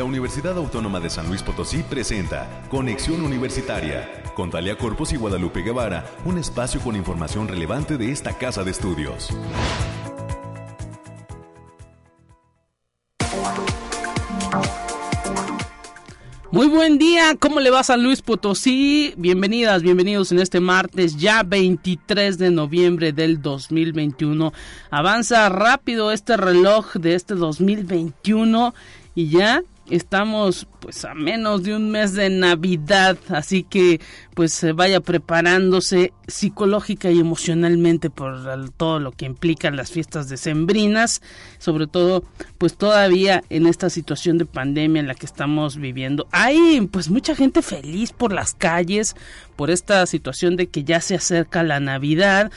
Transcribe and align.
La 0.00 0.04
Universidad 0.04 0.56
Autónoma 0.56 0.98
de 0.98 1.10
San 1.10 1.28
Luis 1.28 1.42
Potosí 1.42 1.82
presenta 1.82 2.62
Conexión 2.70 3.20
Universitaria 3.20 4.22
con 4.34 4.50
Talia 4.50 4.78
Corpus 4.78 5.12
y 5.12 5.16
Guadalupe 5.16 5.60
Guevara, 5.60 6.06
un 6.24 6.38
espacio 6.38 6.80
con 6.80 6.96
información 6.96 7.48
relevante 7.48 7.98
de 7.98 8.10
esta 8.10 8.32
casa 8.38 8.64
de 8.64 8.70
estudios. 8.70 9.28
Muy 16.50 16.66
buen 16.68 16.96
día, 16.96 17.36
¿cómo 17.38 17.60
le 17.60 17.68
va 17.68 17.82
San 17.82 18.02
Luis 18.02 18.22
Potosí? 18.22 19.12
Bienvenidas, 19.18 19.82
bienvenidos 19.82 20.32
en 20.32 20.38
este 20.38 20.60
martes, 20.60 21.18
ya 21.18 21.42
23 21.42 22.38
de 22.38 22.50
noviembre 22.50 23.12
del 23.12 23.42
2021. 23.42 24.50
Avanza 24.90 25.50
rápido 25.50 26.10
este 26.10 26.38
reloj 26.38 26.94
de 26.94 27.14
este 27.16 27.34
2021 27.34 28.74
y 29.14 29.28
ya 29.28 29.62
estamos 29.90 30.66
pues 30.80 31.04
a 31.04 31.14
menos 31.14 31.62
de 31.62 31.76
un 31.76 31.90
mes 31.90 32.14
de 32.14 32.30
Navidad, 32.30 33.18
así 33.28 33.64
que 33.64 34.00
pues 34.34 34.64
vaya 34.74 35.00
preparándose 35.00 36.12
psicológica 36.26 37.10
y 37.10 37.20
emocionalmente 37.20 38.08
por 38.08 38.70
todo 38.76 39.00
lo 39.00 39.12
que 39.12 39.26
implican 39.26 39.76
las 39.76 39.90
fiestas 39.90 40.28
decembrinas, 40.28 41.20
sobre 41.58 41.86
todo 41.86 42.24
pues 42.58 42.76
todavía 42.76 43.42
en 43.50 43.66
esta 43.66 43.90
situación 43.90 44.38
de 44.38 44.46
pandemia 44.46 45.00
en 45.00 45.08
la 45.08 45.14
que 45.14 45.26
estamos 45.26 45.76
viviendo. 45.76 46.26
Hay 46.30 46.88
pues 46.90 47.10
mucha 47.10 47.34
gente 47.34 47.62
feliz 47.62 48.12
por 48.12 48.32
las 48.32 48.54
calles, 48.54 49.16
por 49.56 49.70
esta 49.70 50.06
situación 50.06 50.56
de 50.56 50.68
que 50.68 50.84
ya 50.84 51.00
se 51.00 51.16
acerca 51.16 51.62
la 51.62 51.80
Navidad, 51.80 52.50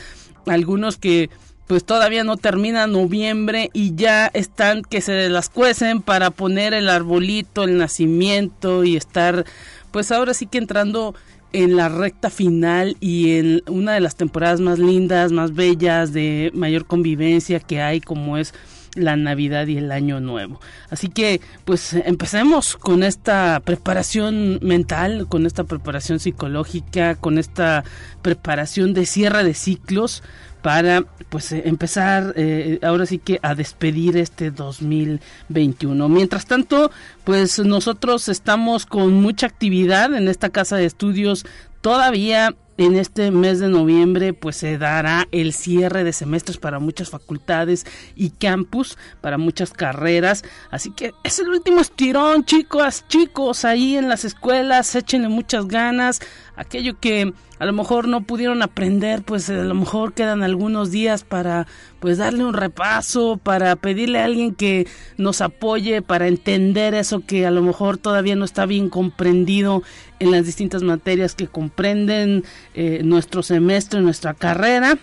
algunos 0.45 0.97
que 0.97 1.29
pues 1.67 1.83
todavía 1.85 2.23
no 2.23 2.37
termina 2.37 2.87
noviembre 2.87 3.69
y 3.73 3.95
ya 3.95 4.27
están 4.27 4.81
que 4.83 5.01
se 5.01 5.29
las 5.29 5.49
cuecen 5.49 6.01
para 6.01 6.31
poner 6.31 6.73
el 6.73 6.89
arbolito, 6.89 7.63
el 7.63 7.77
nacimiento 7.77 8.83
y 8.83 8.95
estar 8.95 9.45
pues 9.91 10.11
ahora 10.11 10.33
sí 10.33 10.47
que 10.47 10.57
entrando 10.57 11.15
en 11.53 11.75
la 11.75 11.87
recta 11.87 12.29
final 12.29 12.97
y 12.99 13.37
en 13.37 13.63
una 13.67 13.93
de 13.93 13.99
las 13.99 14.15
temporadas 14.15 14.59
más 14.59 14.79
lindas, 14.79 15.31
más 15.31 15.53
bellas, 15.53 16.11
de 16.11 16.51
mayor 16.55 16.85
convivencia 16.85 17.59
que 17.59 17.81
hay 17.81 18.01
como 18.01 18.37
es 18.37 18.53
la 18.95 19.15
Navidad 19.15 19.67
y 19.67 19.77
el 19.77 19.91
Año 19.91 20.19
Nuevo. 20.19 20.59
Así 20.89 21.09
que 21.09 21.41
pues 21.65 21.93
empecemos 21.93 22.75
con 22.75 23.03
esta 23.03 23.59
preparación 23.63 24.59
mental, 24.61 25.27
con 25.27 25.45
esta 25.45 25.63
preparación 25.63 26.19
psicológica, 26.19 27.15
con 27.15 27.37
esta 27.37 27.83
preparación 28.21 28.93
de 28.93 29.05
cierre 29.05 29.43
de 29.43 29.53
ciclos 29.53 30.23
para 30.63 31.03
pues 31.29 31.51
eh, 31.51 31.61
empezar 31.65 32.33
eh, 32.37 32.79
ahora 32.81 33.05
sí 33.05 33.19
que 33.19 33.37
a 33.43 33.53
despedir 33.53 34.17
este 34.17 34.49
2021. 34.49 36.09
Mientras 36.09 36.47
tanto, 36.47 36.89
pues 37.25 37.59
nosotros 37.59 38.29
estamos 38.29 38.87
con 38.87 39.13
mucha 39.13 39.45
actividad 39.45 40.15
en 40.15 40.27
esta 40.27 40.49
casa 40.49 40.77
de 40.77 40.85
estudios 40.85 41.45
todavía 41.81 42.55
en 42.77 42.95
este 42.95 43.31
mes 43.31 43.59
de 43.59 43.69
noviembre 43.69 44.33
pues 44.33 44.57
se 44.57 44.77
dará 44.77 45.27
el 45.31 45.53
cierre 45.53 46.03
de 46.03 46.13
semestres 46.13 46.57
para 46.57 46.79
muchas 46.79 47.09
facultades 47.09 47.85
y 48.15 48.31
campus, 48.31 48.97
para 49.21 49.37
muchas 49.37 49.71
carreras. 49.71 50.43
Así 50.71 50.91
que 50.91 51.13
es 51.23 51.39
el 51.39 51.49
último 51.49 51.81
estirón, 51.81 52.45
chicos, 52.45 53.05
chicos, 53.07 53.65
ahí 53.65 53.97
en 53.97 54.09
las 54.09 54.25
escuelas, 54.25 54.95
échenle 54.95 55.29
muchas 55.29 55.67
ganas. 55.67 56.19
Aquello 56.55 56.99
que 56.99 57.33
a 57.59 57.65
lo 57.65 57.73
mejor 57.73 58.07
no 58.07 58.23
pudieron 58.23 58.61
aprender, 58.61 59.23
pues 59.23 59.49
a 59.49 59.53
lo 59.53 59.73
mejor 59.73 60.13
quedan 60.13 60.43
algunos 60.43 60.91
días 60.91 61.23
para 61.23 61.65
pues 61.99 62.17
darle 62.17 62.43
un 62.43 62.53
repaso, 62.53 63.37
para 63.37 63.75
pedirle 63.77 64.19
a 64.19 64.25
alguien 64.25 64.53
que 64.53 64.85
nos 65.17 65.39
apoye 65.39 66.01
para 66.01 66.27
entender 66.27 66.93
eso 66.93 67.25
que 67.25 67.45
a 67.45 67.51
lo 67.51 67.61
mejor 67.61 67.97
todavía 67.97 68.35
no 68.35 68.43
está 68.43 68.65
bien 68.65 68.89
comprendido 68.89 69.83
en 70.19 70.31
las 70.31 70.45
distintas 70.45 70.83
materias 70.83 71.35
que 71.35 71.47
comprenden 71.47 72.43
eh, 72.73 73.01
nuestro 73.03 73.43
semestre, 73.43 74.01
nuestra 74.01 74.33
carrera 74.33 74.97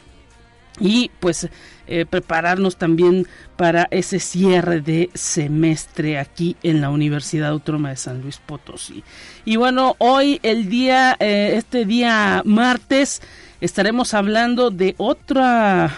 y 0.81 1.11
pues 1.21 1.49
eh, 1.87 2.07
prepararnos 2.09 2.77
también 2.77 3.27
para 3.57 3.87
ese 3.91 4.19
cierre 4.19 4.81
de 4.81 5.11
semestre 5.15 6.19
aquí 6.19 6.57
en 6.63 6.81
la 6.81 6.91
Universidad 6.91 7.51
Autónoma 7.51 7.91
de 7.91 7.97
San 7.97 8.23
Luis 8.23 8.39
Potosí. 8.39 9.05
Y 9.45 9.57
bueno, 9.57 9.95
hoy 9.99 10.41
el 10.43 10.69
día, 10.69 11.17
eh, 11.21 11.53
este 11.57 11.85
día 11.85 12.43
martes, 12.45 13.21
estaremos 13.61 14.15
hablando 14.15 14.71
de 14.71 14.95
otra 14.97 15.97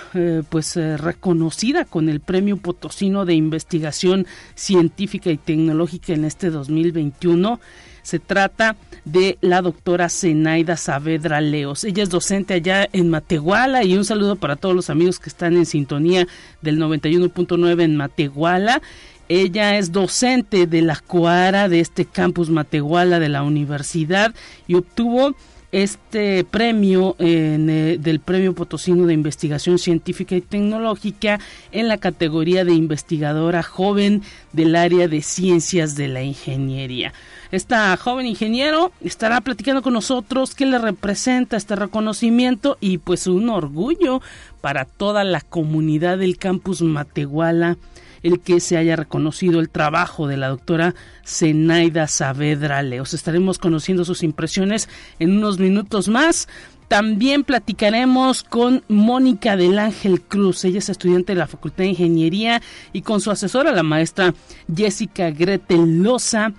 pues 0.51 0.75
reconocida 0.77 1.85
con 1.85 2.09
el 2.09 2.19
premio 2.21 2.57
potosino 2.57 3.25
de 3.25 3.35
investigación 3.35 4.27
científica 4.57 5.31
y 5.31 5.37
tecnológica 5.37 6.13
en 6.13 6.25
este 6.25 6.51
2021 6.51 7.61
se 8.03 8.19
trata 8.19 8.77
de 9.05 9.39
la 9.41 9.63
doctora 9.63 10.09
Zenaida 10.09 10.77
Saavedra 10.77 11.41
Leos. 11.41 11.85
Ella 11.85 12.03
es 12.03 12.11
docente 12.11 12.55
allá 12.55 12.89
en 12.93 13.09
Matehuala 13.09 13.85
y 13.85 13.97
un 13.97 14.05
saludo 14.05 14.37
para 14.37 14.57
todos 14.57 14.75
los 14.75 14.91
amigos 14.91 15.19
que 15.19 15.29
están 15.29 15.57
en 15.57 15.67
sintonía 15.67 16.27
del 16.61 16.79
91.9 16.79 17.83
en 17.83 17.97
Matehuala. 17.97 18.83
Ella 19.29 19.79
es 19.79 19.93
docente 19.93 20.67
de 20.67 20.83
la 20.83 20.97
Coara 20.97 21.69
de 21.69 21.81
este 21.81 22.05
campus 22.05 22.51
Matehuala 22.51 23.19
de 23.19 23.29
la 23.29 23.43
universidad 23.43 24.35
y 24.67 24.75
obtuvo 24.75 25.35
este 25.73 26.45
premio 26.45 27.17
eh, 27.19 27.97
del 27.99 28.21
Premio 28.21 28.55
Potosino 28.55 29.07
de 29.07 29.15
Investigación 29.15 29.79
Científica 29.79 30.37
y 30.37 30.43
Tecnológica 30.43 31.41
en 31.73 31.89
la 31.89 31.97
categoría 31.97 32.67
de 32.67 32.75
investigadora 32.75 33.63
joven 33.63 34.23
del 34.53 34.77
área 34.77 35.09
de 35.09 35.23
ciencias 35.23 35.97
de 35.97 36.09
la 36.09 36.23
ingeniería. 36.23 37.15
Esta 37.53 37.95
joven 37.99 38.27
ingeniero 38.27 38.93
estará 39.03 39.43
platicando 39.43 39.83
con 39.83 39.93
nosotros 39.93 40.55
qué 40.55 40.65
le 40.65 40.79
representa 40.79 41.59
este 41.59 41.77
reconocimiento 41.77 42.79
y 42.81 42.97
pues 42.97 43.27
un 43.27 43.51
orgullo 43.51 44.23
para 44.63 44.87
toda 44.87 45.23
la 45.23 45.43
comunidad 45.43 46.17
del 46.17 46.39
campus 46.39 46.81
Matehuala 46.81 47.77
el 48.23 48.41
que 48.41 48.61
se 48.61 48.77
haya 48.77 48.97
reconocido 48.97 49.61
el 49.61 49.69
trabajo 49.69 50.27
de 50.27 50.37
la 50.37 50.49
doctora 50.49 50.95
Zenaida 51.27 52.07
Saavedra 52.07 52.83
Leos. 52.83 53.15
Estaremos 53.15 53.59
conociendo 53.59 54.05
sus 54.05 54.23
impresiones 54.23 54.89
en 55.19 55.37
unos 55.37 55.59
minutos 55.59 56.09
más. 56.09 56.49
También 56.89 57.43
platicaremos 57.43 58.43
con 58.43 58.85
Mónica 58.89 59.57
del 59.57 59.79
Ángel 59.79 60.21
Cruz. 60.21 60.65
Ella 60.65 60.79
es 60.79 60.89
estudiante 60.89 61.33
de 61.33 61.39
la 61.39 61.47
Facultad 61.47 61.85
de 61.85 61.91
Ingeniería 61.91 62.63
y 62.93 63.03
con 63.03 63.21
su 63.21 63.31
asesora, 63.31 63.73
la 63.73 63.83
maestra 63.83 64.35
Jessica 64.75 65.31
Gretel 65.31 66.03
Loza. 66.03 66.53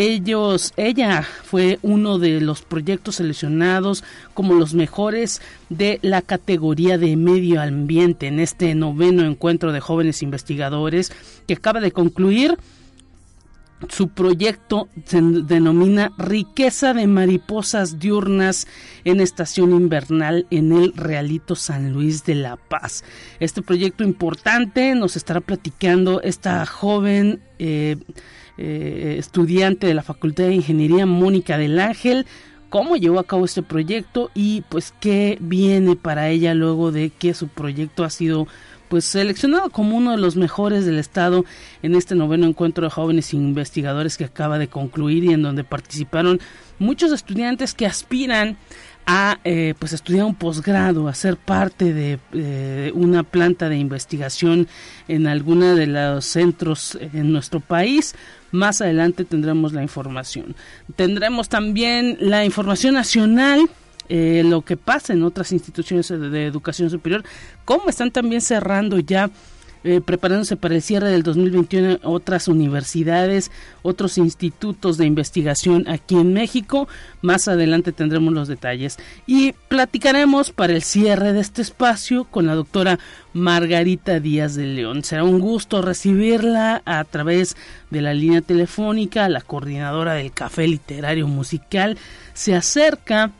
Ellos, 0.00 0.74
ella 0.76 1.26
fue 1.42 1.80
uno 1.82 2.20
de 2.20 2.40
los 2.40 2.62
proyectos 2.62 3.16
seleccionados 3.16 4.04
como 4.32 4.54
los 4.54 4.72
mejores 4.72 5.42
de 5.70 5.98
la 6.02 6.22
categoría 6.22 6.98
de 6.98 7.16
medio 7.16 7.60
ambiente 7.60 8.28
en 8.28 8.38
este 8.38 8.76
noveno 8.76 9.24
encuentro 9.24 9.72
de 9.72 9.80
jóvenes 9.80 10.22
investigadores 10.22 11.10
que 11.48 11.54
acaba 11.54 11.80
de 11.80 11.90
concluir. 11.90 12.56
Su 13.88 14.06
proyecto 14.10 14.88
se 15.04 15.20
denomina 15.20 16.12
Riqueza 16.16 16.94
de 16.94 17.08
Mariposas 17.08 17.98
Diurnas 17.98 18.68
en 19.02 19.18
Estación 19.18 19.72
Invernal 19.72 20.46
en 20.50 20.70
el 20.70 20.92
Realito 20.92 21.56
San 21.56 21.92
Luis 21.92 22.24
de 22.24 22.36
la 22.36 22.54
Paz. 22.54 23.02
Este 23.40 23.62
proyecto 23.62 24.04
importante 24.04 24.94
nos 24.94 25.16
estará 25.16 25.40
platicando 25.40 26.22
esta 26.22 26.64
joven 26.66 27.40
eh, 27.58 27.96
eh, 28.58 29.16
estudiante 29.18 29.86
de 29.86 29.94
la 29.94 30.02
Facultad 30.02 30.44
de 30.44 30.54
Ingeniería, 30.54 31.06
Mónica 31.06 31.56
del 31.56 31.78
Ángel, 31.78 32.26
cómo 32.68 32.96
llevó 32.96 33.18
a 33.18 33.24
cabo 33.24 33.44
este 33.44 33.62
proyecto 33.62 34.30
y 34.34 34.62
pues 34.68 34.92
qué 35.00 35.38
viene 35.40 35.96
para 35.96 36.28
ella 36.28 36.54
luego 36.54 36.92
de 36.92 37.10
que 37.10 37.34
su 37.34 37.48
proyecto 37.48 38.04
ha 38.04 38.10
sido 38.10 38.46
pues 38.88 39.04
seleccionado 39.04 39.70
como 39.70 39.96
uno 39.96 40.12
de 40.12 40.16
los 40.16 40.36
mejores 40.36 40.86
del 40.86 40.98
estado 40.98 41.44
en 41.82 41.94
este 41.94 42.14
noveno 42.14 42.46
encuentro 42.46 42.84
de 42.84 42.90
jóvenes 42.90 43.34
investigadores 43.34 44.16
que 44.16 44.24
acaba 44.24 44.58
de 44.58 44.68
concluir 44.68 45.24
y 45.24 45.32
en 45.32 45.42
donde 45.42 45.64
participaron 45.64 46.40
muchos 46.78 47.12
estudiantes 47.12 47.74
que 47.74 47.86
aspiran 47.86 48.56
a 49.10 49.40
eh, 49.42 49.72
pues 49.78 49.94
estudiar 49.94 50.26
un 50.26 50.34
posgrado, 50.34 51.08
a 51.08 51.14
ser 51.14 51.38
parte 51.38 51.94
de 51.94 52.18
eh, 52.34 52.92
una 52.94 53.22
planta 53.22 53.70
de 53.70 53.78
investigación 53.78 54.68
en 55.08 55.26
alguna 55.26 55.74
de 55.74 55.86
los 55.86 56.26
centros 56.26 56.98
en 57.00 57.32
nuestro 57.32 57.60
país. 57.60 58.14
Más 58.52 58.82
adelante 58.82 59.24
tendremos 59.24 59.72
la 59.72 59.82
información. 59.82 60.54
Tendremos 60.94 61.48
también 61.48 62.18
la 62.20 62.44
información 62.44 62.94
nacional. 62.94 63.70
Eh, 64.10 64.42
lo 64.44 64.60
que 64.60 64.76
pasa 64.76 65.14
en 65.14 65.22
otras 65.22 65.52
instituciones 65.52 66.08
de 66.08 66.46
educación 66.46 66.90
superior, 66.90 67.24
cómo 67.64 67.88
están 67.88 68.10
también 68.10 68.42
cerrando 68.42 68.98
ya 68.98 69.30
eh, 69.84 70.00
preparándose 70.00 70.56
para 70.56 70.74
el 70.74 70.82
cierre 70.82 71.10
del 71.10 71.22
2021 71.22 71.98
otras 72.02 72.48
universidades, 72.48 73.50
otros 73.82 74.18
institutos 74.18 74.98
de 74.98 75.06
investigación 75.06 75.88
aquí 75.88 76.16
en 76.16 76.32
México. 76.32 76.88
Más 77.22 77.48
adelante 77.48 77.92
tendremos 77.92 78.32
los 78.34 78.48
detalles 78.48 78.98
y 79.26 79.52
platicaremos 79.68 80.50
para 80.50 80.72
el 80.72 80.82
cierre 80.82 81.32
de 81.32 81.40
este 81.40 81.62
espacio 81.62 82.24
con 82.24 82.46
la 82.46 82.54
doctora 82.54 82.98
Margarita 83.32 84.20
Díaz 84.20 84.54
de 84.54 84.66
León. 84.66 85.04
Será 85.04 85.24
un 85.24 85.38
gusto 85.38 85.82
recibirla 85.82 86.82
a 86.84 87.04
través 87.04 87.56
de 87.90 88.02
la 88.02 88.14
línea 88.14 88.40
telefónica. 88.40 89.28
La 89.28 89.40
coordinadora 89.40 90.14
del 90.14 90.32
Café 90.32 90.66
Literario 90.66 91.28
Musical 91.28 91.98
se 92.34 92.54
acerca 92.54 93.32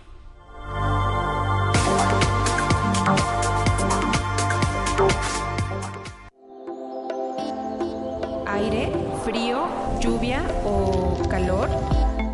Aire, 8.57 8.91
frío, 9.23 9.67
lluvia 9.99 10.41
o 10.65 11.21
calor. 11.29 11.69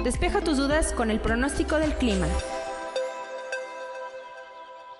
Despeja 0.06 0.40
tus 0.40 0.56
dudas 0.56 0.94
con 0.94 1.12
el 1.12 1.20
pronóstico 1.20 1.76
del 1.76 1.94
clima. 1.96 2.28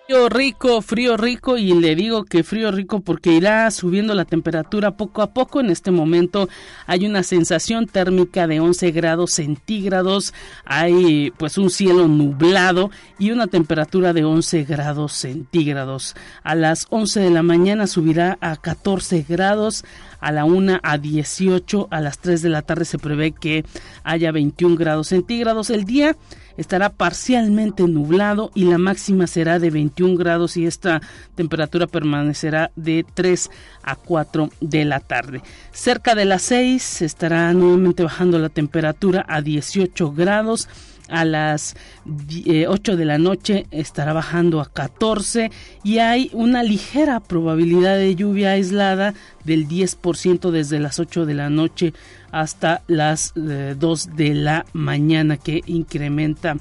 Frío 0.06 0.28
rico, 0.28 0.82
frío 0.82 1.16
rico 1.16 1.58
y 1.58 1.74
le 1.74 1.96
digo 1.96 2.26
que 2.26 2.44
frío 2.44 2.72
rico 2.72 3.00
porque 3.00 3.32
irá 3.32 3.72
subiendo 3.72 4.14
la 4.14 4.26
temperatura 4.26 4.98
poco 4.98 5.22
a 5.22 5.34
poco. 5.34 5.62
En 5.62 5.70
este 5.70 5.92
momento 5.92 6.50
hay 6.88 7.06
una 7.06 7.24
sensación 7.24 7.88
térmica 7.88 8.46
de 8.46 8.60
11 8.60 8.92
grados 8.92 9.32
centígrados, 9.32 10.34
hay 10.66 11.32
pues 11.38 11.58
un 11.58 11.70
cielo 11.70 12.10
nublado 12.10 12.92
y 13.18 13.32
una 13.32 13.48
temperatura 13.48 14.12
de 14.12 14.26
11 14.26 14.66
grados 14.66 15.14
centígrados. 15.14 16.16
A 16.44 16.54
las 16.54 16.86
11 16.90 17.22
de 17.22 17.30
la 17.30 17.42
mañana 17.42 17.88
subirá 17.88 18.38
a 18.42 18.58
14 18.58 19.26
grados, 19.28 19.86
a 20.24 20.32
la 20.32 20.46
1 20.46 20.80
a 20.82 20.98
18, 20.98 21.90
a 21.92 22.00
las 22.00 22.18
3 22.20 22.42
de 22.42 22.50
la 22.50 22.62
tarde 22.62 22.86
se 22.86 22.98
prevé 22.98 23.34
que 23.34 23.66
haya 24.06 24.32
21 24.32 24.78
grados 24.78 25.10
centígrados. 25.10 25.70
El 25.70 25.84
día 25.84 26.16
estará 26.56 26.90
parcialmente 26.90 27.84
nublado 27.84 28.50
y 28.56 28.64
la 28.64 28.78
máxima 28.78 29.28
será 29.28 29.60
de 29.60 29.70
21 29.70 30.16
grados 30.16 30.56
y 30.56 30.66
esta 30.66 31.02
temperatura 31.36 31.88
permanecerá 31.88 32.72
de 32.78 33.06
3 33.14 33.52
a 33.84 33.98
4 33.98 34.50
de 34.62 34.86
la 34.86 35.02
tarde. 35.02 35.42
Cerca 35.74 36.16
de 36.16 36.24
las 36.24 36.44
6 36.44 37.02
estará 37.02 37.52
nuevamente 37.52 38.04
bajando 38.04 38.40
la 38.40 38.50
temperatura 38.50 39.26
a 39.28 39.42
18 39.42 40.14
grados 40.14 40.70
a 41.14 41.26
las 41.26 41.76
8 42.06 42.92
eh, 42.92 42.96
de 42.96 43.06
la 43.06 43.20
noche 43.20 43.68
estará 43.70 44.14
bajando 44.14 44.60
a 44.60 44.66
14 44.66 45.52
y 45.84 46.00
hay 46.00 46.32
una 46.34 46.64
ligera 46.64 47.20
probabilidad 47.20 47.98
de 47.98 48.16
lluvia 48.16 48.52
aislada 48.52 49.14
del 49.44 49.68
10% 49.68 50.50
desde 50.50 50.80
las 50.80 51.00
8 51.00 51.28
de 51.28 51.34
la 51.36 51.52
noche 51.52 51.94
hasta 52.32 52.82
las 52.88 53.34
2 53.36 53.38
eh, 53.46 54.10
de 54.16 54.34
la 54.34 54.66
mañana 54.74 55.38
que 55.38 55.62
incrementa 55.68 56.58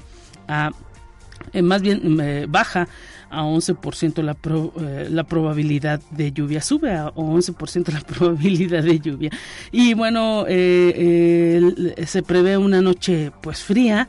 a 0.47 0.69
eh, 1.51 1.63
más 1.63 1.81
bien 1.81 2.21
baja 2.47 2.87
a 3.31 3.41
11% 3.41 4.21
la, 4.21 4.37
la 5.09 5.23
probabilidad 5.23 5.99
de 6.11 6.31
lluvia, 6.31 6.61
sube 6.61 6.91
a 6.91 7.11
11% 7.15 7.91
la 7.91 8.01
probabilidad 8.15 8.83
de 8.83 8.99
lluvia. 8.99 9.31
Y 9.71 9.95
bueno, 9.95 10.45
se 10.45 12.23
prevé 12.27 12.57
una 12.57 12.81
noche 12.81 13.31
pues 13.41 13.63
fría, 13.63 14.07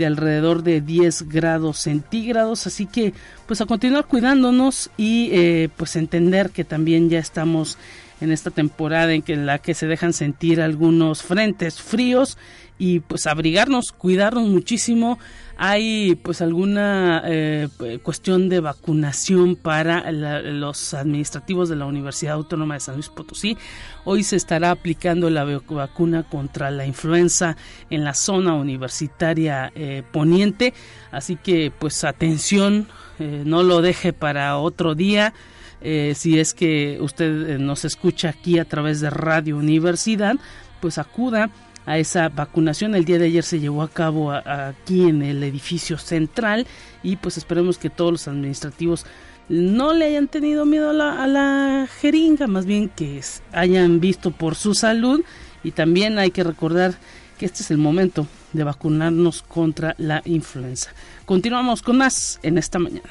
de 0.00 0.06
alrededor 0.06 0.62
de 0.62 0.80
10 0.80 1.28
grados 1.28 1.78
centígrados. 1.78 2.66
Así 2.66 2.86
que 2.86 3.12
pues 3.46 3.60
a 3.60 3.66
continuar 3.66 4.06
cuidándonos 4.06 4.90
y 4.96 5.28
eh, 5.32 5.68
pues 5.76 5.94
entender 5.94 6.50
que 6.50 6.64
también 6.64 7.10
ya 7.10 7.18
estamos 7.18 7.76
en 8.20 8.32
esta 8.32 8.50
temporada 8.50 9.12
en 9.12 9.22
que 9.22 9.36
la 9.36 9.58
que 9.58 9.74
se 9.74 9.86
dejan 9.86 10.12
sentir 10.12 10.60
algunos 10.60 11.22
frentes 11.22 11.80
fríos 11.80 12.38
y 12.80 13.00
pues 13.00 13.26
abrigarnos, 13.26 13.92
cuidarnos 13.92 14.48
muchísimo. 14.48 15.18
Hay 15.58 16.14
pues 16.14 16.40
alguna 16.40 17.22
eh, 17.26 17.68
cuestión 18.02 18.48
de 18.48 18.60
vacunación 18.60 19.54
para 19.54 20.10
los 20.10 20.94
administrativos 20.94 21.68
de 21.68 21.76
la 21.76 21.84
Universidad 21.84 22.36
Autónoma 22.36 22.74
de 22.74 22.80
San 22.80 22.94
Luis 22.94 23.10
Potosí. 23.10 23.58
Hoy 24.06 24.22
se 24.22 24.36
estará 24.36 24.70
aplicando 24.70 25.28
la 25.28 25.44
vacuna 25.44 26.22
contra 26.22 26.70
la 26.70 26.86
influenza 26.86 27.58
en 27.90 28.04
la 28.04 28.14
zona 28.14 28.54
universitaria 28.54 29.70
eh, 29.74 30.02
poniente. 30.10 30.72
Así 31.12 31.36
que 31.36 31.70
pues 31.78 32.02
atención, 32.04 32.88
eh, 33.18 33.42
no 33.44 33.62
lo 33.62 33.82
deje 33.82 34.14
para 34.14 34.56
otro 34.56 34.94
día. 34.94 35.34
Si 35.80 36.38
es 36.38 36.54
que 36.54 36.98
usted 37.00 37.58
nos 37.58 37.84
escucha 37.84 38.28
aquí 38.30 38.58
a 38.58 38.64
través 38.64 39.00
de 39.00 39.10
Radio 39.10 39.56
Universidad, 39.56 40.36
pues 40.80 40.98
acuda 40.98 41.50
a 41.86 41.98
esa 41.98 42.28
vacunación. 42.28 42.94
El 42.94 43.04
día 43.04 43.18
de 43.18 43.26
ayer 43.26 43.44
se 43.44 43.60
llevó 43.60 43.82
a 43.82 43.88
cabo 43.88 44.32
aquí 44.32 45.02
en 45.08 45.22
el 45.22 45.42
edificio 45.42 45.98
central 45.98 46.66
y 47.02 47.16
pues 47.16 47.36
esperemos 47.36 47.78
que 47.78 47.90
todos 47.90 48.12
los 48.12 48.28
administrativos 48.28 49.06
no 49.48 49.92
le 49.92 50.04
hayan 50.04 50.28
tenido 50.28 50.64
miedo 50.64 50.90
a 50.90 50.92
la, 50.92 51.22
a 51.22 51.26
la 51.26 51.88
jeringa, 52.00 52.46
más 52.46 52.66
bien 52.66 52.88
que 52.88 53.20
hayan 53.52 53.98
visto 53.98 54.30
por 54.30 54.54
su 54.54 54.74
salud 54.74 55.22
y 55.64 55.72
también 55.72 56.18
hay 56.18 56.30
que 56.30 56.44
recordar 56.44 56.94
que 57.36 57.46
este 57.46 57.62
es 57.62 57.70
el 57.70 57.78
momento 57.78 58.26
de 58.52 58.64
vacunarnos 58.64 59.42
contra 59.42 59.94
la 59.98 60.22
influenza. 60.24 60.92
Continuamos 61.24 61.82
con 61.82 61.96
más 61.96 62.38
en 62.42 62.58
esta 62.58 62.78
mañana. 62.78 63.08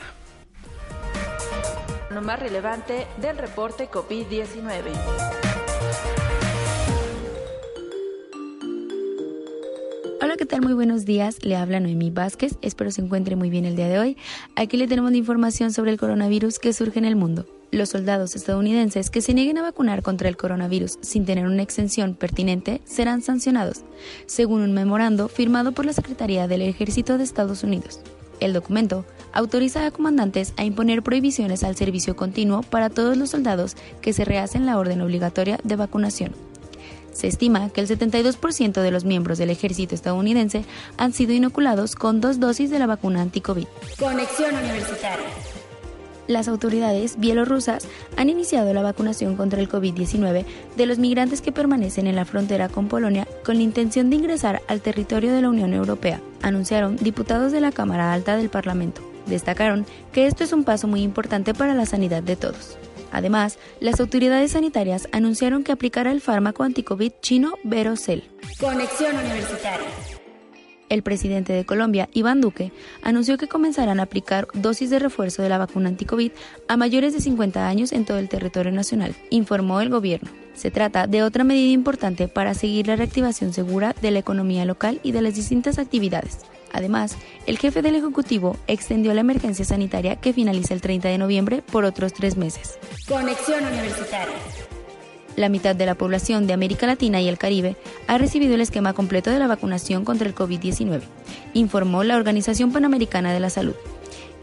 Más 2.21 2.39
relevante 2.39 3.07
del 3.21 3.37
reporte 3.37 3.89
COVID-19. 3.89 4.91
Hola, 10.21 10.35
¿qué 10.35 10.45
tal? 10.45 10.61
Muy 10.61 10.73
buenos 10.73 11.05
días. 11.05 11.43
Le 11.45 11.55
habla 11.55 11.79
Noemí 11.79 12.09
Vázquez. 12.09 12.57
Espero 12.61 12.91
se 12.91 13.01
encuentre 13.01 13.37
muy 13.37 13.49
bien 13.49 13.63
el 13.63 13.77
día 13.77 13.87
de 13.87 13.99
hoy. 13.99 14.17
Aquí 14.55 14.75
le 14.75 14.87
tenemos 14.87 15.11
la 15.11 15.17
información 15.17 15.71
sobre 15.71 15.91
el 15.91 15.97
coronavirus 15.97 16.59
que 16.59 16.73
surge 16.73 16.99
en 16.99 17.05
el 17.05 17.15
mundo. 17.15 17.45
Los 17.71 17.89
soldados 17.89 18.35
estadounidenses 18.35 19.09
que 19.09 19.21
se 19.21 19.33
nieguen 19.33 19.57
a 19.57 19.61
vacunar 19.61 20.01
contra 20.01 20.27
el 20.27 20.35
coronavirus 20.35 20.97
sin 21.01 21.25
tener 21.25 21.45
una 21.45 21.63
exención 21.63 22.15
pertinente 22.15 22.81
serán 22.83 23.21
sancionados, 23.21 23.83
según 24.25 24.61
un 24.61 24.73
memorando 24.73 25.29
firmado 25.29 25.71
por 25.71 25.85
la 25.85 25.93
Secretaría 25.93 26.47
del 26.47 26.63
Ejército 26.63 27.17
de 27.17 27.23
Estados 27.23 27.63
Unidos. 27.63 28.01
El 28.39 28.53
documento 28.53 29.05
autoriza 29.33 29.85
a 29.85 29.91
comandantes 29.91 30.53
a 30.57 30.63
imponer 30.63 31.03
prohibiciones 31.03 31.63
al 31.63 31.75
servicio 31.75 32.15
continuo 32.15 32.63
para 32.63 32.89
todos 32.89 33.17
los 33.17 33.29
soldados 33.29 33.75
que 34.01 34.13
se 34.13 34.25
rehacen 34.25 34.65
la 34.65 34.77
orden 34.77 35.01
obligatoria 35.01 35.59
de 35.63 35.75
vacunación. 35.75 36.33
Se 37.11 37.27
estima 37.27 37.69
que 37.69 37.81
el 37.81 37.87
72% 37.87 38.81
de 38.81 38.91
los 38.91 39.03
miembros 39.03 39.37
del 39.37 39.49
ejército 39.49 39.93
estadounidense 39.93 40.63
han 40.97 41.11
sido 41.11 41.33
inoculados 41.33 41.95
con 41.95 42.21
dos 42.21 42.39
dosis 42.39 42.69
de 42.69 42.79
la 42.79 42.87
vacuna 42.87 43.21
anti-COVID. 43.21 43.65
Conexión 43.97 44.55
Universitaria 44.55 45.25
las 46.29 46.47
autoridades 46.47 47.19
bielorrusas 47.19 47.87
han 48.15 48.29
iniciado 48.29 48.71
la 48.73 48.83
vacunación 48.83 49.35
contra 49.35 49.59
el 49.59 49.67
COVID-19 49.67 50.45
de 50.77 50.85
los 50.85 50.99
migrantes 50.99 51.41
que 51.41 51.51
permanecen 51.51 52.07
en 52.07 52.15
la 52.15 52.23
frontera 52.23 52.69
con 52.69 52.87
Polonia 52.87 53.27
con 53.43 53.57
la 53.57 53.63
intención 53.63 54.09
de 54.09 54.17
ingresar 54.17 54.61
al 54.67 54.81
territorio 54.81 55.33
de 55.33 55.41
la 55.41 55.49
Unión 55.49 55.73
Europea, 55.73 56.21
anunciaron 56.41 56.95
diputados 56.97 57.51
de 57.51 57.61
la 57.61 57.71
Cámara 57.71 58.13
Alta 58.13 58.37
del 58.37 58.49
Parlamento. 58.49 59.01
Destacaron 59.25 59.85
que 60.13 60.27
esto 60.27 60.43
es 60.43 60.53
un 60.53 60.63
paso 60.63 60.87
muy 60.87 61.01
importante 61.01 61.53
para 61.53 61.73
la 61.73 61.87
sanidad 61.87 62.21
de 62.21 62.35
todos. 62.35 62.77
Además, 63.11 63.57
las 63.79 63.99
autoridades 63.99 64.51
sanitarias 64.51 65.09
anunciaron 65.11 65.63
que 65.63 65.71
aplicará 65.71 66.11
el 66.11 66.21
fármaco 66.21 66.63
anticovid 66.63 67.13
chino 67.21 67.53
Verocel. 67.63 68.23
Conexión 68.59 69.17
Universitaria. 69.17 69.87
El 70.89 71.03
presidente 71.03 71.53
de 71.53 71.65
Colombia, 71.65 72.09
Iván 72.13 72.41
Duque, 72.41 72.71
anunció 73.03 73.37
que 73.37 73.47
comenzarán 73.47 73.99
a 73.99 74.03
aplicar 74.03 74.47
dosis 74.53 74.89
de 74.89 74.99
refuerzo 74.99 75.43
de 75.43 75.49
la 75.49 75.59
vacuna 75.59 75.89
anticovid 75.89 76.31
a 76.67 76.77
mayores 76.77 77.13
de 77.13 77.21
50 77.21 77.67
años 77.67 77.91
en 77.91 78.05
todo 78.05 78.17
el 78.17 78.27
territorio 78.27 78.71
nacional, 78.71 79.15
informó 79.29 79.81
el 79.81 79.89
gobierno. 79.89 80.31
Se 80.55 80.71
trata 80.71 81.07
de 81.07 81.23
otra 81.23 81.43
medida 81.43 81.71
importante 81.71 82.27
para 82.27 82.53
seguir 82.53 82.87
la 82.87 82.95
reactivación 82.95 83.53
segura 83.53 83.95
de 84.01 84.11
la 84.11 84.19
economía 84.19 84.65
local 84.65 84.99
y 85.03 85.11
de 85.11 85.21
las 85.21 85.35
distintas 85.35 85.79
actividades. 85.79 86.39
Además, 86.73 87.15
el 87.45 87.57
jefe 87.57 87.81
del 87.81 87.95
Ejecutivo 87.95 88.57
extendió 88.67 89.13
la 89.13 89.21
emergencia 89.21 89.65
sanitaria 89.65 90.17
que 90.17 90.33
finaliza 90.33 90.73
el 90.73 90.81
30 90.81 91.07
de 91.07 91.17
noviembre 91.17 91.61
por 91.61 91.85
otros 91.85 92.13
tres 92.13 92.35
meses. 92.35 92.77
Conexión 93.07 93.65
Universitaria. 93.65 94.35
La 95.39 95.47
mitad 95.47 95.73
de 95.73 95.85
la 95.85 95.95
población 95.95 96.47
de 96.47 96.53
América 96.53 96.85
Latina 96.85 97.21
y 97.21 97.29
el 97.29 97.37
Caribe 97.37 97.77
ha 98.07 98.17
recibido 98.17 98.55
el 98.55 98.61
esquema 98.61 98.91
completo 98.91 99.29
de 99.29 99.39
la 99.39 99.47
vacunación 99.47 100.03
contra 100.03 100.27
el 100.27 100.35
COVID-19, 100.35 100.99
informó 101.53 102.03
la 102.03 102.17
Organización 102.17 102.73
Panamericana 102.73 103.31
de 103.31 103.39
la 103.39 103.49
Salud. 103.49 103.75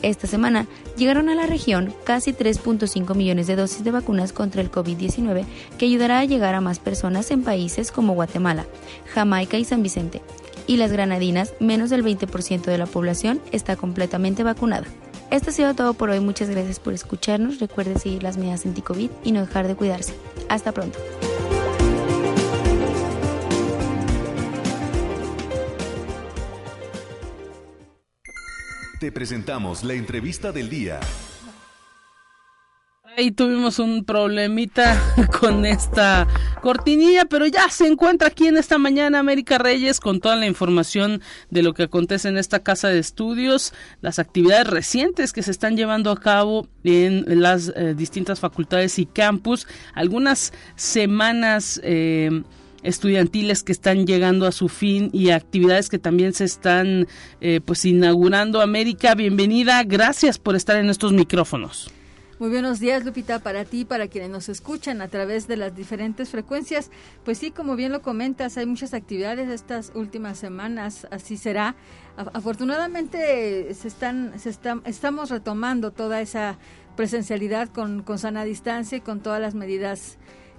Esta 0.01 0.27
semana 0.27 0.67
llegaron 0.97 1.29
a 1.29 1.35
la 1.35 1.45
región 1.45 1.93
casi 2.05 2.33
3.5 2.33 3.15
millones 3.15 3.47
de 3.47 3.57
dosis 3.57 3.85
de 3.85 3.91
vacunas 3.91 4.33
contra 4.33 4.63
el 4.63 4.71
COVID-19 4.71 5.45
que 5.77 5.85
ayudará 5.85 6.21
a 6.21 6.25
llegar 6.25 6.55
a 6.55 6.63
más 6.63 6.79
personas 6.79 7.31
en 7.31 7.43
países 7.43 7.93
como 7.93 8.15
Guatemala, 8.15 8.65
Jamaica 9.13 9.59
y 9.59 9.67
San 9.67 9.83
Vicente. 9.83 10.23
Y 10.67 10.79
las 10.79 10.93
granadinas, 10.93 11.53
menos 11.61 11.91
del 11.91 12.05
20% 12.05 12.63
de 12.63 12.79
la 12.79 12.87
población, 12.87 13.43
está 13.53 13.77
completamente 13.77 14.45
vacunada. 14.45 14.87
Esto 15.31 15.51
ha 15.51 15.53
sido 15.53 15.75
todo 15.75 15.95
por 15.95 16.11
hoy. 16.11 16.21
Muchas 16.21 16.49
gracias 16.49 16.81
por 16.81 16.95
escucharnos. 16.95 17.59
Recuerde 17.59 17.99
seguir 17.99 18.23
las 18.23 18.37
medidas 18.37 18.65
anti-COVID 18.65 19.11
y 19.25 19.33
no 19.33 19.41
dejar 19.41 19.67
de 19.67 19.75
cuidarse. 19.75 20.15
Hasta 20.49 20.73
pronto. 20.73 20.99
Te 29.01 29.13
presentamos 29.13 29.85
la 29.85 29.93
entrevista 29.93 30.53
del 30.53 30.71
día. 30.71 31.01
Ahí 33.19 33.31
tuvimos 33.31 33.79
un 33.79 34.05
problemita 34.05 35.01
con 35.41 35.65
esta 35.65 36.29
cortinilla, 36.61 37.25
pero 37.25 37.47
ya 37.47 37.71
se 37.71 37.87
encuentra 37.87 38.29
aquí 38.29 38.47
en 38.47 38.59
esta 38.59 38.77
mañana 38.77 39.21
América 39.21 39.57
Reyes 39.57 40.01
con 40.01 40.21
toda 40.21 40.37
la 40.37 40.47
información 40.47 41.23
de 41.49 41.63
lo 41.63 41.73
que 41.73 41.85
acontece 41.85 42.29
en 42.29 42.37
esta 42.37 42.63
casa 42.63 42.89
de 42.89 42.99
estudios, 42.99 43.73
las 44.03 44.19
actividades 44.19 44.67
recientes 44.67 45.33
que 45.33 45.43
se 45.43 45.51
están 45.51 45.79
llevando 45.79 46.11
a 46.11 46.21
cabo 46.21 46.69
en 46.85 47.25
las 47.41 47.73
eh, 47.75 47.95
distintas 47.97 48.39
facultades 48.39 48.99
y 48.99 49.07
campus, 49.07 49.67
algunas 49.95 50.53
semanas 50.75 51.81
eh, 51.85 52.43
estudiantiles 52.83 53.63
que 53.63 53.73
están 53.73 54.07
llegando 54.07 54.47
a 54.47 54.53
su 54.53 54.69
fin 54.69 55.09
y 55.15 55.31
actividades 55.31 55.89
que 55.89 55.99
también 55.99 56.35
se 56.35 56.45
están 56.45 57.09
eh, 57.41 57.63
pues 57.65 57.87
inaugurando. 57.87 58.61
América, 58.61 59.15
bienvenida, 59.15 59.83
gracias 59.85 60.37
por 60.39 60.55
estar 60.55 60.77
en 60.77 60.91
estos 60.91 61.15
micrófonos. 61.15 61.91
Muy 62.39 62.51
buenos 62.51 62.81
días, 62.81 63.03
Lupita, 63.03 63.39
para 63.39 63.65
ti, 63.65 63.87
para 63.87 64.09
quienes 64.09 64.29
nos 64.29 64.51
escuchan 64.51 65.01
a 65.01 65.09
través 65.09 65.49
de 65.49 65.57
las 65.57 65.75
diferentes 65.75 66.29
frecuencias. 66.29 66.91
Pues 67.25 67.39
sí, 67.39 67.51
como 67.51 67.77
bien 67.77 67.93
lo 67.93 68.03
comentas, 68.03 68.59
hay 68.59 68.67
muchas 68.67 68.93
actividades 68.93 69.49
estas 69.49 69.91
últimas 69.95 70.37
semanas, 70.37 71.07
así 71.11 71.39
será. 71.39 71.77
Afortunadamente 72.35 73.73
se 73.73 73.89
están, 73.89 74.39
se 74.39 74.51
están, 74.51 74.83
estamos 74.85 75.31
retomando 75.31 75.93
toda 75.93 76.21
esa 76.21 76.59
presencialidad 76.95 77.71
con, 77.71 78.03
con 78.03 78.19
sana 78.19 78.45
distancia 78.45 78.99
y 78.99 79.01
con 79.01 79.21
todas 79.21 79.41
las 79.41 79.55
medidas 79.55 80.19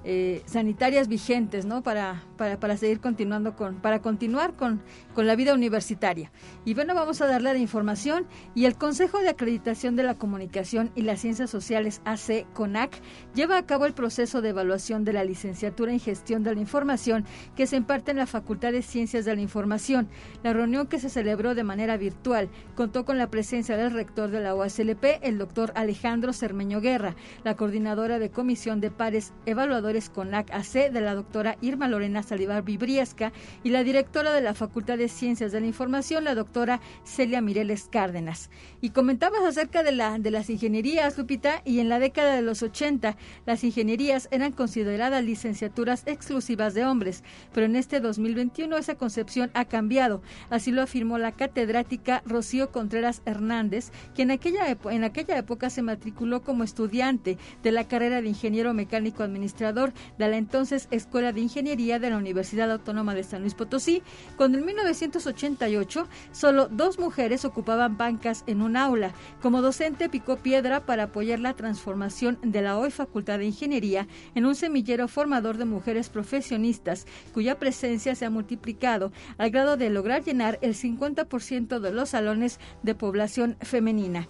eh, 0.09 0.41
sanitarias 0.45 1.09
vigentes, 1.09 1.65
¿no? 1.65 1.83
Para, 1.83 2.23
para, 2.37 2.57
para, 2.57 2.77
seguir 2.77 3.01
continuando 3.01 3.57
con, 3.57 3.75
para 3.81 4.01
continuar 4.01 4.55
con, 4.55 4.81
con 5.13 5.27
la 5.27 5.35
vida 5.35 5.53
universitaria. 5.53 6.31
Y 6.63 6.75
bueno, 6.75 6.95
vamos 6.95 7.19
a 7.19 7.27
darle 7.27 7.51
la 7.51 7.59
información 7.59 8.25
y 8.55 8.63
el 8.63 8.77
Consejo 8.77 9.19
de 9.19 9.27
Acreditación 9.27 9.97
de 9.97 10.03
la 10.03 10.13
Comunicación 10.13 10.91
y 10.95 11.01
las 11.01 11.19
Ciencias 11.19 11.49
Sociales 11.49 11.99
AC 12.05 12.45
CONAC 12.53 13.01
lleva 13.35 13.57
a 13.57 13.65
cabo 13.65 13.85
el 13.85 13.93
proceso 13.93 14.41
de 14.41 14.47
evaluación 14.47 15.03
de 15.03 15.11
la 15.11 15.25
licenciatura 15.25 15.91
en 15.91 15.99
gestión 15.99 16.41
de 16.41 16.55
la 16.55 16.61
información 16.61 17.25
que 17.57 17.67
se 17.67 17.75
imparte 17.75 18.11
en 18.11 18.17
la 18.17 18.27
Facultad 18.27 18.71
de 18.71 18.83
Ciencias 18.83 19.25
de 19.25 19.35
la 19.35 19.41
Información. 19.41 20.07
La 20.41 20.53
reunión 20.53 20.87
que 20.87 20.99
se 20.99 21.09
celebró 21.09 21.53
de 21.53 21.65
manera 21.65 21.97
virtual 21.97 22.47
contó 22.75 23.03
con 23.03 23.17
la 23.17 23.29
presencia 23.29 23.75
del 23.75 23.91
rector 23.91 24.31
de 24.31 24.39
la 24.39 24.55
OASLP, 24.55 25.03
el 25.21 25.37
doctor 25.37 25.73
Alejandro 25.75 26.31
Cermeño 26.31 26.79
Guerra, 26.79 27.17
la 27.43 27.57
coordinadora 27.57 28.19
de 28.19 28.29
Comisión 28.29 28.79
de 28.79 28.89
Pares 28.89 29.33
Evaluadores 29.45 29.96
CONAC 30.05 30.51
AC 30.51 30.91
de 30.91 31.01
la 31.01 31.15
doctora 31.15 31.57
Irma 31.61 31.87
Lorena 31.87 32.23
Salivar 32.23 32.63
Vibriesca 32.63 33.33
y 33.63 33.69
la 33.69 33.83
directora 33.83 34.31
de 34.31 34.41
la 34.41 34.53
Facultad 34.53 34.97
de 34.97 35.09
Ciencias 35.09 35.51
de 35.51 35.61
la 35.61 35.67
Información, 35.67 36.23
la 36.23 36.35
doctora 36.35 36.79
Celia 37.03 37.41
Mireles 37.41 37.87
Cárdenas. 37.91 38.49
Y 38.81 38.91
comentabas 38.91 39.41
acerca 39.43 39.83
de, 39.83 39.91
la, 39.91 40.19
de 40.19 40.31
las 40.31 40.49
ingenierías, 40.49 41.17
Lupita, 41.17 41.61
y 41.65 41.79
en 41.79 41.89
la 41.89 41.99
década 41.99 42.35
de 42.35 42.41
los 42.41 42.63
80 42.63 43.17
las 43.45 43.63
ingenierías 43.63 44.27
eran 44.31 44.51
consideradas 44.51 45.23
licenciaturas 45.23 46.03
exclusivas 46.05 46.73
de 46.73 46.85
hombres, 46.85 47.23
pero 47.53 47.65
en 47.65 47.75
este 47.75 47.99
2021 47.99 48.77
esa 48.77 48.95
concepción 48.95 49.51
ha 49.53 49.65
cambiado. 49.65 50.21
Así 50.49 50.71
lo 50.71 50.81
afirmó 50.81 51.17
la 51.17 51.31
catedrática 51.31 52.23
Rocío 52.25 52.71
Contreras 52.71 53.21
Hernández, 53.25 53.91
que 54.15 54.23
en 54.23 54.31
aquella, 54.31 54.77
en 54.89 55.03
aquella 55.03 55.37
época 55.37 55.69
se 55.69 55.81
matriculó 55.81 56.41
como 56.41 56.63
estudiante 56.63 57.37
de 57.63 57.71
la 57.71 57.87
carrera 57.87 58.21
de 58.21 58.29
ingeniero 58.29 58.73
mecánico 58.73 59.23
administrador 59.23 59.76
de 59.77 60.27
la 60.27 60.37
entonces 60.37 60.87
Escuela 60.89 61.31
de 61.31 61.41
Ingeniería 61.41 61.99
de 61.99 62.09
la 62.09 62.17
Universidad 62.17 62.71
Autónoma 62.71 63.13
de 63.13 63.23
San 63.23 63.41
Luis 63.41 63.53
Potosí. 63.53 64.01
Cuando 64.35 64.57
en 64.57 64.65
1988 64.65 66.07
solo 66.31 66.67
dos 66.67 66.97
mujeres 66.97 67.45
ocupaban 67.45 67.97
bancas 67.97 68.43
en 68.47 68.61
un 68.61 68.75
aula. 68.75 69.11
Como 69.41 69.61
docente 69.61 70.09
picó 70.09 70.37
piedra 70.37 70.85
para 70.85 71.03
apoyar 71.03 71.39
la 71.39 71.53
transformación 71.53 72.39
de 72.41 72.61
la 72.61 72.77
hoy 72.77 72.89
Facultad 72.89 73.37
de 73.37 73.45
Ingeniería 73.45 74.07
en 74.33 74.45
un 74.45 74.55
semillero 74.55 75.07
formador 75.07 75.57
de 75.57 75.65
mujeres 75.65 76.09
profesionistas 76.09 77.05
cuya 77.33 77.59
presencia 77.59 78.15
se 78.15 78.25
ha 78.25 78.29
multiplicado 78.31 79.11
al 79.37 79.51
grado 79.51 79.77
de 79.77 79.91
lograr 79.91 80.23
llenar 80.23 80.57
el 80.61 80.73
50% 80.73 81.79
de 81.79 81.91
los 81.91 82.09
salones 82.09 82.59
de 82.81 82.95
población 82.95 83.57
femenina. 83.61 84.27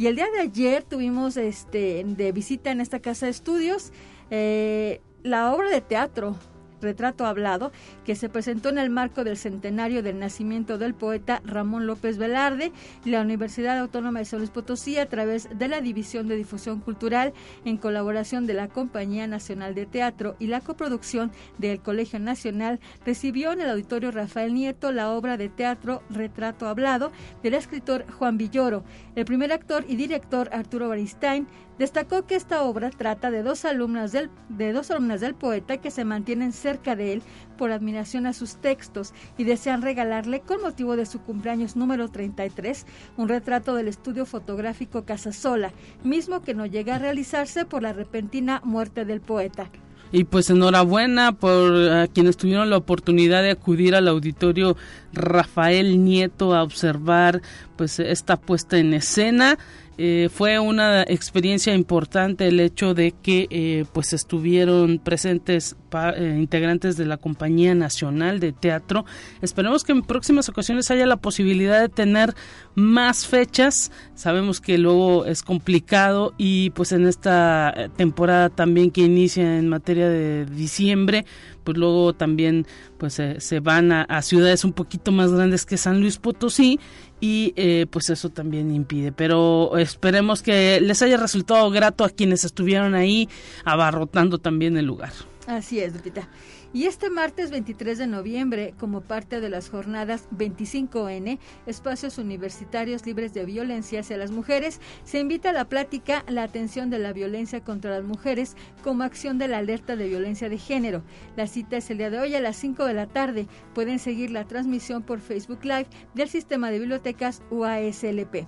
Y 0.00 0.06
el 0.06 0.16
día 0.16 0.28
de 0.32 0.40
ayer 0.40 0.82
tuvimos 0.82 1.36
este 1.36 2.02
de 2.06 2.32
visita 2.32 2.70
en 2.70 2.80
esta 2.80 3.00
casa 3.00 3.26
de 3.26 3.32
estudios 3.32 3.92
eh, 4.30 5.00
la 5.22 5.52
obra 5.52 5.70
de 5.70 5.80
teatro 5.80 6.36
Retrato 6.80 7.26
Hablado, 7.26 7.72
que 8.04 8.14
se 8.14 8.28
presentó 8.28 8.68
en 8.68 8.78
el 8.78 8.90
marco 8.90 9.24
del 9.24 9.36
centenario 9.36 10.02
del 10.02 10.18
nacimiento 10.18 10.78
del 10.78 10.94
poeta 10.94 11.42
Ramón 11.44 11.86
López 11.86 12.18
Velarde 12.18 12.72
y 13.04 13.10
la 13.10 13.20
Universidad 13.20 13.78
Autónoma 13.78 14.20
de 14.20 14.24
San 14.24 14.40
Luis 14.40 14.50
Potosí 14.50 14.98
a 14.98 15.08
través 15.08 15.48
de 15.56 15.68
la 15.68 15.80
División 15.80 16.28
de 16.28 16.36
Difusión 16.36 16.80
Cultural 16.80 17.32
en 17.64 17.76
colaboración 17.76 18.46
de 18.46 18.54
la 18.54 18.68
Compañía 18.68 19.26
Nacional 19.26 19.74
de 19.74 19.86
Teatro 19.86 20.36
y 20.38 20.46
la 20.46 20.60
coproducción 20.60 21.30
del 21.58 21.80
Colegio 21.80 22.18
Nacional 22.18 22.80
recibió 23.04 23.52
en 23.52 23.60
el 23.60 23.70
Auditorio 23.70 24.10
Rafael 24.10 24.54
Nieto 24.54 24.92
la 24.92 25.10
obra 25.12 25.36
de 25.36 25.48
teatro 25.48 26.02
Retrato 26.10 26.66
Hablado 26.66 27.12
del 27.42 27.54
escritor 27.54 28.06
Juan 28.18 28.38
Villoro. 28.38 28.84
El 29.14 29.24
primer 29.24 29.52
actor 29.52 29.84
y 29.88 29.96
director 29.96 30.48
Arturo 30.52 30.88
Baristain 30.88 31.46
Destacó 31.80 32.26
que 32.26 32.34
esta 32.34 32.62
obra 32.64 32.90
trata 32.90 33.30
de 33.30 33.42
dos 33.42 33.64
alumnas 33.64 34.12
del, 34.12 34.28
de 34.50 34.74
dos 34.74 34.90
alumnas 34.90 35.22
del 35.22 35.34
poeta 35.34 35.78
que 35.78 35.90
se 35.90 36.04
mantienen 36.04 36.52
cerca 36.52 36.94
de 36.94 37.14
él 37.14 37.22
por 37.56 37.72
admiración 37.72 38.26
a 38.26 38.34
sus 38.34 38.56
textos 38.56 39.14
y 39.38 39.44
desean 39.44 39.80
regalarle 39.80 40.40
con 40.40 40.60
motivo 40.60 40.94
de 40.94 41.06
su 41.06 41.22
cumpleaños 41.22 41.76
número 41.76 42.10
33 42.10 42.84
un 43.16 43.30
retrato 43.30 43.74
del 43.74 43.88
estudio 43.88 44.26
fotográfico 44.26 45.06
Casasola, 45.06 45.72
mismo 46.04 46.42
que 46.42 46.52
no 46.52 46.66
llega 46.66 46.96
a 46.96 46.98
realizarse 46.98 47.64
por 47.64 47.82
la 47.82 47.94
repentina 47.94 48.60
muerte 48.62 49.06
del 49.06 49.22
poeta. 49.22 49.70
Y 50.12 50.24
pues 50.24 50.50
enhorabuena 50.50 51.32
por 51.32 52.08
quienes 52.08 52.36
tuvieron 52.36 52.68
la 52.68 52.76
oportunidad 52.76 53.42
de 53.42 53.52
acudir 53.52 53.94
al 53.94 54.08
auditorio 54.08 54.76
Rafael 55.12 56.04
Nieto 56.04 56.52
a 56.54 56.62
observar 56.64 57.40
pues 57.76 58.00
esta 58.00 58.36
puesta 58.36 58.76
en 58.76 58.92
escena. 58.92 59.56
Eh, 60.02 60.30
fue 60.32 60.58
una 60.58 61.02
experiencia 61.02 61.74
importante 61.74 62.48
el 62.48 62.58
hecho 62.58 62.94
de 62.94 63.12
que 63.12 63.46
eh, 63.50 63.84
pues 63.92 64.14
estuvieron 64.14 64.98
presentes 64.98 65.76
eh, 66.16 66.36
integrantes 66.38 66.96
de 66.96 67.04
la 67.04 67.18
compañía 67.18 67.74
nacional 67.74 68.40
de 68.40 68.52
teatro. 68.52 69.04
Esperemos 69.42 69.84
que 69.84 69.92
en 69.92 70.00
próximas 70.00 70.48
ocasiones 70.48 70.90
haya 70.90 71.04
la 71.04 71.18
posibilidad 71.18 71.82
de 71.82 71.90
tener 71.90 72.34
más 72.74 73.26
fechas. 73.26 73.92
Sabemos 74.14 74.62
que 74.62 74.78
luego 74.78 75.26
es 75.26 75.42
complicado 75.42 76.32
y 76.38 76.70
pues 76.70 76.92
en 76.92 77.06
esta 77.06 77.90
temporada 77.98 78.48
también 78.48 78.90
que 78.90 79.02
inicia 79.02 79.58
en 79.58 79.68
materia 79.68 80.08
de 80.08 80.46
diciembre 80.46 81.26
pues 81.62 81.76
luego 81.76 82.14
también 82.14 82.66
pues 82.96 83.20
se 83.38 83.60
van 83.60 83.92
a 83.92 84.22
ciudades 84.22 84.64
un 84.64 84.72
poquito 84.72 85.12
más 85.12 85.30
grandes 85.30 85.66
que 85.66 85.76
San 85.76 86.00
Luis 86.00 86.16
Potosí 86.16 86.80
y 87.20 87.52
eh, 87.56 87.86
pues 87.90 88.10
eso 88.10 88.30
también 88.30 88.74
impide. 88.74 89.12
Pero 89.12 89.76
esperemos 89.78 90.42
que 90.42 90.80
les 90.80 91.02
haya 91.02 91.16
resultado 91.16 91.70
grato 91.70 92.04
a 92.04 92.10
quienes 92.10 92.44
estuvieron 92.44 92.94
ahí 92.94 93.28
abarrotando 93.64 94.38
también 94.38 94.76
el 94.76 94.86
lugar. 94.86 95.12
Así 95.46 95.80
es, 95.80 95.92
Lupita. 95.94 96.28
Y 96.72 96.84
este 96.84 97.10
martes 97.10 97.50
23 97.50 97.98
de 97.98 98.06
noviembre, 98.06 98.74
como 98.78 99.00
parte 99.00 99.40
de 99.40 99.48
las 99.48 99.68
jornadas 99.68 100.28
25N, 100.30 101.40
Espacios 101.66 102.16
Universitarios 102.16 103.04
Libres 103.04 103.34
de 103.34 103.44
Violencia 103.44 104.00
hacia 104.00 104.16
las 104.16 104.30
Mujeres, 104.30 104.80
se 105.02 105.18
invita 105.18 105.50
a 105.50 105.52
la 105.52 105.68
plática 105.68 106.24
La 106.28 106.44
atención 106.44 106.88
de 106.88 107.00
la 107.00 107.12
violencia 107.12 107.64
contra 107.64 107.90
las 107.90 108.04
mujeres 108.04 108.56
como 108.84 109.02
acción 109.02 109.36
de 109.36 109.48
la 109.48 109.58
alerta 109.58 109.96
de 109.96 110.06
violencia 110.06 110.48
de 110.48 110.58
género. 110.58 111.02
La 111.36 111.48
cita 111.48 111.76
es 111.76 111.90
el 111.90 111.98
día 111.98 112.10
de 112.10 112.20
hoy 112.20 112.36
a 112.36 112.40
las 112.40 112.54
5 112.58 112.84
de 112.84 112.94
la 112.94 113.08
tarde. 113.08 113.48
Pueden 113.74 113.98
seguir 113.98 114.30
la 114.30 114.44
transmisión 114.44 115.02
por 115.02 115.18
Facebook 115.18 115.64
Live 115.64 115.88
del 116.14 116.28
Sistema 116.28 116.70
de 116.70 116.78
Bibliotecas 116.78 117.42
UASLP 117.50 118.46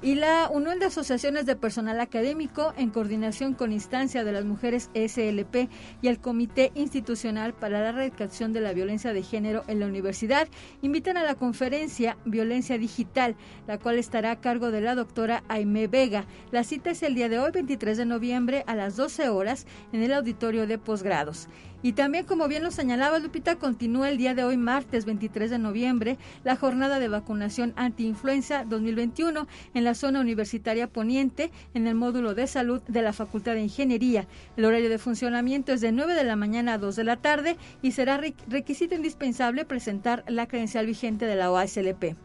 y 0.00 0.14
la 0.14 0.48
Unión 0.52 0.78
de 0.78 0.86
Asociaciones 0.86 1.44
de 1.44 1.56
Personal 1.56 2.00
Académico, 2.00 2.72
en 2.76 2.90
coordinación 2.90 3.54
con 3.54 3.72
Instancia 3.72 4.22
de 4.22 4.30
las 4.30 4.44
Mujeres 4.44 4.90
SLP 4.94 5.68
y 6.02 6.08
el 6.08 6.20
Comité 6.20 6.70
Institucional 6.76 7.52
para 7.52 7.80
la 7.80 7.88
Erradicación 7.88 8.52
de 8.52 8.60
la 8.60 8.72
Violencia 8.72 9.12
de 9.12 9.22
Género 9.22 9.64
en 9.66 9.80
la 9.80 9.86
Universidad, 9.86 10.48
invitan 10.82 11.16
a 11.16 11.24
la 11.24 11.34
conferencia 11.34 12.16
Violencia 12.24 12.78
Digital, 12.78 13.34
la 13.66 13.78
cual 13.78 13.98
estará 13.98 14.30
a 14.30 14.40
cargo 14.40 14.70
de 14.70 14.82
la 14.82 14.94
doctora 14.94 15.42
Aime 15.48 15.88
Vega. 15.88 16.26
La 16.52 16.62
cita 16.62 16.90
es 16.90 17.02
el 17.02 17.16
día 17.16 17.28
de 17.28 17.40
hoy, 17.40 17.50
23 17.50 17.96
de 17.98 18.06
noviembre, 18.06 18.62
a 18.68 18.76
las 18.76 18.94
12 18.96 19.28
horas, 19.30 19.66
en 19.92 20.02
el 20.02 20.12
auditorio 20.12 20.68
de 20.68 20.78
posgrados. 20.78 21.48
Y 21.80 21.92
también, 21.92 22.24
como 22.24 22.48
bien 22.48 22.64
lo 22.64 22.72
señalaba 22.72 23.20
Lupita, 23.20 23.56
continúa 23.56 24.08
el 24.08 24.18
día 24.18 24.34
de 24.34 24.42
hoy, 24.42 24.56
martes 24.56 25.04
23 25.04 25.48
de 25.50 25.58
noviembre, 25.60 26.18
la 26.42 26.56
jornada 26.56 26.98
de 26.98 27.06
vacunación 27.06 27.72
antiinfluenza 27.76 28.64
2021 28.64 29.46
en 29.74 29.84
la 29.84 29.94
zona 29.94 30.20
universitaria 30.20 30.88
poniente, 30.88 31.52
en 31.74 31.86
el 31.86 31.94
módulo 31.94 32.34
de 32.34 32.48
salud 32.48 32.82
de 32.88 33.02
la 33.02 33.12
Facultad 33.12 33.52
de 33.52 33.62
Ingeniería. 33.62 34.26
El 34.56 34.64
horario 34.64 34.90
de 34.90 34.98
funcionamiento 34.98 35.72
es 35.72 35.80
de 35.80 35.92
9 35.92 36.14
de 36.14 36.24
la 36.24 36.34
mañana 36.34 36.74
a 36.74 36.78
2 36.78 36.96
de 36.96 37.04
la 37.04 37.16
tarde 37.16 37.56
y 37.80 37.92
será 37.92 38.20
requisito 38.48 38.96
indispensable 38.96 39.64
presentar 39.64 40.24
la 40.26 40.48
credencial 40.48 40.84
vigente 40.84 41.26
de 41.26 41.36
la 41.36 41.52
OASLP 41.52 42.16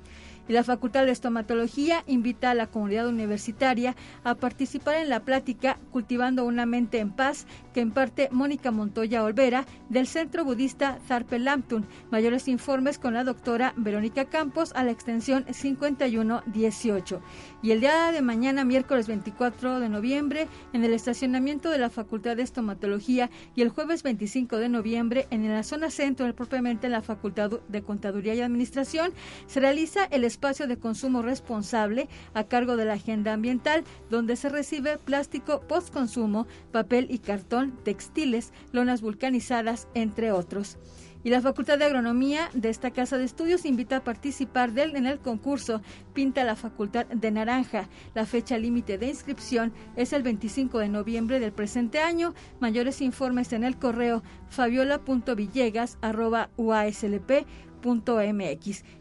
y 0.47 0.53
la 0.53 0.63
Facultad 0.63 1.05
de 1.05 1.11
Estomatología 1.11 2.03
invita 2.07 2.51
a 2.51 2.53
la 2.53 2.67
comunidad 2.67 3.07
universitaria 3.07 3.95
a 4.23 4.35
participar 4.35 4.95
en 4.95 5.09
la 5.09 5.21
plática 5.21 5.77
Cultivando 5.91 6.45
una 6.45 6.65
mente 6.65 6.99
en 6.99 7.11
paz 7.11 7.45
que 7.73 7.81
imparte 7.81 8.29
Mónica 8.31 8.71
Montoya 8.71 9.23
Olvera 9.23 9.65
del 9.89 10.07
Centro 10.07 10.45
Budista 10.45 10.99
Zarpe 11.07 11.39
Lamptun. 11.39 11.85
Mayores 12.11 12.47
informes 12.47 12.99
con 12.99 13.13
la 13.13 13.23
doctora 13.23 13.73
Verónica 13.75 14.25
Campos 14.25 14.71
a 14.75 14.83
la 14.83 14.91
extensión 14.91 15.45
5118. 15.51 17.21
Y 17.61 17.71
el 17.71 17.81
día 17.81 18.11
de 18.11 18.21
mañana, 18.21 18.63
miércoles 18.63 19.07
24 19.07 19.79
de 19.79 19.89
noviembre, 19.89 20.47
en 20.71 20.83
el 20.83 20.93
estacionamiento 20.93 21.69
de 21.69 21.79
la 21.79 21.89
Facultad 21.89 22.37
de 22.37 22.43
Estomatología 22.43 23.29
y 23.55 23.61
el 23.61 23.69
jueves 23.69 24.03
25 24.03 24.57
de 24.57 24.69
noviembre 24.69 25.27
en 25.31 25.47
la 25.49 25.63
zona 25.63 25.89
centro, 25.89 26.33
propiamente 26.33 26.87
en 26.87 26.93
la 26.93 27.01
Facultad 27.01 27.51
de 27.67 27.81
Contaduría 27.81 28.35
y 28.35 28.41
Administración, 28.41 29.13
se 29.47 29.59
realiza 29.59 30.05
el 30.05 30.23
espacio 30.23 30.67
de 30.67 30.77
consumo 30.77 31.21
responsable 31.21 32.07
a 32.33 32.43
cargo 32.43 32.77
de 32.77 32.85
la 32.85 32.93
agenda 32.93 33.33
ambiental, 33.33 33.83
donde 34.09 34.35
se 34.35 34.49
recibe 34.49 34.97
plástico 34.97 35.61
postconsumo, 35.61 36.47
papel 36.71 37.07
y 37.09 37.19
cartón, 37.19 37.62
textiles, 37.71 38.51
lonas 38.71 39.01
vulcanizadas, 39.01 39.87
entre 39.93 40.31
otros. 40.31 40.77
Y 41.23 41.29
la 41.29 41.41
Facultad 41.41 41.77
de 41.77 41.85
Agronomía 41.85 42.49
de 42.53 42.69
esta 42.69 42.91
casa 42.91 43.17
de 43.17 43.23
estudios 43.23 43.65
invita 43.65 43.95
a 43.97 44.03
participar 44.03 44.73
del, 44.73 44.97
en 44.97 45.05
el 45.05 45.19
concurso 45.19 45.81
Pinta 46.13 46.43
la 46.43 46.57
Facultad 46.57 47.05
de 47.05 47.31
Naranja. 47.31 47.87
La 48.13 48.25
fecha 48.25 48.57
límite 48.57 48.97
de 48.97 49.07
inscripción 49.07 49.71
es 49.95 50.11
el 50.11 50.21
25 50.21 50.79
de 50.79 50.89
noviembre 50.89 51.39
del 51.39 51.53
presente 51.53 51.99
año. 51.99 52.33
Mayores 52.59 52.99
informes 53.01 53.53
en 53.53 53.63
el 53.63 53.77
correo 53.77 54.21
fabiola.villegas.uaslp 54.49 57.31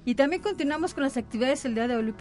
Y 0.05 0.15
también 0.17 0.43
continuamos 0.43 0.93
con 0.95 1.05
las 1.05 1.17
actividades 1.17 1.65
el 1.65 1.75
día 1.75 1.87
de 1.87 1.97
hoy, 1.97 2.13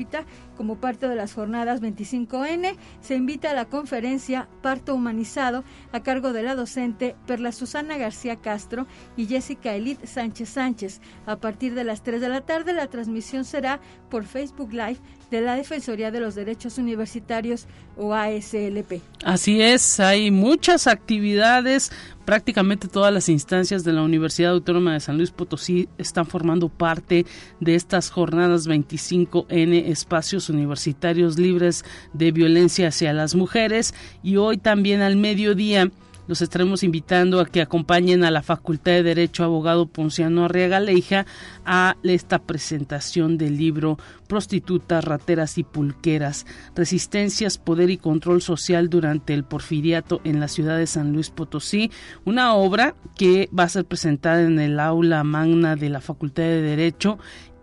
Como 0.56 0.80
parte 0.80 1.08
de 1.08 1.16
las 1.16 1.34
jornadas 1.34 1.82
25N, 1.82 2.76
se 3.02 3.16
invita 3.16 3.52
a 3.52 3.54
la 3.54 3.66
conferencia 3.66 4.48
Parto 4.62 4.94
Humanizado 4.94 5.64
a 5.92 6.04
cargo 6.04 6.34
de 6.34 6.44
la 6.44 6.56
docente 6.56 7.16
Perla 7.26 7.52
Susana 7.52 7.98
García 7.98 8.36
Castro 8.36 8.86
y 9.18 9.26
Jessica 9.26 9.74
Elite 9.74 10.06
Sánchez 10.06 10.50
Sánchez. 10.50 11.02
A 11.26 11.38
partir 11.38 11.74
de 11.74 11.84
las 11.84 12.04
3 12.04 12.22
de 12.22 12.30
la 12.30 12.42
tarde, 12.42 12.74
la 12.74 12.88
transmisión 12.88 13.44
será 13.44 13.80
por 14.12 14.26
Facebook 14.26 14.72
Live 14.74 14.98
de 15.32 15.42
la 15.42 15.56
Defensoría 15.56 16.12
de 16.12 16.20
los 16.20 16.36
Derechos 16.36 16.78
Universitarios 16.78 17.66
o 17.98 18.14
ASLP. 18.14 19.02
Así 19.24 19.62
es, 19.62 20.00
hay 20.00 20.30
muchas 20.30 20.86
actividades, 20.86 21.92
prácticamente 22.26 22.90
todas 22.90 23.14
las 23.14 23.30
instancias 23.30 23.84
de 23.84 23.94
la 23.94 24.04
Universidad 24.04 24.52
Autónoma 24.52 24.94
de 24.94 25.00
San 25.00 25.18
Luis 25.18 25.32
Potosí 25.32 25.88
están 25.98 26.28
formando 26.28 26.68
parte 26.68 27.26
de 27.62 27.76
estas 27.76 28.12
jornadas 28.12 28.68
25N 28.68 29.86
espacios 29.88 30.50
universitarios 30.50 31.40
libres 31.40 31.86
de 32.14 32.32
violencia 32.32 32.90
hacia 32.90 33.14
las 33.14 33.34
mujeres 33.34 33.96
y 34.22 34.36
hoy 34.36 34.58
también 34.58 35.02
al 35.02 35.16
mediodía 35.16 35.90
los 36.28 36.42
estaremos 36.42 36.84
invitando 36.84 37.40
a 37.40 37.46
que 37.46 37.62
acompañen 37.62 38.24
a 38.24 38.32
la 38.32 38.42
Facultad 38.42 38.92
de 38.94 39.04
Derecho 39.04 39.44
Abogado 39.44 39.88
Ponciano 39.88 40.46
Arriaga 40.46 40.80
Leija 40.80 41.26
a 41.66 41.98
esta 42.04 42.40
presentación 42.40 43.38
del 43.38 43.58
libro 43.58 43.98
Prostitutas, 44.28 45.04
Rateras 45.04 45.58
y 45.58 45.64
Pulqueras, 45.64 46.46
Resistencias, 46.76 47.58
Poder 47.58 47.90
y 47.90 47.98
Control 47.98 48.42
Social 48.42 48.90
durante 48.90 49.34
el 49.34 49.44
Porfiriato 49.44 50.22
en 50.24 50.40
la 50.40 50.48
ciudad 50.48 50.78
de 50.78 50.88
San 50.88 51.12
Luis 51.12 51.30
Potosí, 51.30 51.92
una 52.24 52.54
obra 52.54 52.96
que 53.18 53.50
va 53.58 53.64
a 53.64 53.70
ser 53.70 53.86
presentada 53.86 54.42
en 54.42 54.60
el 54.60 54.80
aula 54.80 55.24
magna 55.24 55.76
de 55.76 55.90
la 55.90 56.02
Facultad 56.02 56.44
de 56.44 56.62
Derecho 56.62 57.20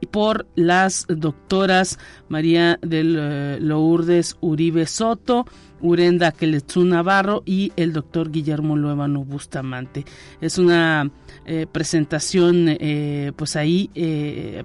por 0.07 0.47
las 0.55 1.07
doctoras 1.09 1.99
María 2.29 2.79
del 2.83 3.17
eh, 3.19 3.59
Lourdes 3.61 4.37
Uribe 4.41 4.87
Soto, 4.87 5.47
Urenda 5.81 6.33
Keletsu 6.33 6.85
Navarro 6.85 7.43
y 7.47 7.73
el 7.77 7.93
doctor 7.93 8.31
Guillermo 8.31 8.77
Luevano 8.77 9.25
Bustamante. 9.25 10.05
Es 10.41 10.59
una 10.59 11.11
eh, 11.47 11.67
presentación 11.71 12.67
eh, 12.69 13.33
pues 13.37 13.57
ahí 13.57 13.91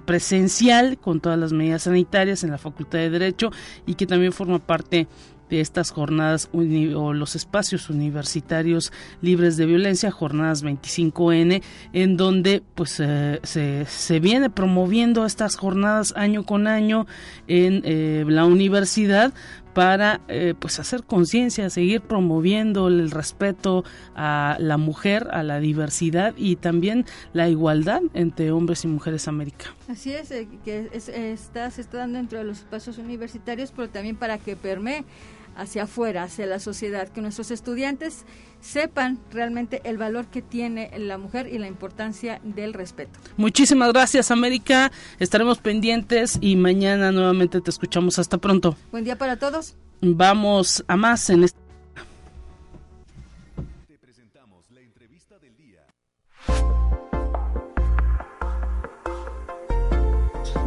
presencial 0.04 0.98
con 0.98 1.20
todas 1.20 1.38
las 1.38 1.52
medidas 1.52 1.82
sanitarias 1.82 2.44
en 2.44 2.50
la 2.50 2.58
Facultad 2.58 2.98
de 2.98 3.10
Derecho 3.10 3.50
y 3.86 3.94
que 3.94 4.06
también 4.06 4.32
forma 4.32 4.58
parte 4.58 5.06
de 5.50 5.60
estas 5.60 5.90
jornadas 5.90 6.48
o 6.52 7.12
los 7.12 7.36
espacios 7.36 7.90
universitarios 7.90 8.92
libres 9.20 9.56
de 9.56 9.66
violencia, 9.66 10.10
jornadas 10.10 10.64
25N, 10.64 11.62
en 11.92 12.16
donde 12.16 12.62
pues 12.74 13.00
eh, 13.00 13.40
se, 13.42 13.84
se, 13.86 14.20
viene 14.20 14.50
promoviendo 14.50 15.26
estas 15.26 15.56
jornadas 15.56 16.12
año 16.16 16.44
con 16.44 16.66
año 16.66 17.06
en 17.46 17.82
eh, 17.84 18.24
la 18.26 18.44
universidad 18.44 19.32
para 19.74 20.20
eh, 20.28 20.54
pues 20.58 20.78
hacer 20.78 21.04
conciencia, 21.04 21.68
seguir 21.68 22.00
promoviendo 22.00 22.88
el 22.88 23.10
respeto 23.10 23.84
a 24.14 24.56
la 24.60 24.76
mujer, 24.78 25.28
a 25.32 25.42
la 25.42 25.58
diversidad 25.58 26.34
y 26.36 26.56
también 26.56 27.04
la 27.32 27.48
igualdad 27.48 28.00
entre 28.14 28.52
hombres 28.52 28.84
y 28.84 28.88
mujeres 28.88 29.28
América. 29.28 29.74
Así 29.88 30.12
es, 30.12 30.32
que 30.64 30.88
está, 30.92 31.70
se 31.70 31.80
está 31.80 31.98
dando 31.98 32.18
dentro 32.18 32.38
de 32.38 32.44
los 32.44 32.58
espacios 32.58 32.98
universitarios, 32.98 33.72
pero 33.74 33.88
también 33.88 34.16
para 34.16 34.38
que 34.38 34.56
permee 34.56 35.04
hacia 35.56 35.84
afuera, 35.84 36.24
hacia 36.24 36.46
la 36.46 36.58
sociedad, 36.58 37.08
que 37.08 37.20
nuestros 37.20 37.50
estudiantes 37.50 38.24
sepan 38.60 39.18
realmente 39.30 39.82
el 39.84 39.98
valor 39.98 40.26
que 40.26 40.42
tiene 40.42 40.90
la 40.98 41.18
mujer 41.18 41.48
y 41.52 41.58
la 41.58 41.66
importancia 41.66 42.40
del 42.42 42.72
respeto. 42.72 43.18
Muchísimas 43.36 43.92
gracias, 43.92 44.30
América. 44.30 44.90
Estaremos 45.18 45.58
pendientes 45.58 46.38
y 46.40 46.56
mañana 46.56 47.12
nuevamente 47.12 47.60
te 47.60 47.70
escuchamos. 47.70 48.18
Hasta 48.18 48.38
pronto. 48.38 48.76
Buen 48.90 49.04
día 49.04 49.18
para 49.18 49.36
todos. 49.36 49.76
Vamos 50.00 50.84
a 50.86 50.96
más 50.96 51.30
en 51.30 51.44
este 51.44 51.63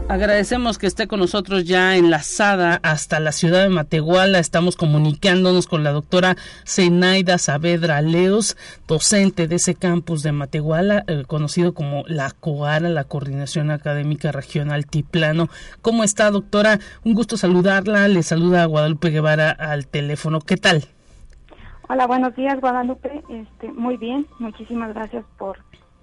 Agradecemos 0.09 0.77
que 0.77 0.87
esté 0.87 1.05
con 1.05 1.19
nosotros 1.19 1.65
ya 1.65 1.97
enlazada 1.97 2.79
hasta 2.81 3.19
la 3.19 3.33
ciudad 3.33 3.63
de 3.63 3.67
Matehuala. 3.67 4.39
Estamos 4.39 4.77
comunicándonos 4.77 5.67
con 5.67 5.83
la 5.83 5.91
doctora 5.91 6.37
Zenaida 6.65 7.37
Saavedra 7.37 8.01
Leos, 8.01 8.55
docente 8.87 9.49
de 9.49 9.57
ese 9.57 9.75
campus 9.75 10.23
de 10.23 10.31
Matehuala, 10.31 11.03
eh, 11.07 11.25
conocido 11.27 11.73
como 11.73 12.05
la 12.07 12.31
COARA, 12.31 12.87
la 12.87 13.03
Coordinación 13.03 13.69
Académica 13.69 14.31
Regional 14.31 14.85
Tiplano. 14.85 15.49
¿Cómo 15.81 16.05
está, 16.05 16.31
doctora? 16.31 16.79
Un 17.03 17.13
gusto 17.13 17.35
saludarla. 17.35 18.07
Le 18.07 18.23
saluda 18.23 18.63
a 18.63 18.65
Guadalupe 18.65 19.09
Guevara 19.09 19.51
al 19.51 19.87
teléfono. 19.87 20.39
¿Qué 20.39 20.55
tal? 20.55 20.85
Hola, 21.89 22.07
buenos 22.07 22.33
días, 22.33 22.61
Guadalupe. 22.61 23.23
Este, 23.27 23.73
muy 23.73 23.97
bien. 23.97 24.25
Muchísimas 24.39 24.93
gracias 24.93 25.25
por 25.37 25.57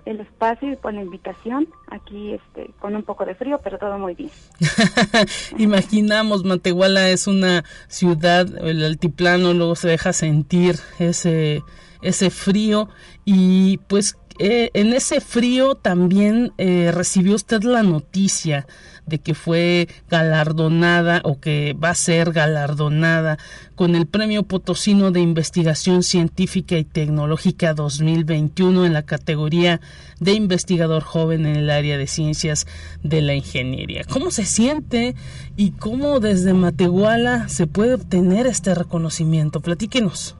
el 0.05 0.21
espacio 0.21 0.73
y 0.73 0.77
por 0.77 0.93
la 0.95 1.03
invitación. 1.03 1.69
Aquí 1.91 2.33
este, 2.33 2.71
con 2.81 2.95
un 2.95 3.03
poco 3.03 3.25
de 3.25 3.35
frío, 3.35 3.61
pero 3.63 3.79
todo 3.79 3.99
muy 3.99 4.15
bien. 4.15 4.31
Imaginamos, 5.59 6.45
Matehuala 6.45 7.09
es 7.11 7.27
una 7.27 7.65
ciudad, 7.89 8.47
el 8.65 8.85
altiplano 8.85 9.53
luego 9.55 9.77
se 9.77 9.89
deja 9.89 10.13
sentir 10.13 10.77
ese, 10.99 11.63
ese 12.03 12.31
frío 12.31 12.89
y 13.25 13.79
pues 13.89 14.17
eh, 14.39 14.71
en 14.75 14.93
ese 14.93 15.21
frío 15.21 15.77
también 15.77 16.53
eh, 16.59 16.91
recibió 16.93 17.35
usted 17.35 17.63
la 17.63 17.83
noticia 17.83 18.67
de 19.07 19.19
que 19.19 19.35
fue 19.35 19.89
galardonada 20.09 21.21
o 21.25 21.39
que 21.39 21.75
va 21.75 21.91
a 21.91 21.95
ser 21.95 22.33
galardonada 22.33 23.39
con 23.75 23.95
el 23.95 24.07
Premio 24.07 24.45
Potosino 24.45 25.11
de 25.11 25.21
Investigación 25.21 26.03
Científica 26.03 26.77
y 26.77 26.85
Tecnológica 26.85 27.75
2021 27.75 28.87
en 28.87 28.93
la 28.93 29.03
categoría 29.03 29.81
de 30.21 30.33
investigador 30.33 31.03
joven 31.03 31.47
en 31.47 31.57
el 31.57 31.71
área 31.71 31.99
de 31.99 32.07
ciencias 32.07 32.67
de 33.03 33.21
la 33.21 33.35
ingeniería. 33.35 34.05
¿Cómo 34.05 34.31
se 34.31 34.47
siente 34.47 35.15
y 35.57 35.73
cómo 35.73 36.19
desde 36.19 36.55
Matehuala 36.55 37.49
se 37.49 37.67
puede 37.67 37.95
obtener 37.95 38.47
este 38.47 38.75
reconocimiento? 38.75 39.61
Platíquenos. 39.61 40.37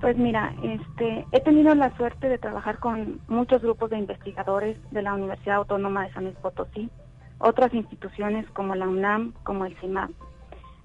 Pues 0.00 0.16
mira, 0.16 0.54
este, 0.62 1.26
he 1.32 1.40
tenido 1.40 1.74
la 1.74 1.96
suerte 1.96 2.28
de 2.28 2.38
trabajar 2.38 2.78
con 2.78 3.20
muchos 3.26 3.62
grupos 3.62 3.90
de 3.90 3.98
investigadores 3.98 4.76
de 4.92 5.02
la 5.02 5.14
Universidad 5.14 5.56
Autónoma 5.56 6.06
de 6.06 6.12
San 6.12 6.24
Luis 6.24 6.36
Potosí, 6.36 6.88
otras 7.38 7.74
instituciones 7.74 8.48
como 8.50 8.76
la 8.76 8.86
UNAM, 8.86 9.32
como 9.42 9.64
el 9.64 9.76
CIMAP. 9.78 10.10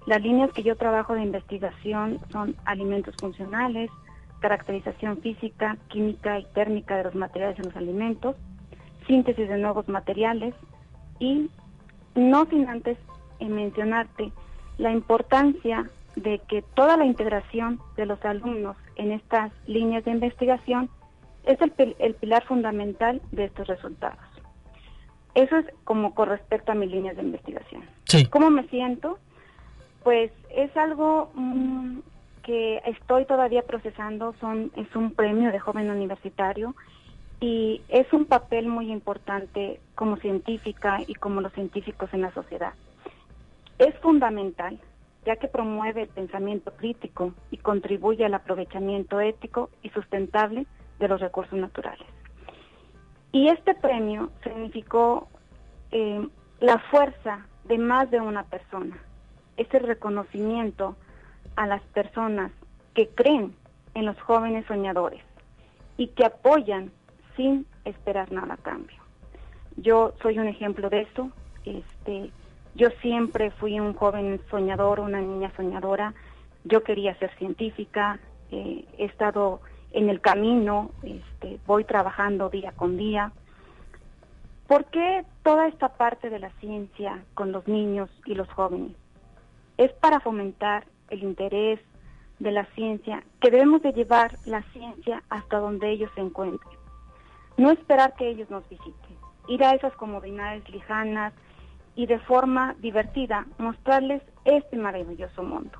Las 0.06 0.20
líneas 0.20 0.50
que 0.52 0.64
yo 0.64 0.76
trabajo 0.76 1.14
de 1.14 1.22
investigación 1.22 2.18
son 2.32 2.56
alimentos 2.64 3.14
funcionales, 3.20 3.88
caracterización 4.40 5.18
física, 5.18 5.78
química 5.88 6.40
y 6.40 6.44
térmica 6.52 6.96
de 6.96 7.04
los 7.04 7.14
materiales 7.14 7.58
en 7.58 7.66
los 7.66 7.76
alimentos, 7.76 8.36
síntesis 9.06 9.48
de 9.48 9.58
nuevos 9.58 9.88
materiales 9.88 10.54
y 11.20 11.50
no 12.16 12.46
sin 12.46 12.68
antes 12.68 12.98
mencionarte 13.40 14.32
la 14.78 14.90
importancia 14.90 15.88
de 16.16 16.40
que 16.48 16.62
toda 16.62 16.96
la 16.96 17.04
integración 17.04 17.80
de 17.96 18.06
los 18.06 18.24
alumnos 18.24 18.76
en 18.96 19.12
estas 19.12 19.52
líneas 19.66 20.04
de 20.04 20.12
investigación 20.12 20.90
es 21.44 21.58
el, 21.60 21.96
el 21.98 22.14
pilar 22.14 22.44
fundamental 22.44 23.20
de 23.32 23.44
estos 23.44 23.66
resultados. 23.66 24.18
Eso 25.34 25.56
es 25.56 25.66
como 25.84 26.14
con 26.14 26.28
respecto 26.28 26.72
a 26.72 26.74
mis 26.74 26.90
líneas 26.90 27.16
de 27.16 27.22
investigación. 27.22 27.82
¿Cómo 28.30 28.50
me 28.50 28.66
siento? 28.68 29.18
Pues 30.04 30.30
es 30.50 30.74
algo 30.76 31.32
mm, 31.34 31.98
que 32.44 32.80
estoy 32.86 33.24
todavía 33.24 33.62
procesando, 33.62 34.34
son, 34.40 34.70
es 34.76 34.94
un 34.94 35.12
premio 35.12 35.50
de 35.50 35.58
joven 35.58 35.90
universitario 35.90 36.76
y 37.40 37.82
es 37.88 38.12
un 38.12 38.26
papel 38.26 38.68
muy 38.68 38.92
importante 38.92 39.80
como 39.96 40.16
científica 40.18 41.00
y 41.06 41.14
como 41.14 41.40
los 41.40 41.52
científicos 41.52 42.10
en 42.12 42.20
la 42.20 42.32
sociedad. 42.32 42.74
Es 43.78 43.94
fundamental 43.98 44.78
ya 45.24 45.36
que 45.36 45.48
promueve 45.48 46.02
el 46.02 46.08
pensamiento 46.08 46.72
crítico 46.72 47.32
y 47.50 47.58
contribuye 47.58 48.24
al 48.24 48.34
aprovechamiento 48.34 49.20
ético 49.20 49.70
y 49.82 49.90
sustentable 49.90 50.66
de 50.98 51.08
los 51.08 51.20
recursos 51.20 51.58
naturales. 51.58 52.06
Y 53.32 53.48
este 53.48 53.74
premio 53.74 54.30
significó 54.42 55.28
eh, 55.90 56.26
la 56.60 56.78
fuerza 56.90 57.46
de 57.64 57.78
más 57.78 58.10
de 58.10 58.20
una 58.20 58.44
persona, 58.44 58.98
ese 59.56 59.78
reconocimiento 59.78 60.96
a 61.56 61.66
las 61.66 61.82
personas 61.82 62.52
que 62.94 63.08
creen 63.08 63.54
en 63.94 64.06
los 64.06 64.20
jóvenes 64.20 64.66
soñadores 64.66 65.22
y 65.96 66.08
que 66.08 66.24
apoyan 66.24 66.90
sin 67.36 67.66
esperar 67.84 68.30
nada 68.32 68.54
a 68.54 68.58
cambio. 68.58 68.96
Yo 69.76 70.14
soy 70.22 70.38
un 70.38 70.46
ejemplo 70.46 70.88
de 70.90 71.02
eso. 71.02 71.30
Este, 71.64 72.30
yo 72.74 72.88
siempre 73.00 73.50
fui 73.52 73.78
un 73.78 73.94
joven 73.94 74.40
soñador, 74.50 75.00
una 75.00 75.20
niña 75.20 75.52
soñadora. 75.56 76.12
Yo 76.64 76.82
quería 76.82 77.16
ser 77.18 77.30
científica. 77.36 78.18
Eh, 78.50 78.84
he 78.98 79.04
estado 79.04 79.60
en 79.92 80.08
el 80.08 80.20
camino, 80.20 80.90
este, 81.02 81.60
voy 81.66 81.84
trabajando 81.84 82.50
día 82.50 82.72
con 82.72 82.96
día. 82.96 83.30
¿Por 84.66 84.86
qué 84.86 85.24
toda 85.44 85.68
esta 85.68 85.90
parte 85.90 86.30
de 86.30 86.40
la 86.40 86.50
ciencia 86.60 87.22
con 87.34 87.52
los 87.52 87.68
niños 87.68 88.10
y 88.24 88.34
los 88.34 88.48
jóvenes? 88.48 88.92
Es 89.76 89.92
para 89.92 90.18
fomentar 90.20 90.84
el 91.10 91.22
interés 91.22 91.78
de 92.40 92.50
la 92.50 92.64
ciencia, 92.74 93.22
que 93.40 93.50
debemos 93.50 93.82
de 93.82 93.92
llevar 93.92 94.38
la 94.46 94.62
ciencia 94.72 95.22
hasta 95.28 95.58
donde 95.58 95.90
ellos 95.90 96.10
se 96.16 96.22
encuentren. 96.22 96.76
No 97.56 97.70
esperar 97.70 98.14
que 98.14 98.28
ellos 98.28 98.50
nos 98.50 98.68
visiten, 98.68 99.16
ir 99.46 99.62
a 99.62 99.74
esas 99.74 99.94
comodidades 99.94 100.68
lejanas 100.70 101.32
y 101.96 102.06
de 102.06 102.18
forma 102.20 102.74
divertida 102.80 103.46
mostrarles 103.58 104.22
este 104.44 104.76
maravilloso 104.76 105.42
mundo. 105.42 105.78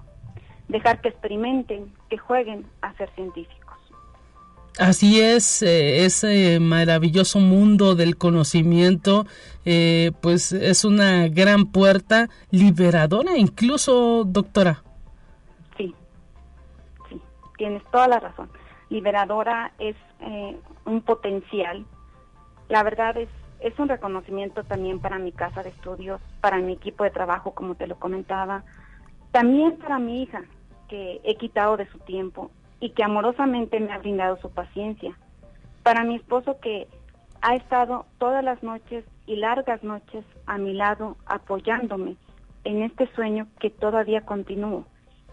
Dejar 0.69 1.01
que 1.01 1.09
experimenten, 1.09 1.93
que 2.09 2.19
jueguen 2.19 2.67
a 2.81 2.95
ser 2.95 3.11
científicos. 3.15 3.65
Así 4.79 5.21
es, 5.21 5.63
eh, 5.63 6.05
ese 6.05 6.59
maravilloso 6.59 7.39
mundo 7.39 7.95
del 7.95 8.17
conocimiento, 8.17 9.25
eh, 9.65 10.11
pues 10.21 10.53
es 10.53 10.85
una 10.85 11.29
gran 11.29 11.67
puerta 11.67 12.29
liberadora, 12.51 13.37
incluso, 13.37 14.25
doctora. 14.25 14.83
Sí, 15.77 15.95
sí, 17.09 17.21
tienes 17.57 17.85
toda 17.93 18.09
la 18.09 18.19
razón. 18.19 18.51
Liberadora 18.91 19.73
es 19.79 19.95
eh, 20.21 20.57
un 20.87 21.03
potencial. 21.03 21.87
La 22.69 22.83
verdad 22.83 23.17
es, 23.17 23.29
es 23.65 23.79
un 23.79 23.89
reconocimiento 23.89 24.63
también 24.63 25.01
para 25.01 25.19
mi 25.19 25.33
casa 25.33 25.63
de 25.63 25.71
estudios, 25.71 26.21
para 26.43 26.59
mi 26.59 26.75
equipo 26.75 27.03
de 27.03 27.11
trabajo, 27.11 27.55
como 27.55 27.75
te 27.75 27.87
lo 27.87 27.97
comentaba, 27.97 28.63
también 29.33 29.79
para 29.79 29.99
mi 29.99 30.23
hija, 30.23 30.43
que 30.87 31.23
he 31.25 31.37
quitado 31.37 31.79
de 31.79 31.89
su 31.89 31.99
tiempo 32.01 32.51
y 32.79 32.91
que 32.91 33.03
amorosamente 33.03 33.81
me 33.81 33.91
ha 33.91 33.99
brindado 33.99 34.37
su 34.37 34.51
paciencia. 34.51 35.17
Para 35.83 36.05
mi 36.05 36.17
esposo 36.17 36.61
que 36.61 36.89
ha 37.41 37.55
estado 37.55 38.05
todas 38.19 38.45
las 38.45 38.63
noches 38.63 39.03
y 39.27 39.37
largas 39.37 39.83
noches 39.83 40.27
a 40.45 40.59
mi 40.59 40.75
lado 40.75 41.17
apoyándome 41.25 42.17
en 42.65 42.83
este 42.83 43.07
sueño 43.15 43.47
que 43.61 43.71
todavía 43.71 44.27
continúo 44.27 44.85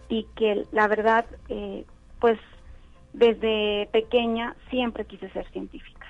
y 0.08 0.24
que 0.38 0.66
la 0.72 0.88
verdad, 0.88 1.26
eh, 1.50 1.86
pues 2.22 2.40
desde 3.12 3.90
pequeña 3.92 4.56
siempre 4.70 5.04
quise 5.04 5.30
ser 5.32 5.46
científica. 5.52 6.01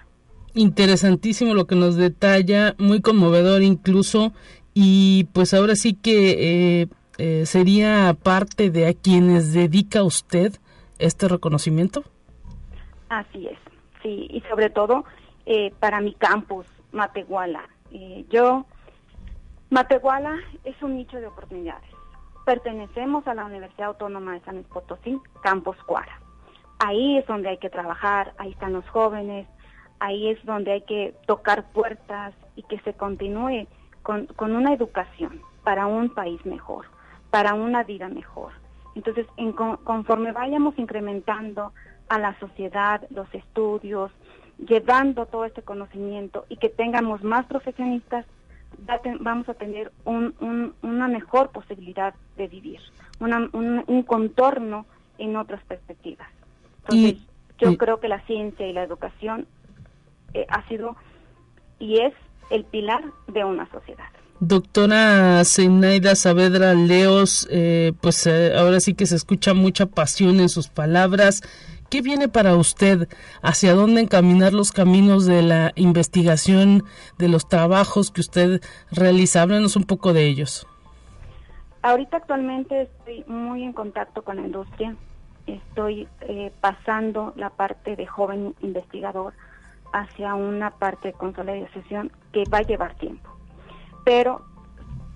Interesantísimo 0.53 1.53
lo 1.53 1.65
que 1.65 1.75
nos 1.75 1.95
detalla, 1.95 2.75
muy 2.77 3.01
conmovedor 3.01 3.61
incluso, 3.61 4.33
y 4.73 5.25
pues 5.33 5.53
ahora 5.53 5.75
sí 5.75 5.93
que 5.93 6.81
eh, 6.81 6.87
eh, 7.17 7.45
sería 7.45 8.15
parte 8.21 8.69
de 8.69 8.87
a 8.87 8.93
quienes 8.93 9.53
dedica 9.53 10.03
usted 10.03 10.53
este 10.97 11.27
reconocimiento? 11.27 12.03
Así 13.09 13.47
es, 13.47 13.57
sí, 14.01 14.27
y 14.29 14.41
sobre 14.49 14.69
todo 14.69 15.03
eh, 15.45 15.73
para 15.79 15.99
mi 16.01 16.13
campus, 16.13 16.65
Matehuala. 16.91 17.67
Eh, 17.91 18.25
yo, 18.29 18.65
Matehuala 19.69 20.37
es 20.63 20.81
un 20.81 20.95
nicho 20.95 21.17
de 21.17 21.27
oportunidades. 21.27 21.89
Pertenecemos 22.45 23.27
a 23.27 23.33
la 23.33 23.45
Universidad 23.45 23.89
Autónoma 23.89 24.33
de 24.33 24.41
San 24.41 24.55
Luis 24.55 24.67
Potosí, 24.67 25.19
Campus 25.43 25.77
Cuara. 25.85 26.19
Ahí 26.79 27.17
es 27.17 27.27
donde 27.27 27.49
hay 27.49 27.57
que 27.57 27.69
trabajar, 27.69 28.33
ahí 28.37 28.51
están 28.51 28.73
los 28.73 28.87
jóvenes, 28.89 29.47
ahí 30.01 30.29
es 30.29 30.43
donde 30.43 30.71
hay 30.71 30.81
que 30.81 31.13
tocar 31.27 31.71
puertas 31.71 32.33
y 32.55 32.63
que 32.63 32.79
se 32.79 32.93
continúe 32.93 33.67
con, 34.01 34.25
con 34.25 34.55
una 34.55 34.73
educación 34.73 35.41
para 35.63 35.85
un 35.85 36.09
país 36.09 36.43
mejor, 36.43 36.87
para 37.29 37.53
una 37.53 37.83
vida 37.83 38.09
mejor. 38.09 38.51
Entonces, 38.95 39.27
en, 39.37 39.53
conforme 39.53 40.31
vayamos 40.31 40.77
incrementando 40.79 41.71
a 42.09 42.17
la 42.17 42.37
sociedad 42.39 43.03
los 43.11 43.31
estudios, 43.33 44.11
llevando 44.57 45.27
todo 45.27 45.45
este 45.45 45.61
conocimiento 45.61 46.45
y 46.49 46.57
que 46.57 46.69
tengamos 46.69 47.23
más 47.23 47.45
profesionistas, 47.45 48.25
vamos 49.19 49.47
a 49.49 49.53
tener 49.53 49.91
una 50.05 51.07
mejor 51.07 51.51
posibilidad 51.51 52.15
de 52.37 52.47
vivir, 52.47 52.79
un, 53.19 54.03
contorno 54.07 54.87
en 55.19 55.35
otras 55.35 55.63
perspectivas. 55.65 56.27
Entonces, 56.89 57.27
yo 57.59 57.77
creo 57.77 57.99
que 57.99 58.07
la 58.07 58.21
ciencia 58.21 58.65
y 58.65 58.73
la 58.73 58.81
educación 58.81 59.45
eh, 60.33 60.45
ha 60.49 60.67
sido 60.67 60.95
y 61.79 61.99
es 61.99 62.13
el 62.49 62.63
pilar 62.65 63.03
de 63.27 63.43
una 63.43 63.69
sociedad. 63.71 64.05
Doctora 64.39 65.43
Zenaida 65.45 66.15
Saavedra 66.15 66.73
Leos, 66.73 67.47
eh, 67.51 67.93
pues 68.01 68.25
eh, 68.25 68.55
ahora 68.57 68.79
sí 68.79 68.95
que 68.95 69.05
se 69.05 69.15
escucha 69.15 69.53
mucha 69.53 69.85
pasión 69.85 70.39
en 70.39 70.49
sus 70.49 70.67
palabras. 70.67 71.41
¿Qué 71.91 72.01
viene 72.01 72.27
para 72.27 72.55
usted? 72.55 73.07
¿Hacia 73.43 73.75
dónde 73.75 74.01
encaminar 74.01 74.53
los 74.53 74.71
caminos 74.71 75.27
de 75.27 75.43
la 75.43 75.73
investigación, 75.75 76.85
de 77.19 77.27
los 77.27 77.47
trabajos 77.47 78.09
que 78.09 78.21
usted 78.21 78.61
realiza? 78.91 79.43
Háblenos 79.43 79.75
un 79.75 79.83
poco 79.83 80.11
de 80.11 80.25
ellos. 80.25 80.65
Ahorita 81.83 82.17
actualmente 82.17 82.81
estoy 82.81 83.23
muy 83.27 83.63
en 83.63 83.73
contacto 83.73 84.23
con 84.23 84.37
la 84.37 84.43
industria. 84.43 84.95
Estoy 85.45 86.07
eh, 86.21 86.51
pasando 86.61 87.33
la 87.35 87.49
parte 87.51 87.95
de 87.95 88.07
joven 88.07 88.55
investigador 88.61 89.33
hacia 89.93 90.35
una 90.35 90.71
parte 90.71 91.09
de 91.09 91.13
consolidación 91.13 92.11
que 92.31 92.43
va 92.51 92.59
a 92.59 92.63
llevar 92.63 92.95
tiempo. 92.95 93.29
Pero 94.05 94.41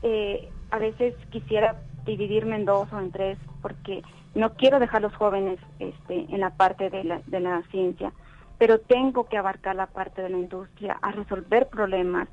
eh, 0.01 0.49
a 0.71 0.77
veces 0.77 1.15
quisiera 1.29 1.81
dividirme 2.05 2.55
en 2.55 2.65
dos 2.65 2.91
o 2.93 2.99
en 2.99 3.11
tres 3.11 3.37
porque 3.61 4.03
no 4.35 4.53
quiero 4.53 4.79
dejar 4.79 4.97
a 4.97 5.07
los 5.07 5.15
jóvenes 5.15 5.59
este, 5.79 6.25
en 6.29 6.39
la 6.39 6.51
parte 6.51 6.89
de 6.89 7.03
la, 7.03 7.21
de 7.25 7.39
la 7.39 7.63
ciencia, 7.71 8.11
pero 8.57 8.79
tengo 8.79 9.25
que 9.25 9.37
abarcar 9.37 9.75
la 9.75 9.87
parte 9.87 10.21
de 10.21 10.29
la 10.29 10.37
industria, 10.37 10.97
a 11.01 11.11
resolver 11.11 11.67
problemas, 11.67 12.27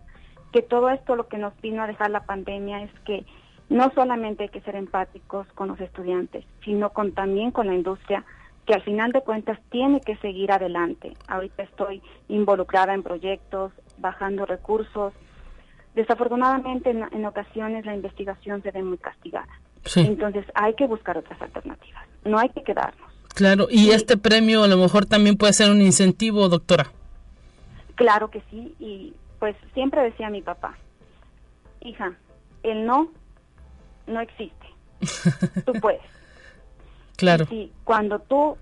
que 0.52 0.62
todo 0.62 0.90
esto 0.90 1.16
lo 1.16 1.28
que 1.28 1.38
nos 1.38 1.58
vino 1.60 1.82
a 1.82 1.86
dejar 1.86 2.10
la 2.10 2.24
pandemia 2.24 2.82
es 2.82 2.90
que 3.04 3.24
no 3.70 3.90
solamente 3.94 4.44
hay 4.44 4.48
que 4.50 4.60
ser 4.60 4.76
empáticos 4.76 5.46
con 5.54 5.68
los 5.68 5.80
estudiantes, 5.80 6.44
sino 6.64 6.90
con 6.90 7.12
también 7.12 7.50
con 7.50 7.68
la 7.68 7.74
industria, 7.74 8.24
que 8.66 8.74
al 8.74 8.82
final 8.82 9.12
de 9.12 9.22
cuentas 9.22 9.58
tiene 9.70 10.00
que 10.00 10.16
seguir 10.16 10.52
adelante. 10.52 11.14
Ahorita 11.26 11.64
estoy 11.64 12.02
involucrada 12.28 12.94
en 12.94 13.02
proyectos, 13.02 13.72
bajando 13.98 14.46
recursos, 14.46 15.12
Desafortunadamente, 15.94 16.90
en, 16.90 17.26
ocasiones 17.26 17.84
la 17.84 17.94
investigación 17.94 18.62
se 18.62 18.70
ve 18.70 18.82
muy 18.82 18.96
castigada. 18.96 19.48
Entonces, 19.94 20.46
hay 20.54 20.74
que 20.74 20.86
buscar 20.86 21.18
otras 21.18 21.40
alternativas. 21.42 22.06
No 22.24 22.38
hay 22.38 22.48
que 22.48 22.62
quedarnos. 22.62 23.12
Claro, 23.34 23.66
y 23.70 23.90
este 23.90 24.16
premio 24.16 24.62
a 24.62 24.68
lo 24.68 24.76
mejor 24.76 25.06
también 25.06 25.36
puede 25.36 25.52
ser 25.52 25.70
un 25.70 25.82
incentivo, 25.82 26.48
doctora. 26.48 26.92
Claro 27.94 28.30
que 28.30 28.42
sí, 28.50 28.74
y 28.78 29.14
pues 29.38 29.56
siempre 29.74 30.02
decía 30.02 30.30
mi 30.30 30.40
papá, 30.40 30.76
hija, 31.80 32.14
el 32.62 32.86
no 32.86 33.08
no 34.06 34.20
existe. 34.20 34.66
tú 35.66 35.72
puedes. 35.74 36.00
Claro. 37.22 37.46
Y 37.50 37.72
cuando 37.84 38.18
tú 38.18 38.56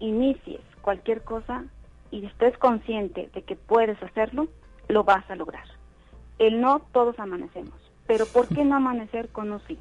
inicies 0.00 0.60
cualquier 0.80 1.22
cosa 1.22 1.64
y 2.10 2.24
estés 2.24 2.56
consciente 2.58 3.28
de 3.34 3.42
que 3.42 3.56
puedes 3.56 4.02
hacerlo, 4.02 4.48
lo 4.88 5.04
vas 5.04 5.28
a 5.30 5.36
lograr 5.36 5.64
el 6.38 6.60
no 6.60 6.80
todos 6.92 7.18
amanecemos, 7.18 7.74
pero 8.06 8.26
¿por 8.26 8.48
qué 8.48 8.64
no 8.64 8.76
amanecer 8.76 9.28
con 9.28 9.52
un 9.52 9.60
sí? 9.66 9.78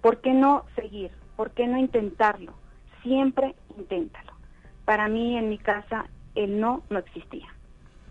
¿Por 0.00 0.20
qué 0.20 0.32
no 0.32 0.64
seguir? 0.76 1.10
¿Por 1.36 1.50
qué 1.50 1.66
no 1.66 1.78
intentarlo? 1.78 2.54
Siempre 3.02 3.54
inténtalo. 3.76 4.32
Para 4.84 5.08
mí 5.08 5.36
en 5.36 5.48
mi 5.48 5.58
casa 5.58 6.06
el 6.34 6.60
no 6.60 6.82
no 6.90 6.98
existía. 6.98 7.48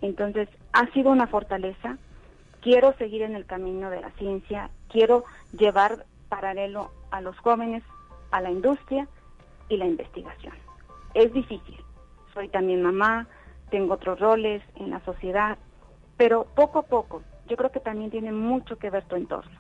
Entonces 0.02 0.50
ha 0.74 0.88
sido 0.92 1.12
una 1.12 1.28
fortaleza. 1.28 1.98
Quiero 2.62 2.94
seguir 2.98 3.22
en 3.22 3.36
el 3.36 3.46
camino 3.46 3.90
de 3.90 4.02
la 4.02 4.12
ciencia, 4.12 4.70
quiero 4.90 5.24
llevar 5.58 6.06
paralelo 6.28 6.92
a 7.12 7.22
los 7.22 7.38
jóvenes, 7.40 7.84
a 8.32 8.42
la 8.42 8.52
industria 8.52 9.08
y 9.70 9.78
la 9.78 9.86
investigación. 9.86 10.54
Es 11.14 11.32
difícil. 11.34 11.78
Soy 12.34 12.50
también 12.50 12.84
mamá, 12.84 13.28
tengo 13.70 13.94
otros 13.94 14.20
roles 14.20 14.62
en 14.76 14.90
la 14.90 15.00
sociedad, 15.06 15.58
pero 16.18 16.46
poco 16.56 16.80
a 16.80 16.84
poco 16.84 17.22
yo 17.48 17.58
creo 17.58 17.72
que 17.72 17.80
también 17.80 18.12
tiene 18.12 18.32
mucho 18.32 18.78
que 18.78 18.90
ver 18.90 19.06
tu 19.06 19.16
entorno. 19.16 19.58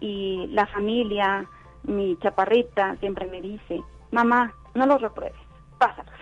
Y 0.00 0.48
la 0.48 0.66
familia, 0.66 1.46
mi 1.84 2.16
chaparrita 2.18 2.96
siempre 2.96 3.26
me 3.26 3.40
dice, 3.40 3.80
mamá, 4.10 4.54
no 4.74 4.86
los 4.86 5.00
repruebes, 5.00 5.40
pásalos. 5.78 6.12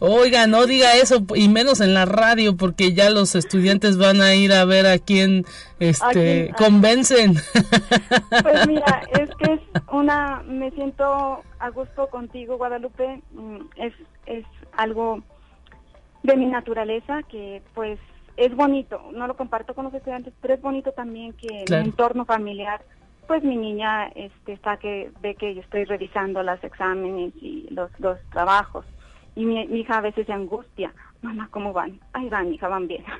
Oiga, 0.00 0.46
no 0.46 0.66
diga 0.66 0.94
eso 0.94 1.24
y 1.34 1.48
menos 1.48 1.80
en 1.80 1.94
la 1.94 2.04
radio 2.04 2.56
porque 2.56 2.92
ya 2.92 3.08
los 3.10 3.34
estudiantes 3.34 3.96
van 3.96 4.20
a 4.20 4.34
ir 4.34 4.52
a 4.52 4.64
ver 4.64 4.86
a 4.86 4.98
quién 4.98 5.44
este 5.78 6.52
convencen. 6.56 7.34
Pues 8.42 8.66
mira, 8.68 9.02
es 9.18 9.30
que 9.36 9.54
es 9.54 9.60
una 9.90 10.42
me 10.46 10.70
siento 10.72 11.42
a 11.58 11.70
gusto 11.70 12.08
contigo 12.08 12.58
Guadalupe, 12.58 13.22
mm, 13.32 13.60
es 13.76 13.94
es 14.26 14.44
algo 14.76 15.22
de 16.22 16.36
mi 16.36 16.46
naturaleza, 16.46 17.22
que 17.22 17.62
pues 17.74 17.98
es 18.36 18.54
bonito, 18.54 19.00
no 19.12 19.26
lo 19.26 19.36
comparto 19.36 19.74
con 19.74 19.84
los 19.84 19.94
estudiantes, 19.94 20.34
pero 20.40 20.54
es 20.54 20.60
bonito 20.60 20.92
también 20.92 21.32
que 21.34 21.64
en 21.66 21.80
mi 21.80 21.88
entorno 21.88 22.24
familiar, 22.24 22.82
pues 23.26 23.42
mi 23.42 23.56
niña 23.56 24.06
este, 24.14 24.52
está 24.52 24.76
que 24.76 25.10
ve 25.20 25.34
que 25.34 25.54
yo 25.54 25.60
estoy 25.60 25.84
revisando 25.84 26.42
los 26.42 26.62
exámenes 26.62 27.32
y 27.40 27.66
los, 27.70 27.90
los 27.98 28.18
trabajos. 28.30 28.84
Y 29.36 29.44
mi, 29.44 29.62
hija 29.62 29.98
a 29.98 30.00
veces 30.00 30.26
se 30.26 30.32
angustia, 30.32 30.92
mamá, 31.22 31.48
¿cómo 31.50 31.72
van? 31.72 31.98
Ay, 32.12 32.28
van, 32.28 32.52
hija, 32.52 32.68
van 32.68 32.86
bien. 32.86 33.04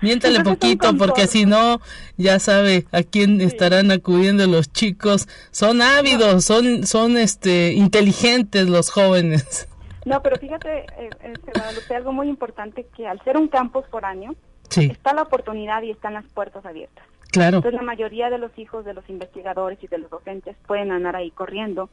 Miéntale 0.00 0.42
poquito, 0.42 0.96
porque 0.96 1.26
si 1.26 1.46
no, 1.46 1.80
ya 2.16 2.38
sabe 2.38 2.86
a 2.92 3.02
quién 3.02 3.40
estarán 3.40 3.90
acudiendo 3.90 4.46
los 4.46 4.72
chicos. 4.72 5.28
Son 5.50 5.80
ávidos, 5.80 6.44
son, 6.44 6.86
son 6.86 7.16
este, 7.16 7.72
inteligentes 7.72 8.68
los 8.68 8.90
jóvenes. 8.90 9.68
No, 10.04 10.22
pero 10.22 10.36
fíjate, 10.36 10.86
eh, 10.98 11.10
este, 11.22 11.94
algo 11.94 12.12
muy 12.12 12.28
importante 12.28 12.86
que 12.96 13.06
al 13.06 13.22
ser 13.22 13.36
un 13.36 13.48
campus 13.48 13.84
por 13.86 14.04
año, 14.04 14.34
está 14.76 15.14
la 15.14 15.22
oportunidad 15.22 15.82
y 15.82 15.90
están 15.90 16.14
las 16.14 16.24
puertas 16.26 16.64
abiertas. 16.66 17.04
Claro. 17.34 17.56
Entonces 17.56 17.80
la 17.80 17.86
mayoría 17.86 18.30
de 18.30 18.38
los 18.38 18.56
hijos 18.58 18.84
de 18.84 18.94
los 18.94 19.08
investigadores 19.10 19.82
y 19.82 19.88
de 19.88 19.98
los 19.98 20.10
docentes 20.10 20.56
pueden 20.66 20.92
andar 20.92 21.16
ahí 21.16 21.30
corriendo 21.32 21.90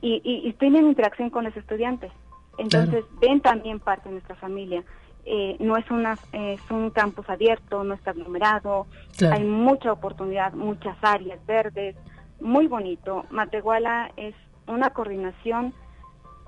y, 0.00 0.20
y, 0.24 0.52
tienen 0.54 0.86
interacción 0.86 1.30
con 1.30 1.44
los 1.44 1.56
estudiantes. 1.56 2.12
Entonces 2.58 3.04
ven 3.20 3.40
también 3.40 3.80
parte 3.80 4.08
de 4.08 4.14
nuestra 4.14 4.36
familia. 4.36 4.84
Eh, 5.24 5.56
no 5.58 5.76
es 5.78 5.90
una 5.90 6.18
es 6.32 6.60
un 6.70 6.90
campus 6.90 7.28
abierto, 7.30 7.82
no 7.82 7.94
está 7.94 8.10
aglomerado, 8.10 8.86
hay 9.32 9.42
mucha 9.42 9.90
oportunidad, 9.90 10.52
muchas 10.52 10.96
áreas 11.02 11.44
verdes, 11.46 11.96
muy 12.40 12.66
bonito. 12.66 13.24
Matehuala 13.30 14.12
es 14.16 14.34
una 14.66 14.90
coordinación 14.90 15.72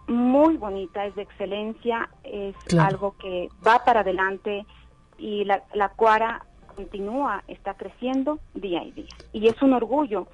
muy 0.06 0.56
bonita, 0.58 1.06
es 1.06 1.14
de 1.14 1.22
excelencia, 1.22 2.10
es 2.22 2.54
algo 2.78 3.16
que 3.18 3.48
va 3.66 3.82
para 3.84 4.00
adelante 4.00 4.66
y 5.18 5.44
la, 5.44 5.64
la 5.72 5.88
Cuara 5.88 6.44
continúa, 6.76 7.42
está 7.48 7.74
creciendo 7.74 8.38
día 8.54 8.84
y 8.84 8.92
día. 8.92 9.16
Y 9.32 9.48
es 9.48 9.60
un 9.62 9.72
orgullo 9.72 10.28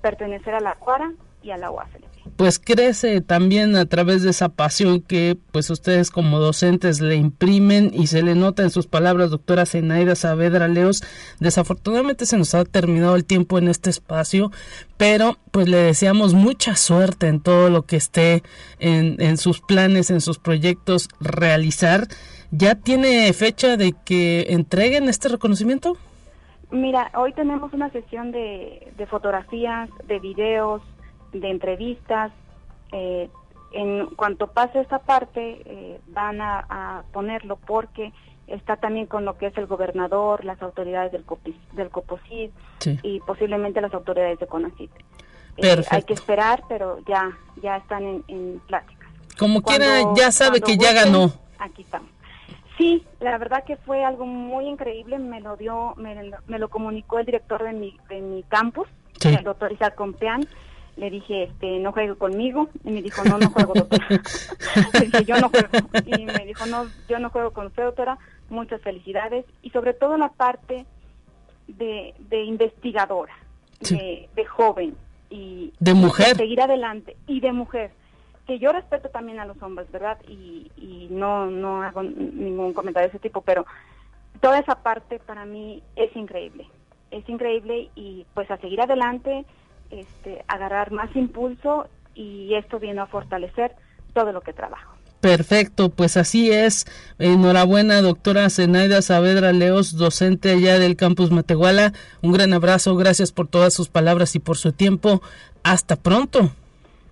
pertenecer 0.00 0.54
a 0.54 0.60
la 0.60 0.76
Cuara 0.76 1.12
y 1.42 1.50
a 1.50 1.56
la 1.56 1.70
UASL 1.70 2.04
pues 2.38 2.60
crece 2.60 3.20
también 3.20 3.74
a 3.74 3.86
través 3.86 4.22
de 4.22 4.30
esa 4.30 4.48
pasión 4.48 5.00
que 5.00 5.36
pues 5.50 5.70
ustedes 5.70 6.12
como 6.12 6.38
docentes 6.38 7.00
le 7.00 7.16
imprimen 7.16 7.90
y 7.92 8.06
se 8.06 8.22
le 8.22 8.36
nota 8.36 8.62
en 8.62 8.70
sus 8.70 8.86
palabras, 8.86 9.30
doctora 9.30 9.66
Zenaida 9.66 10.14
Saavedra 10.14 10.68
Leos. 10.68 11.02
Desafortunadamente 11.40 12.26
se 12.26 12.36
nos 12.36 12.54
ha 12.54 12.64
terminado 12.64 13.16
el 13.16 13.24
tiempo 13.24 13.58
en 13.58 13.66
este 13.66 13.90
espacio, 13.90 14.52
pero 14.96 15.36
pues 15.50 15.68
le 15.68 15.78
deseamos 15.78 16.34
mucha 16.34 16.76
suerte 16.76 17.26
en 17.26 17.40
todo 17.40 17.70
lo 17.70 17.86
que 17.86 17.96
esté 17.96 18.44
en, 18.78 19.20
en 19.20 19.36
sus 19.36 19.60
planes, 19.60 20.10
en 20.10 20.20
sus 20.20 20.38
proyectos 20.38 21.08
realizar. 21.20 22.06
¿Ya 22.50 22.74
tiene 22.74 23.32
fecha 23.32 23.76
de 23.76 23.94
que 24.04 24.46
entreguen 24.50 25.08
este 25.08 25.28
reconocimiento? 25.28 25.96
Mira, 26.70 27.10
hoy 27.14 27.32
tenemos 27.32 27.72
una 27.72 27.90
sesión 27.90 28.32
de, 28.32 28.92
de 28.96 29.06
fotografías, 29.06 29.90
de 30.06 30.18
videos, 30.18 30.82
de 31.32 31.50
entrevistas. 31.50 32.32
Eh, 32.92 33.28
en 33.72 34.06
cuanto 34.16 34.48
pase 34.48 34.80
esta 34.80 34.98
parte, 34.98 35.62
eh, 35.64 36.00
van 36.08 36.40
a, 36.40 37.04
ponerlo 37.12 37.56
porque 37.56 38.12
está 38.46 38.76
también 38.76 39.06
con 39.06 39.26
lo 39.26 39.36
que 39.36 39.46
es 39.46 39.58
el 39.58 39.66
gobernador, 39.66 40.44
las 40.44 40.60
autoridades 40.62 41.12
del, 41.12 41.24
del 41.72 41.90
COPOSID 41.90 42.50
y 43.02 43.20
posiblemente 43.20 43.80
las 43.82 43.92
autoridades 43.92 44.38
de 44.38 44.46
CONACIT. 44.46 44.90
Eh, 45.58 45.84
hay 45.90 46.02
que 46.02 46.14
esperar, 46.14 46.62
pero 46.68 46.98
ya, 47.06 47.30
ya 47.62 47.76
están 47.76 48.04
en, 48.04 48.24
en 48.28 48.60
pláticas. 48.66 49.08
Como 49.38 49.62
quiera, 49.62 50.14
ya 50.16 50.32
sabe 50.32 50.60
que 50.60 50.78
ya 50.78 50.94
ganó. 50.94 51.32
Aquí 51.58 51.82
estamos. 51.82 52.08
Sí, 52.78 53.04
la 53.20 53.36
verdad 53.36 53.64
que 53.64 53.76
fue 53.76 54.04
algo 54.04 54.24
muy 54.24 54.66
increíble. 54.66 55.18
Me 55.18 55.40
lo 55.40 55.56
dio, 55.56 55.94
me, 55.96 56.58
lo 56.58 56.70
comunicó 56.70 57.18
el 57.18 57.26
director 57.26 57.62
de 57.62 57.72
mi, 57.72 57.98
de 58.08 58.20
mi 58.20 58.42
campus, 58.44 58.88
el 59.24 59.42
doctor 59.44 59.72
Isaac 59.72 59.94
Compeán 59.94 60.48
le 60.98 61.10
dije, 61.10 61.44
este, 61.44 61.78
no 61.78 61.92
juegue 61.92 62.16
conmigo, 62.16 62.68
y 62.84 62.90
me 62.90 63.02
dijo, 63.02 63.22
no, 63.24 63.38
no 63.38 63.50
juego, 63.50 63.72
doctora. 63.72 64.06
le 64.94 65.00
dije, 65.00 65.24
yo 65.24 65.38
no 65.38 65.48
juego. 65.48 65.68
Y 66.04 66.26
me 66.26 66.44
dijo, 66.44 66.66
no, 66.66 66.86
yo 67.08 67.18
no 67.20 67.30
juego 67.30 67.52
con 67.52 67.66
usted, 67.68 67.84
doctora, 67.84 68.18
muchas 68.50 68.82
felicidades. 68.82 69.44
Y 69.62 69.70
sobre 69.70 69.94
todo 69.94 70.18
la 70.18 70.28
parte 70.30 70.86
de, 71.68 72.14
de 72.18 72.44
investigadora, 72.44 73.32
de, 73.80 74.28
de, 74.34 74.44
joven. 74.44 74.96
y 75.30 75.72
De 75.78 75.94
mujer. 75.94 76.36
seguir 76.36 76.60
adelante, 76.60 77.16
y 77.26 77.40
de 77.40 77.52
mujer. 77.52 77.92
Que 78.48 78.58
yo 78.58 78.72
respeto 78.72 79.10
también 79.10 79.38
a 79.40 79.44
los 79.44 79.62
hombres, 79.62 79.92
¿verdad? 79.92 80.16
Y, 80.26 80.72
y 80.78 81.08
no, 81.10 81.50
no 81.50 81.82
hago 81.82 82.02
ningún 82.02 82.72
comentario 82.72 83.08
de 83.08 83.10
ese 83.10 83.22
tipo, 83.22 83.42
pero 83.42 83.66
toda 84.40 84.58
esa 84.58 84.82
parte 84.82 85.18
para 85.18 85.44
mí 85.44 85.82
es 85.96 86.16
increíble. 86.16 86.66
Es 87.10 87.28
increíble 87.28 87.90
y 87.94 88.24
pues 88.32 88.50
a 88.50 88.56
seguir 88.56 88.80
adelante, 88.80 89.44
este, 89.90 90.46
agarrar 90.48 90.92
más 90.92 91.14
impulso 91.14 91.88
y 92.14 92.54
esto 92.54 92.78
viene 92.80 93.02
a 93.02 93.06
fortalecer 93.06 93.76
todo 94.14 94.32
lo 94.32 94.40
que 94.40 94.54
trabajo. 94.54 94.94
Perfecto, 95.20 95.90
pues 95.90 96.16
así 96.16 96.50
es. 96.50 96.86
Enhorabuena, 97.18 98.00
doctora 98.00 98.48
Zenaida 98.48 99.02
Saavedra 99.02 99.52
Leos, 99.52 99.98
docente 99.98 100.52
allá 100.52 100.78
del 100.78 100.96
campus 100.96 101.30
Matehuala. 101.30 101.92
Un 102.22 102.32
gran 102.32 102.54
abrazo, 102.54 102.96
gracias 102.96 103.30
por 103.30 103.46
todas 103.46 103.74
sus 103.74 103.90
palabras 103.90 104.34
y 104.36 104.38
por 104.38 104.56
su 104.56 104.72
tiempo. 104.72 105.20
Hasta 105.64 105.96
pronto. 105.96 106.50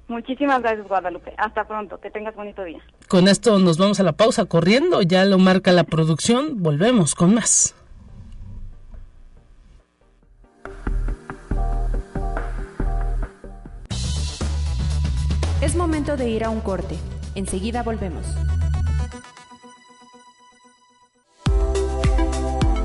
Muchísimas 0.08 0.62
gracias, 0.62 0.86
Guadalupe. 0.86 1.34
Hasta 1.36 1.66
pronto. 1.66 1.98
Que 1.98 2.10
tengas 2.10 2.34
bonito 2.34 2.62
día. 2.62 2.80
Con 3.08 3.28
esto 3.28 3.58
nos 3.58 3.78
vamos 3.78 3.98
a 3.98 4.04
la 4.04 4.12
pausa 4.12 4.44
corriendo. 4.44 5.02
Ya 5.02 5.24
lo 5.24 5.38
marca 5.38 5.72
la 5.72 5.84
producción. 5.84 6.62
Volvemos 6.62 7.14
con 7.14 7.34
más. 7.34 7.74
Es 15.60 15.74
momento 15.74 16.16
de 16.16 16.28
ir 16.28 16.44
a 16.44 16.50
un 16.50 16.60
corte. 16.60 16.96
Enseguida 17.34 17.82
volvemos. 17.82 18.26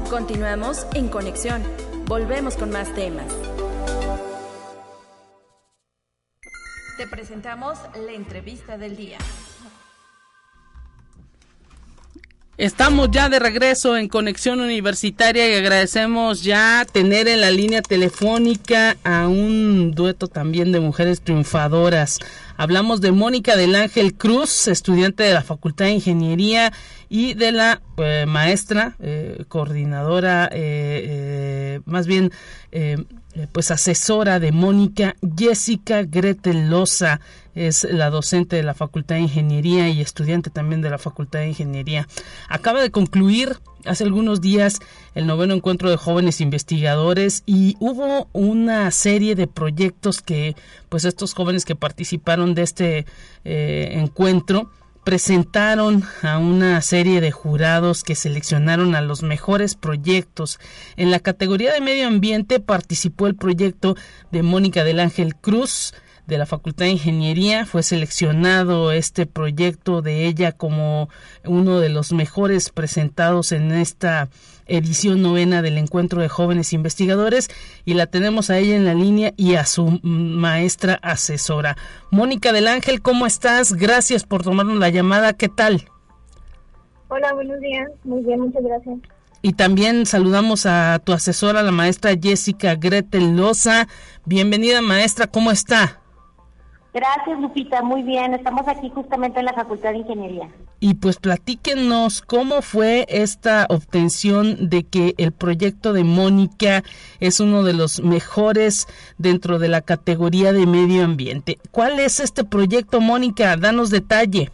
Continuamos 0.09 0.87
en 0.93 1.07
conexión. 1.07 1.61
Volvemos 2.07 2.57
con 2.57 2.71
más 2.71 2.93
temas. 2.95 3.50
Te 7.01 7.07
presentamos 7.07 7.79
la 7.95 8.11
entrevista 8.11 8.77
del 8.77 8.95
día. 8.95 9.17
Estamos 12.57 13.09
ya 13.09 13.27
de 13.27 13.39
regreso 13.39 13.97
en 13.97 14.07
Conexión 14.07 14.59
Universitaria 14.59 15.49
y 15.49 15.55
agradecemos 15.55 16.43
ya 16.43 16.85
tener 16.85 17.27
en 17.27 17.41
la 17.41 17.49
línea 17.49 17.81
telefónica 17.81 18.97
a 19.03 19.27
un 19.27 19.93
dueto 19.95 20.27
también 20.27 20.71
de 20.71 20.79
mujeres 20.79 21.21
triunfadoras. 21.21 22.19
Hablamos 22.55 23.01
de 23.01 23.11
Mónica 23.11 23.55
del 23.55 23.73
Ángel 23.73 24.13
Cruz, 24.13 24.67
estudiante 24.67 25.23
de 25.23 25.33
la 25.33 25.41
Facultad 25.41 25.85
de 25.85 25.93
Ingeniería 25.93 26.71
y 27.09 27.33
de 27.33 27.51
la 27.51 27.81
eh, 27.97 28.25
maestra, 28.27 28.95
eh, 28.99 29.43
coordinadora, 29.47 30.49
eh, 30.51 31.81
más 31.85 32.05
bien, 32.05 32.31
pues 33.51 33.71
asesora 33.71 34.39
de 34.39 34.51
Mónica, 34.51 35.15
Jessica 35.37 36.03
Gretel 36.03 36.69
Loza, 36.69 37.19
es 37.53 37.83
la 37.83 38.09
docente 38.09 38.55
de 38.55 38.63
la 38.63 38.73
Facultad 38.73 39.15
de 39.15 39.21
Ingeniería 39.21 39.89
y 39.89 40.01
estudiante 40.01 40.49
también 40.49 40.81
de 40.81 40.89
la 40.89 40.97
Facultad 40.97 41.39
de 41.39 41.49
Ingeniería. 41.49 42.07
Acaba 42.47 42.81
de 42.81 42.91
concluir 42.91 43.57
hace 43.85 44.03
algunos 44.03 44.41
días 44.41 44.79
el 45.15 45.27
noveno 45.27 45.53
encuentro 45.53 45.89
de 45.89 45.97
jóvenes 45.97 46.39
investigadores 46.39 47.43
y 47.45 47.75
hubo 47.79 48.29
una 48.31 48.89
serie 48.91 49.35
de 49.35 49.47
proyectos 49.47 50.21
que 50.21 50.55
pues 50.89 51.03
estos 51.03 51.33
jóvenes 51.33 51.65
que 51.65 51.75
participaron 51.75 52.53
de 52.55 52.61
este 52.61 53.05
encuentro 53.43 54.71
presentaron 55.03 56.03
a 56.21 56.37
una 56.37 56.81
serie 56.81 57.21
de 57.21 57.31
jurados 57.31 58.03
que 58.03 58.15
seleccionaron 58.15 58.95
a 58.95 59.01
los 59.01 59.23
mejores 59.23 59.75
proyectos. 59.75 60.59
En 60.95 61.11
la 61.11 61.19
categoría 61.19 61.73
de 61.73 61.81
medio 61.81 62.07
ambiente 62.07 62.59
participó 62.59 63.27
el 63.27 63.35
proyecto 63.35 63.95
de 64.31 64.43
Mónica 64.43 64.83
del 64.83 64.99
Ángel 64.99 65.35
Cruz 65.35 65.93
de 66.27 66.37
la 66.37 66.45
Facultad 66.45 66.85
de 66.85 66.91
Ingeniería. 66.91 67.65
Fue 67.65 67.83
seleccionado 67.83 68.91
este 68.91 69.25
proyecto 69.25 70.01
de 70.01 70.27
ella 70.27 70.51
como 70.51 71.09
uno 71.43 71.79
de 71.79 71.89
los 71.89 72.13
mejores 72.13 72.69
presentados 72.69 73.51
en 73.51 73.71
esta 73.71 74.29
edición 74.71 75.21
novena 75.21 75.61
del 75.61 75.77
Encuentro 75.77 76.21
de 76.21 76.29
Jóvenes 76.29 76.73
Investigadores 76.73 77.49
y 77.85 77.93
la 77.93 78.07
tenemos 78.07 78.49
a 78.49 78.57
ella 78.57 78.75
en 78.75 78.85
la 78.85 78.93
línea 78.93 79.33
y 79.37 79.55
a 79.55 79.65
su 79.65 79.99
maestra 80.01 80.99
asesora. 81.01 81.77
Mónica 82.09 82.53
del 82.53 82.67
Ángel, 82.67 83.01
¿cómo 83.01 83.25
estás? 83.25 83.73
Gracias 83.73 84.23
por 84.23 84.43
tomarnos 84.43 84.77
la 84.77 84.89
llamada. 84.89 85.33
¿Qué 85.33 85.49
tal? 85.49 85.85
Hola, 87.09 87.33
buenos 87.33 87.59
días. 87.59 87.89
Muy 88.03 88.23
bien, 88.23 88.39
muchas 88.39 88.63
gracias. 88.63 88.99
Y 89.41 89.53
también 89.53 90.05
saludamos 90.05 90.65
a 90.65 90.99
tu 91.03 91.13
asesora, 91.13 91.63
la 91.63 91.71
maestra 91.71 92.11
Jessica 92.21 92.75
Gretel 92.75 93.35
Loza. 93.35 93.87
Bienvenida, 94.25 94.81
maestra, 94.81 95.27
¿cómo 95.27 95.51
está? 95.51 96.00
Gracias, 96.93 97.39
Lupita. 97.39 97.81
Muy 97.81 98.03
bien. 98.03 98.33
Estamos 98.33 98.67
aquí 98.67 98.89
justamente 98.89 99.39
en 99.39 99.45
la 99.45 99.53
Facultad 99.53 99.91
de 99.91 99.99
Ingeniería. 99.99 100.49
Y 100.81 100.95
pues 100.95 101.17
platíquenos 101.17 102.21
cómo 102.21 102.61
fue 102.61 103.05
esta 103.07 103.65
obtención 103.69 104.69
de 104.69 104.83
que 104.83 105.13
el 105.17 105.31
proyecto 105.31 105.93
de 105.93 106.03
Mónica 106.03 106.83
es 107.19 107.39
uno 107.39 107.63
de 107.63 107.73
los 107.73 108.01
mejores 108.01 108.87
dentro 109.17 109.59
de 109.59 109.69
la 109.69 109.81
categoría 109.81 110.51
de 110.51 110.65
medio 110.65 111.05
ambiente. 111.05 111.59
¿Cuál 111.71 111.99
es 111.99 112.19
este 112.19 112.43
proyecto, 112.43 112.99
Mónica? 112.99 113.55
Danos 113.55 113.89
detalle. 113.89 114.49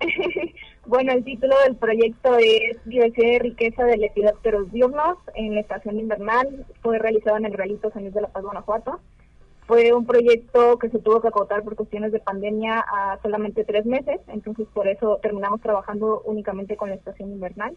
bueno, 0.86 1.12
el 1.12 1.22
título 1.22 1.54
del 1.66 1.76
proyecto 1.76 2.36
es 2.38 2.84
Diversidad 2.84 3.32
y 3.34 3.38
riqueza 3.38 3.84
de 3.84 3.98
lepidópteros 3.98 4.72
diurnos 4.72 5.18
en 5.36 5.54
la 5.54 5.60
estación 5.60 6.00
invernal. 6.00 6.66
Fue 6.80 6.98
realizado 6.98 7.36
en 7.36 7.44
el 7.44 7.52
Realito 7.52 7.90
San 7.92 8.02
Luis 8.02 8.14
de 8.14 8.22
la 8.22 8.28
Paz, 8.28 8.42
Guanajuato. 8.42 8.98
Fue 9.72 9.90
un 9.94 10.04
proyecto 10.04 10.78
que 10.78 10.90
se 10.90 10.98
tuvo 10.98 11.22
que 11.22 11.28
acotar 11.28 11.62
por 11.62 11.76
cuestiones 11.76 12.12
de 12.12 12.18
pandemia 12.18 12.80
a 12.80 13.18
solamente 13.22 13.64
tres 13.64 13.86
meses, 13.86 14.20
entonces 14.28 14.68
por 14.74 14.86
eso 14.86 15.18
terminamos 15.22 15.62
trabajando 15.62 16.20
únicamente 16.26 16.76
con 16.76 16.90
la 16.90 16.96
estación 16.96 17.32
invernal. 17.32 17.74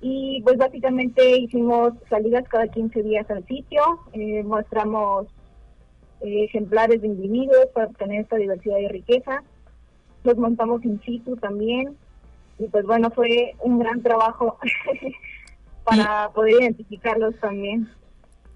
Y 0.00 0.40
pues 0.40 0.56
básicamente 0.56 1.36
hicimos 1.36 1.92
salidas 2.08 2.48
cada 2.48 2.66
15 2.66 3.02
días 3.02 3.30
al 3.30 3.46
sitio, 3.46 3.82
eh, 4.14 4.42
mostramos 4.42 5.26
eh, 6.22 6.44
ejemplares 6.44 7.02
de 7.02 7.08
individuos 7.08 7.66
para 7.74 7.88
obtener 7.88 8.22
esta 8.22 8.36
diversidad 8.36 8.78
y 8.78 8.88
riqueza, 8.88 9.42
los 10.24 10.38
montamos 10.38 10.82
in 10.82 10.98
situ 11.02 11.36
también, 11.36 11.94
y 12.58 12.68
pues 12.68 12.86
bueno, 12.86 13.10
fue 13.10 13.54
un 13.60 13.78
gran 13.78 14.00
trabajo 14.00 14.56
para 15.84 16.30
poder 16.30 16.62
identificarlos 16.62 17.38
también 17.38 17.86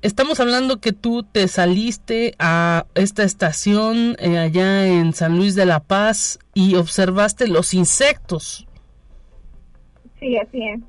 estamos 0.02 0.40
hablando 0.40 0.80
que 0.80 0.92
tú 0.92 1.22
te 1.22 1.48
saliste 1.48 2.34
a 2.38 2.86
esta 2.94 3.22
estación 3.22 4.16
eh, 4.18 4.38
allá 4.38 4.86
en 4.86 5.12
San 5.12 5.36
Luis 5.36 5.54
de 5.54 5.66
la 5.66 5.80
Paz 5.80 6.38
y 6.54 6.76
observaste 6.76 7.48
los 7.48 7.74
insectos. 7.74 8.66
Sí, 10.18 10.36
así 10.36 10.62
es. 10.68 10.80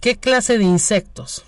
¿Qué 0.00 0.16
clase 0.16 0.58
de 0.58 0.64
insectos? 0.64 1.44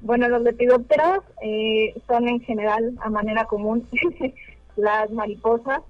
Bueno, 0.00 0.28
los 0.28 0.42
lepidópteros 0.42 1.24
eh, 1.42 1.94
son 2.06 2.28
en 2.28 2.40
general, 2.40 2.94
a 3.00 3.10
manera 3.10 3.44
común, 3.44 3.86
las 4.76 5.10
mariposas 5.10 5.80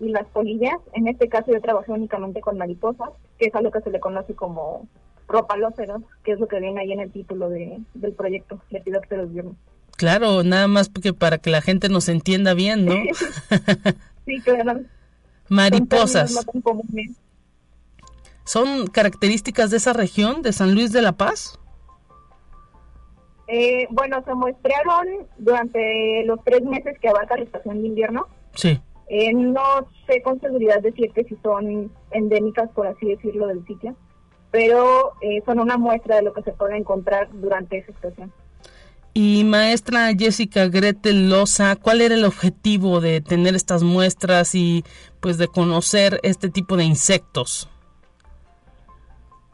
y 0.00 0.08
las 0.08 0.26
polillas. 0.26 0.76
En 0.92 1.08
este 1.08 1.28
caso 1.28 1.52
yo 1.52 1.60
trabajé 1.60 1.92
únicamente 1.92 2.40
con 2.40 2.58
mariposas, 2.58 3.10
que 3.38 3.46
es 3.46 3.54
algo 3.54 3.70
que 3.70 3.80
se 3.80 3.90
le 3.90 4.00
conoce 4.00 4.34
como 4.34 4.86
ropalóceros, 5.28 6.02
que 6.22 6.32
es 6.32 6.40
lo 6.40 6.48
que 6.48 6.60
viene 6.60 6.80
ahí 6.80 6.92
en 6.92 7.00
el 7.00 7.10
título 7.10 7.48
de, 7.48 7.80
del 7.94 8.12
proyecto, 8.12 8.60
diurnos. 8.70 9.56
Claro, 9.96 10.42
nada 10.42 10.66
más 10.66 10.88
porque 10.88 11.12
para 11.12 11.38
que 11.38 11.50
la 11.50 11.60
gente 11.60 11.88
nos 11.88 12.08
entienda 12.08 12.54
bien, 12.54 12.84
¿no? 12.84 12.94
sí, 14.26 14.40
claro. 14.40 14.80
Mariposas. 15.48 16.44
¿Son 18.44 18.86
características 18.88 19.70
de 19.70 19.78
esa 19.78 19.92
región, 19.92 20.42
de 20.42 20.52
San 20.52 20.74
Luis 20.74 20.92
de 20.92 21.02
la 21.02 21.12
Paz? 21.12 21.58
Eh, 23.46 23.86
bueno, 23.90 24.22
se 24.24 24.34
muestrearon 24.34 25.26
durante 25.38 26.24
los 26.24 26.42
tres 26.44 26.62
meses 26.62 26.98
que 27.00 27.08
abarca 27.08 27.36
la 27.36 27.44
estación 27.44 27.82
de 27.82 27.88
invierno. 27.88 28.26
Sí. 28.54 28.80
Eh, 29.08 29.34
no 29.34 29.86
sé 30.06 30.22
con 30.22 30.40
seguridad 30.40 30.80
decirte 30.80 31.24
si 31.24 31.36
son 31.42 31.90
endémicas, 32.10 32.70
por 32.70 32.86
así 32.86 33.06
decirlo, 33.06 33.46
del 33.46 33.64
sitio, 33.66 33.94
pero 34.54 35.14
eh, 35.20 35.42
son 35.44 35.58
una 35.58 35.76
muestra 35.76 36.14
de 36.14 36.22
lo 36.22 36.32
que 36.32 36.44
se 36.44 36.52
puede 36.52 36.76
encontrar 36.76 37.28
durante 37.32 37.78
esa 37.78 37.90
estación. 37.90 38.32
Y 39.12 39.42
maestra 39.42 40.14
Jessica 40.16 40.68
Gretel 40.68 41.28
Loza, 41.28 41.74
¿cuál 41.74 42.00
era 42.00 42.14
el 42.14 42.24
objetivo 42.24 43.00
de 43.00 43.20
tener 43.20 43.56
estas 43.56 43.82
muestras 43.82 44.54
y 44.54 44.84
pues 45.18 45.38
de 45.38 45.48
conocer 45.48 46.20
este 46.22 46.50
tipo 46.50 46.76
de 46.76 46.84
insectos? 46.84 47.68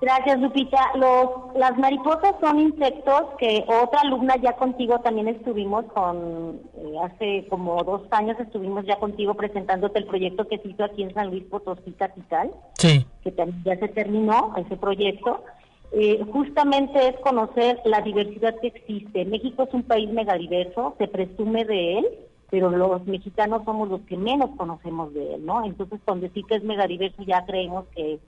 Gracias, 0.00 0.40
Lupita. 0.40 0.78
Los, 0.94 1.54
las 1.56 1.76
mariposas 1.76 2.34
son 2.40 2.58
insectos 2.58 3.22
que 3.38 3.64
otra 3.68 4.00
alumna 4.00 4.34
ya 4.36 4.54
contigo 4.54 4.98
también 5.00 5.28
estuvimos 5.28 5.84
con, 5.92 6.60
eh, 6.74 6.94
hace 7.02 7.46
como 7.50 7.84
dos 7.84 8.02
años 8.10 8.40
estuvimos 8.40 8.86
ya 8.86 8.96
contigo 8.96 9.34
presentándote 9.34 9.98
el 9.98 10.06
proyecto 10.06 10.48
que 10.48 10.58
se 10.58 10.68
hizo 10.68 10.84
aquí 10.84 11.02
en 11.02 11.12
San 11.12 11.28
Luis 11.28 11.44
Potosí 11.44 11.92
Capital. 11.92 12.50
Sí. 12.78 13.04
Que 13.22 13.34
ya 13.64 13.78
se 13.78 13.88
terminó 13.88 14.54
ese 14.56 14.76
proyecto. 14.76 15.44
Eh, 15.92 16.24
justamente 16.32 17.08
es 17.08 17.16
conocer 17.20 17.80
la 17.84 18.00
diversidad 18.00 18.54
que 18.60 18.68
existe. 18.68 19.24
México 19.26 19.64
es 19.64 19.74
un 19.74 19.82
país 19.82 20.08
megadiverso, 20.08 20.94
se 20.98 21.08
presume 21.08 21.64
de 21.64 21.98
él, 21.98 22.06
pero 22.48 22.70
los 22.70 23.04
mexicanos 23.06 23.64
somos 23.64 23.88
los 23.88 24.00
que 24.02 24.16
menos 24.16 24.50
conocemos 24.56 25.12
de 25.12 25.34
él, 25.34 25.44
¿no? 25.44 25.64
Entonces, 25.64 26.00
con 26.04 26.20
decir 26.20 26.44
que 26.46 26.54
es 26.54 26.64
megadiverso 26.64 27.22
ya 27.22 27.44
creemos 27.44 27.86
que 27.94 28.18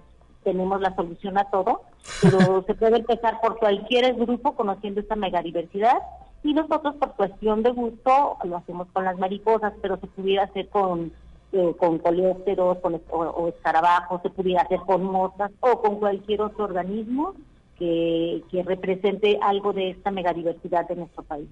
tenemos 0.45 0.81
la 0.81 0.95
solución 0.95 1.39
a 1.39 1.45
todo, 1.45 1.83
pero 2.21 2.63
se 2.67 2.75
puede 2.75 2.99
empezar 2.99 3.41
por 3.41 3.59
cualquier 3.59 4.15
grupo 4.15 4.55
conociendo 4.55 5.01
esta 5.01 5.17
megadiversidad 5.17 5.99
y 6.43 6.55
nosotros 6.55 6.97
por 6.97 7.15
cuestión 7.15 7.63
de 7.63 7.71
gusto 7.71 8.37
lo 8.45 8.57
hacemos 8.57 8.89
con 8.93 9.05
las 9.05 9.19
mariposas, 9.19 9.73
pero 9.81 9.99
se 9.99 10.07
pudiera 10.09 10.45
hacer 10.45 10.69
con 10.69 11.13
eh, 11.53 11.75
con 11.79 11.99
coleópteros 11.99 12.79
con, 12.79 12.99
o, 13.11 13.49
escarabajos, 13.49 14.23
se 14.23 14.31
pudiera 14.31 14.63
hacer 14.63 14.81
con 14.87 15.05
moscas 15.05 15.51
o 15.61 15.83
con 15.83 15.99
cualquier 15.99 16.41
otro 16.41 16.65
organismo 16.65 17.35
que, 17.79 18.43
que 18.51 18.63
represente 18.63 19.39
algo 19.43 19.75
de 19.75 19.91
esta 19.91 20.11
megadiversidad 20.11 20.89
de 20.89 20.97
nuestro 20.97 21.23
país. 21.25 21.49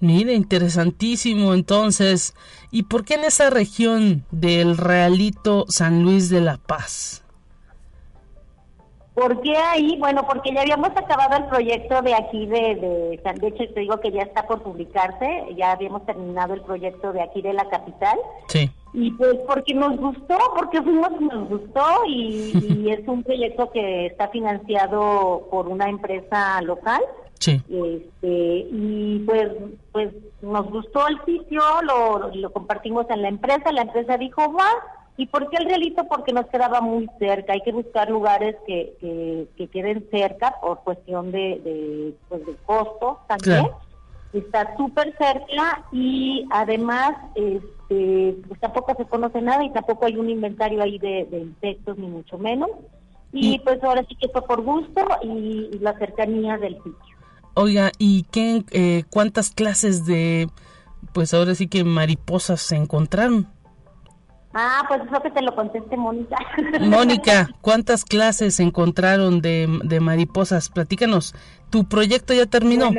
Mire, 0.00 0.34
interesantísimo 0.34 1.54
entonces. 1.54 2.34
¿Y 2.72 2.84
por 2.84 3.04
qué 3.04 3.14
en 3.14 3.24
esa 3.24 3.48
región 3.48 4.24
del 4.32 4.76
Realito 4.76 5.64
San 5.68 6.02
Luis 6.02 6.28
de 6.28 6.40
la 6.40 6.58
Paz? 6.58 7.25
¿Por 9.16 9.40
qué 9.40 9.56
ahí? 9.56 9.96
Bueno, 9.98 10.26
porque 10.26 10.52
ya 10.52 10.60
habíamos 10.60 10.90
acabado 10.90 11.38
el 11.38 11.46
proyecto 11.46 12.02
de 12.02 12.12
aquí 12.14 12.44
de, 12.44 12.74
de, 12.74 13.20
de 13.40 13.48
hecho 13.48 13.72
te 13.72 13.80
digo 13.80 13.98
que 13.98 14.12
ya 14.12 14.20
está 14.20 14.46
por 14.46 14.62
publicarse, 14.62 15.46
ya 15.56 15.72
habíamos 15.72 16.04
terminado 16.04 16.52
el 16.52 16.60
proyecto 16.60 17.14
de 17.14 17.22
aquí 17.22 17.40
de 17.40 17.54
la 17.54 17.66
capital. 17.70 18.18
Sí. 18.48 18.70
Y 18.92 19.12
pues 19.12 19.36
porque 19.46 19.72
nos 19.72 19.96
gustó, 19.96 20.36
porque 20.54 20.82
fuimos 20.82 21.12
y 21.18 21.24
nos 21.24 21.48
gustó 21.48 21.82
y, 22.06 22.90
es 22.92 23.08
un 23.08 23.22
proyecto 23.22 23.70
que 23.70 24.04
está 24.04 24.28
financiado 24.28 25.48
por 25.50 25.66
una 25.66 25.88
empresa 25.88 26.60
local. 26.60 27.00
Sí. 27.38 27.62
Este, 27.70 28.66
y 28.70 29.22
pues 29.24 29.50
pues 29.92 30.10
nos 30.42 30.70
gustó 30.70 31.08
el 31.08 31.24
sitio, 31.24 31.62
lo, 31.84 32.34
lo 32.34 32.52
compartimos 32.52 33.06
en 33.08 33.22
la 33.22 33.28
empresa, 33.28 33.72
la 33.72 33.82
empresa 33.82 34.18
dijo, 34.18 34.52
va, 34.52 34.68
¿Y 35.18 35.26
por 35.26 35.48
qué 35.48 35.56
el 35.56 35.64
realito? 35.66 36.04
Porque 36.08 36.32
nos 36.32 36.46
quedaba 36.46 36.80
muy 36.80 37.08
cerca. 37.18 37.54
Hay 37.54 37.62
que 37.62 37.72
buscar 37.72 38.10
lugares 38.10 38.54
que, 38.66 38.94
que, 39.56 39.68
queden 39.68 40.06
cerca 40.10 40.54
por 40.60 40.80
cuestión 40.80 41.32
de, 41.32 41.60
de, 41.64 42.14
pues 42.28 42.44
de 42.44 42.54
costo 42.66 43.20
también. 43.26 43.66
Está 44.32 44.76
súper 44.76 45.16
cerca 45.16 45.84
y 45.92 46.46
además 46.50 47.14
este, 47.34 48.36
pues 48.46 48.60
tampoco 48.60 48.94
se 48.96 49.06
conoce 49.06 49.40
nada 49.40 49.64
y 49.64 49.72
tampoco 49.72 50.04
hay 50.04 50.16
un 50.16 50.28
inventario 50.28 50.82
ahí 50.82 50.98
de, 50.98 51.26
insectos 51.32 51.96
ni 51.96 52.06
mucho 52.06 52.36
menos. 52.36 52.70
Y, 53.32 53.58
pues 53.60 53.82
ahora 53.82 54.04
sí 54.08 54.14
que 54.16 54.28
fue 54.28 54.42
por 54.46 54.62
gusto 54.62 55.02
y, 55.22 55.78
la 55.78 55.96
cercanía 55.98 56.58
del 56.58 56.74
sitio. 56.76 57.16
Oiga, 57.54 57.90
¿y 57.98 58.24
qué, 58.30 58.64
eh, 58.70 59.04
cuántas 59.10 59.50
clases 59.50 60.04
de, 60.06 60.48
pues 61.12 61.32
ahora 61.32 61.54
sí 61.54 61.68
que 61.68 61.84
mariposas 61.84 62.60
se 62.60 62.76
encontraron? 62.76 63.46
Ah, 64.58 64.86
pues 64.88 65.02
eso 65.06 65.20
que 65.20 65.30
te 65.30 65.42
lo 65.42 65.54
conteste 65.54 65.98
Mónica. 65.98 66.38
Mónica, 66.80 67.50
¿cuántas 67.60 68.06
clases 68.06 68.58
encontraron 68.58 69.42
de, 69.42 69.68
de 69.84 70.00
mariposas? 70.00 70.70
Platícanos. 70.70 71.34
¿Tu 71.68 71.84
proyecto 71.84 72.32
ya 72.32 72.46
terminó? 72.46 72.90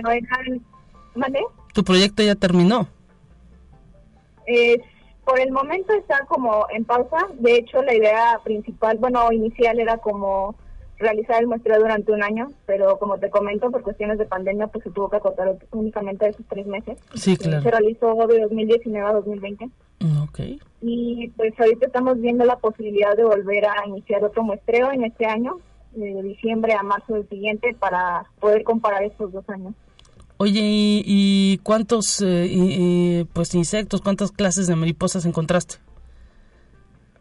¿Vale? 1.15 1.39
¿Tu 1.73 1.83
proyecto 1.83 2.21
ya 2.21 2.35
terminó? 2.35 2.87
Eh, 4.45 4.79
por 5.25 5.39
el 5.39 5.51
momento 5.51 5.93
está 5.93 6.19
como 6.27 6.67
en 6.69 6.85
pausa. 6.85 7.25
De 7.39 7.55
hecho, 7.55 7.81
la 7.81 7.95
idea 7.95 8.39
principal, 8.43 8.99
bueno, 8.99 9.31
inicial 9.31 9.79
era 9.79 9.97
como 9.97 10.53
realizar 10.97 11.41
el 11.41 11.47
muestreo 11.47 11.79
durante 11.79 12.11
un 12.11 12.23
año, 12.23 12.51
pero 12.65 12.97
como 12.97 13.17
te 13.17 13.29
comento, 13.29 13.69
por 13.71 13.83
cuestiones 13.83 14.17
de 14.17 14.25
pandemia, 14.25 14.67
pues 14.67 14.83
se 14.83 14.91
tuvo 14.91 15.09
que 15.09 15.17
acotar 15.17 15.57
únicamente 15.71 16.25
a 16.25 16.29
esos 16.29 16.45
tres 16.49 16.65
meses. 16.65 16.97
Sí, 17.15 17.37
claro. 17.37 17.61
Se 17.61 17.71
realizó 17.71 18.15
de 18.27 18.41
2019 18.41 19.07
a 19.07 19.13
2020. 19.13 19.69
Ok. 20.23 20.39
Y 20.81 21.29
pues 21.35 21.53
ahorita 21.59 21.87
estamos 21.87 22.19
viendo 22.19 22.45
la 22.45 22.57
posibilidad 22.57 23.15
de 23.15 23.23
volver 23.23 23.65
a 23.65 23.87
iniciar 23.87 24.23
otro 24.23 24.43
muestreo 24.43 24.91
en 24.91 25.03
este 25.03 25.25
año, 25.25 25.59
de 25.93 26.21
diciembre 26.23 26.73
a 26.73 26.83
marzo 26.83 27.13
del 27.13 27.27
siguiente, 27.29 27.75
para 27.79 28.25
poder 28.39 28.63
comparar 28.63 29.03
estos 29.03 29.31
dos 29.31 29.47
años. 29.49 29.73
Oye, 30.39 30.61
¿y, 30.63 31.57
cuántos 31.63 32.23
eh, 32.23 33.25
pues 33.33 33.55
insectos, 33.55 34.01
cuántas 34.01 34.31
clases 34.31 34.67
de 34.67 34.75
mariposas 34.75 35.25
encontraste? 35.25 35.77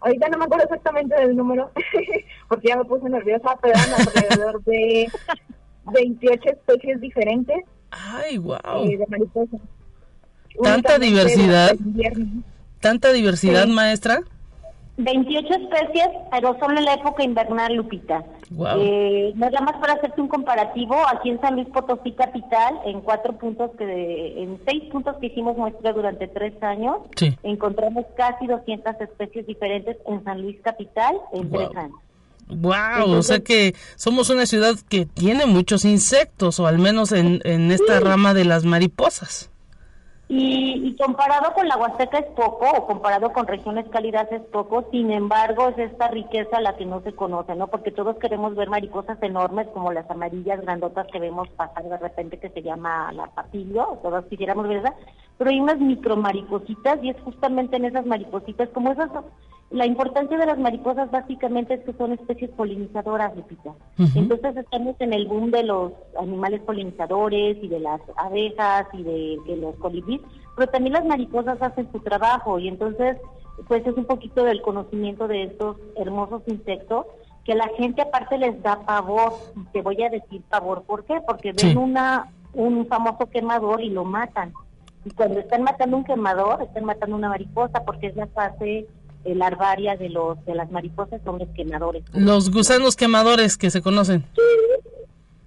Ahorita 0.01 0.29
no 0.29 0.39
me 0.39 0.45
acuerdo 0.45 0.65
exactamente 0.65 1.15
del 1.15 1.37
número, 1.37 1.71
porque 2.49 2.69
ya 2.69 2.77
me 2.77 2.85
puse 2.85 3.09
nerviosa, 3.09 3.57
pero 3.61 3.75
eran 3.75 3.95
alrededor 3.95 4.63
de 4.65 5.11
28 5.93 6.51
especies 6.51 7.01
diferentes. 7.01 7.57
¡Ay, 7.91 8.39
wow! 8.39 8.85
Eh, 8.85 8.97
de 8.97 9.07
mariposas. 9.09 9.61
¿Tanta 10.63 10.99
diversidad? 10.99 11.77
¿Tanta 12.81 13.13
diversidad, 13.13 13.67
maestra? 13.67 14.23
28 14.99 15.47
especies, 15.55 16.09
pero 16.31 16.57
solo 16.59 16.79
en 16.79 16.85
la 16.85 16.95
época 16.95 17.23
invernal, 17.23 17.75
Lupita. 17.75 18.25
Eh, 18.79 19.33
nada 19.35 19.61
más 19.61 19.77
para 19.77 19.95
hacerte 19.95 20.21
un 20.21 20.29
comparativo, 20.29 20.97
aquí 21.13 21.31
en 21.31 21.41
San 21.41 21.55
Luis 21.55 21.69
Potosí 21.69 22.13
capital, 22.13 22.81
en 22.87 23.01
cuatro 23.03 23.37
puntos 23.37 23.73
que, 23.77 24.43
en 24.43 24.59
seis 24.67 24.85
puntos 24.91 25.17
que 25.21 25.27
hicimos 25.27 25.57
muestra 25.57 25.93
durante 25.93 26.29
tres 26.29 26.55
años, 26.63 26.99
encontramos 27.43 28.07
casi 28.17 28.47
200 28.47 29.01
especies 29.01 29.47
diferentes 29.47 29.97
en 30.07 30.25
San 30.25 30.41
Luis 30.41 30.57
capital 30.63 31.17
en 31.33 31.51
tres 31.51 31.77
años. 31.77 32.01
Wow, 32.49 33.11
o 33.11 33.23
sea 33.23 33.41
que 33.41 33.75
somos 33.97 34.31
una 34.31 34.47
ciudad 34.47 34.77
que 34.89 35.05
tiene 35.05 35.47
muchos 35.47 35.85
insectos, 35.85 36.61
o 36.61 36.67
al 36.67 36.79
menos 36.79 37.13
en, 37.13 37.41
en 37.45 37.73
esta 37.73 37.99
rama 38.01 38.35
de 38.35 38.45
las 38.45 38.65
mariposas. 38.65 39.51
Y, 40.29 40.97
comparado 40.97 41.55
con 41.55 41.69
la 41.69 41.77
Huasteca 41.77 42.19
es 42.19 42.27
poco, 42.35 42.69
o 42.69 42.87
comparado 42.87 43.33
con 43.33 43.47
regiones 43.47 43.87
cálidas 43.91 44.27
es 44.33 44.43
poco, 44.43 44.89
sin 44.91 45.13
embargo 45.13 45.69
es 45.69 45.79
esta 45.79 46.09
riqueza 46.09 46.61
la 46.61 46.77
que 46.77 46.85
no 46.85 47.01
se 47.03 47.13
conoce, 47.13 47.55
¿no? 47.55 47.69
Porque 47.69 47.93
todos 47.93 48.17
queremos 48.17 48.57
ver 48.57 48.69
mariposas 48.69 49.23
enormes 49.23 49.69
como 49.69 49.93
las 49.93 50.11
amarillas 50.11 50.61
grandotas 50.63 51.07
que 51.13 51.21
vemos 51.21 51.49
pasar 51.51 51.85
de 51.85 51.99
repente 51.99 52.41
que 52.41 52.51
se 52.51 52.63
llama 52.63 53.13
la 53.13 53.29
papillo, 53.29 54.01
todos 54.03 54.25
quisiéramos 54.25 54.67
ver 54.67 54.79
esa, 54.79 54.95
pero 55.39 55.51
hay 55.51 55.61
unas 55.61 55.79
micro 55.79 56.17
maripositas 56.17 56.99
y 57.03 57.11
es 57.11 57.21
justamente 57.21 57.77
en 57.77 57.85
esas 57.85 58.07
maripositas, 58.07 58.69
como 58.71 58.93
esas 58.93 59.11
la 59.71 59.85
importancia 59.85 60.39
de 60.39 60.47
las 60.47 60.59
mariposas 60.59 61.11
básicamente 61.11 61.75
es 61.75 61.81
que 61.81 61.93
son 61.95 62.13
especies 62.13 62.51
polinizadoras, 62.51 63.37
Lupita. 63.37 63.75
Entonces 64.15 64.57
estamos 64.57 64.95
en 65.01 65.13
el 65.13 65.27
boom 65.27 65.51
de 65.51 65.65
los 65.65 65.93
animales 66.21 66.61
polinizadores 66.61 67.59
y 67.61 67.67
de 67.67 67.81
las 67.81 68.01
abejas 68.17 68.87
y 68.93 69.03
de, 69.03 69.57
los 69.57 69.75
colibríes, 69.77 70.21
pero 70.55 70.71
también 70.71 70.93
las 70.93 71.05
mariposas 71.05 71.61
hacen 71.61 71.91
su 71.91 71.99
trabajo 71.99 72.59
y 72.61 72.69
entonces 72.69 73.17
pues 73.67 73.85
es 73.87 73.97
un 73.97 74.05
poquito 74.05 74.45
del 74.45 74.63
conocimiento 74.63 75.27
de 75.27 75.45
estos 75.45 75.79
hermosos 75.97 76.43
insectos 76.47 77.07
que 77.45 77.55
la 77.55 77.69
gente 77.77 78.03
aparte 78.03 78.39
les 78.39 78.63
da 78.63 78.81
pavor. 78.87 79.33
Te 79.73 79.83
voy 79.83 80.01
a 80.03 80.11
decir 80.11 80.43
pavor, 80.49 80.83
¿por 80.83 81.05
qué? 81.05 81.21
Porque 81.27 81.53
ven 81.53 81.77
una 81.77 82.31
un 82.53 82.87
famoso 82.87 83.29
quemador 83.31 83.83
y 83.83 83.91
lo 83.91 84.05
matan. 84.05 84.53
Y 85.07 85.11
cuando 85.11 85.39
están 85.39 85.63
matando 85.63 85.97
un 85.97 86.05
quemador, 86.05 86.63
están 86.63 86.85
matando 86.85 87.15
una 87.15 87.29
mariposa 87.29 87.85
porque 87.85 88.09
es 88.09 88.17
la 88.17 88.27
fase 88.27 88.87
larvaria 89.25 89.97
de 89.97 90.09
los 90.09 90.45
de 90.45 90.55
las 90.55 90.71
mariposas 90.71 91.21
son 91.25 91.39
los 91.39 91.49
quemadores. 91.51 92.03
Los 92.13 92.51
gusanos 92.51 92.97
quemadores 92.97 93.57
que 93.57 93.71
se 93.71 93.83
conocen. 93.83 94.25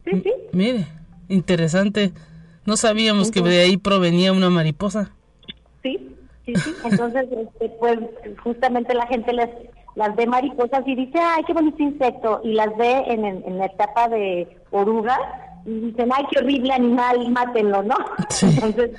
Sí, 0.06 0.22
sí. 0.24 0.34
Mire, 0.54 0.88
interesante. 1.28 2.14
No 2.66 2.78
sabíamos 2.78 3.32
que 3.32 3.42
de 3.42 3.62
ahí 3.62 3.78
provenía 3.78 4.32
una 4.32 4.50
mariposa. 4.50 5.12
Sí, 5.84 6.16
sí, 6.46 6.56
sí. 6.56 6.74
Entonces, 6.84 7.28
este, 7.32 7.70
pues 7.80 8.00
justamente 8.44 8.94
la 8.94 9.08
gente 9.08 9.34
les 9.34 9.50
las 9.96 10.16
ve 10.16 10.26
mariposas 10.28 10.88
y 10.88 10.96
dice, 10.96 11.20
ay, 11.20 11.44
qué 11.46 11.52
bonito 11.52 11.84
insecto, 11.84 12.40
y 12.44 12.54
las 12.54 12.70
ve 12.78 13.04
en, 13.08 13.26
en, 13.26 13.58
la 13.58 13.66
etapa 13.66 14.08
de 14.08 14.48
oruga 14.72 15.18
y 15.66 15.72
dicen, 15.72 16.10
ay, 16.16 16.24
qué 16.32 16.40
horrible 16.40 16.72
animal, 16.72 17.30
mátenlo, 17.32 17.84
¿no? 17.84 17.98
Entonces, 18.42 18.92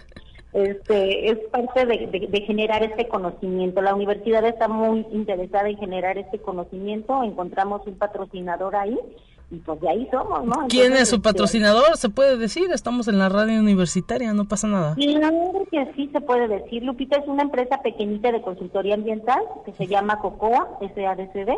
este, 0.52 1.30
es 1.30 1.38
parte 1.50 1.86
de, 1.86 2.44
generar 2.46 2.82
este 2.82 3.08
conocimiento. 3.08 3.82
La 3.82 3.94
universidad 3.94 4.44
está 4.44 4.68
muy 4.68 5.06
interesada 5.12 5.68
en 5.68 5.78
generar 5.78 6.18
este 6.18 6.38
conocimiento. 6.38 7.22
Encontramos 7.22 7.86
un 7.86 7.94
patrocinador 7.94 8.74
ahí 8.74 8.98
y 9.52 9.56
pues 9.56 9.80
de 9.80 9.88
ahí 9.88 10.08
somos, 10.12 10.44
¿no? 10.44 10.66
¿Quién 10.68 10.92
es 10.92 11.08
su 11.08 11.16
este, 11.16 11.28
patrocinador? 11.28 11.96
Se 11.96 12.08
puede 12.08 12.36
decir, 12.36 12.70
estamos 12.72 13.08
en 13.08 13.18
la 13.18 13.28
radio 13.28 13.58
universitaria, 13.58 14.32
no 14.32 14.44
pasa 14.46 14.68
nada. 14.68 14.94
Claro 14.94 15.66
que 15.70 15.92
sí 15.96 16.08
se 16.12 16.20
puede 16.20 16.46
decir. 16.46 16.84
Lupita 16.84 17.18
es 17.18 17.26
una 17.26 17.42
empresa 17.42 17.80
pequeñita 17.82 18.30
de 18.30 18.42
consultoría 18.42 18.94
ambiental 18.94 19.40
que 19.64 19.72
se 19.72 19.86
llama 19.86 20.20
COCOA, 20.20 20.78
SADCD, 20.80 21.50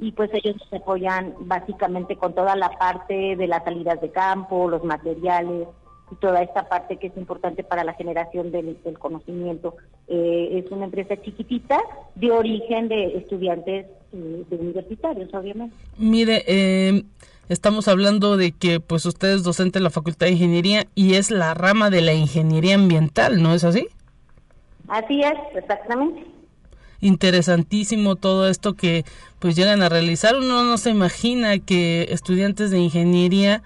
y 0.00 0.12
pues 0.12 0.30
ellos 0.32 0.56
se 0.70 0.76
apoyan 0.76 1.34
básicamente 1.40 2.16
con 2.16 2.34
toda 2.34 2.54
la 2.54 2.70
parte 2.78 3.36
de 3.36 3.46
las 3.48 3.64
salidas 3.64 4.00
de 4.00 4.10
campo, 4.10 4.68
los 4.68 4.84
materiales, 4.84 5.66
toda 6.20 6.42
esta 6.42 6.68
parte 6.68 6.96
que 6.96 7.08
es 7.08 7.16
importante 7.16 7.64
para 7.64 7.84
la 7.84 7.94
generación 7.94 8.50
del, 8.50 8.76
conocimiento. 8.98 9.76
Eh, 10.08 10.62
es 10.64 10.70
una 10.70 10.84
empresa 10.84 11.20
chiquitita 11.20 11.78
de 12.14 12.30
origen 12.30 12.88
de 12.88 13.16
estudiantes 13.16 13.86
eh, 14.12 14.44
de 14.48 14.56
universitarios, 14.56 15.32
obviamente. 15.32 15.74
Mire, 15.98 16.44
eh, 16.46 17.02
estamos 17.48 17.88
hablando 17.88 18.36
de 18.36 18.52
que 18.52 18.80
pues 18.80 19.06
usted 19.06 19.28
es 19.28 19.42
docente 19.42 19.78
de 19.78 19.82
la 19.82 19.90
Facultad 19.90 20.26
de 20.26 20.32
Ingeniería 20.32 20.86
y 20.94 21.14
es 21.14 21.30
la 21.30 21.54
rama 21.54 21.90
de 21.90 22.02
la 22.02 22.12
ingeniería 22.12 22.74
ambiental, 22.74 23.42
¿no 23.42 23.54
es 23.54 23.64
así? 23.64 23.88
Así 24.88 25.20
es, 25.20 25.34
exactamente. 25.56 26.24
Interesantísimo 27.00 28.16
todo 28.16 28.48
esto 28.48 28.74
que 28.74 29.04
pues 29.38 29.56
llegan 29.56 29.82
a 29.82 29.88
realizar. 29.88 30.36
Uno 30.36 30.62
no 30.62 30.78
se 30.78 30.90
imagina 30.90 31.58
que 31.58 32.06
estudiantes 32.10 32.70
de 32.70 32.78
ingeniería 32.78 33.62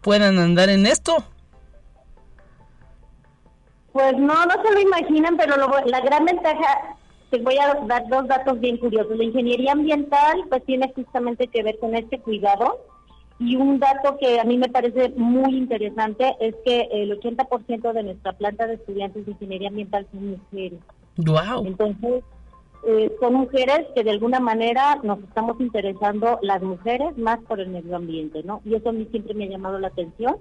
puedan 0.00 0.38
andar 0.38 0.68
en 0.68 0.86
esto. 0.86 1.24
Pues 3.92 4.12
no, 4.16 4.46
no 4.46 4.54
se 4.62 4.74
lo 4.74 4.80
imaginan, 4.80 5.36
pero 5.36 5.56
la 5.86 6.00
gran 6.00 6.24
ventaja, 6.24 6.96
te 7.30 7.38
voy 7.38 7.58
a 7.58 7.74
dar 7.86 8.08
dos 8.08 8.26
datos 8.26 8.60
bien 8.60 8.78
curiosos. 8.78 9.16
La 9.16 9.24
ingeniería 9.24 9.72
ambiental 9.72 10.44
pues 10.48 10.64
tiene 10.64 10.92
justamente 10.94 11.48
que 11.48 11.62
ver 11.62 11.78
con 11.78 11.94
este 11.94 12.20
cuidado 12.20 12.80
y 13.38 13.56
un 13.56 13.78
dato 13.80 14.16
que 14.18 14.38
a 14.38 14.44
mí 14.44 14.56
me 14.56 14.68
parece 14.68 15.10
muy 15.16 15.56
interesante 15.56 16.36
es 16.40 16.54
que 16.64 16.88
el 16.92 17.18
80% 17.18 17.92
de 17.92 18.02
nuestra 18.02 18.32
planta 18.34 18.66
de 18.66 18.74
estudiantes 18.74 19.26
de 19.26 19.32
ingeniería 19.32 19.68
ambiental 19.68 20.06
son 20.12 20.30
mujeres. 20.30 20.78
Wow. 21.16 21.66
Entonces, 21.66 22.22
eh, 22.86 23.12
son 23.20 23.34
mujeres 23.34 23.86
que 23.94 24.04
de 24.04 24.10
alguna 24.10 24.40
manera 24.40 24.98
nos 25.02 25.18
estamos 25.20 25.60
interesando 25.60 26.38
las 26.42 26.62
mujeres 26.62 27.16
más 27.18 27.40
por 27.40 27.60
el 27.60 27.70
medio 27.70 27.96
ambiente, 27.96 28.42
¿no? 28.42 28.60
Y 28.64 28.74
eso 28.74 28.90
a 28.90 28.92
mí 28.92 29.06
siempre 29.10 29.34
me 29.34 29.44
ha 29.44 29.50
llamado 29.50 29.78
la 29.78 29.88
atención. 29.88 30.36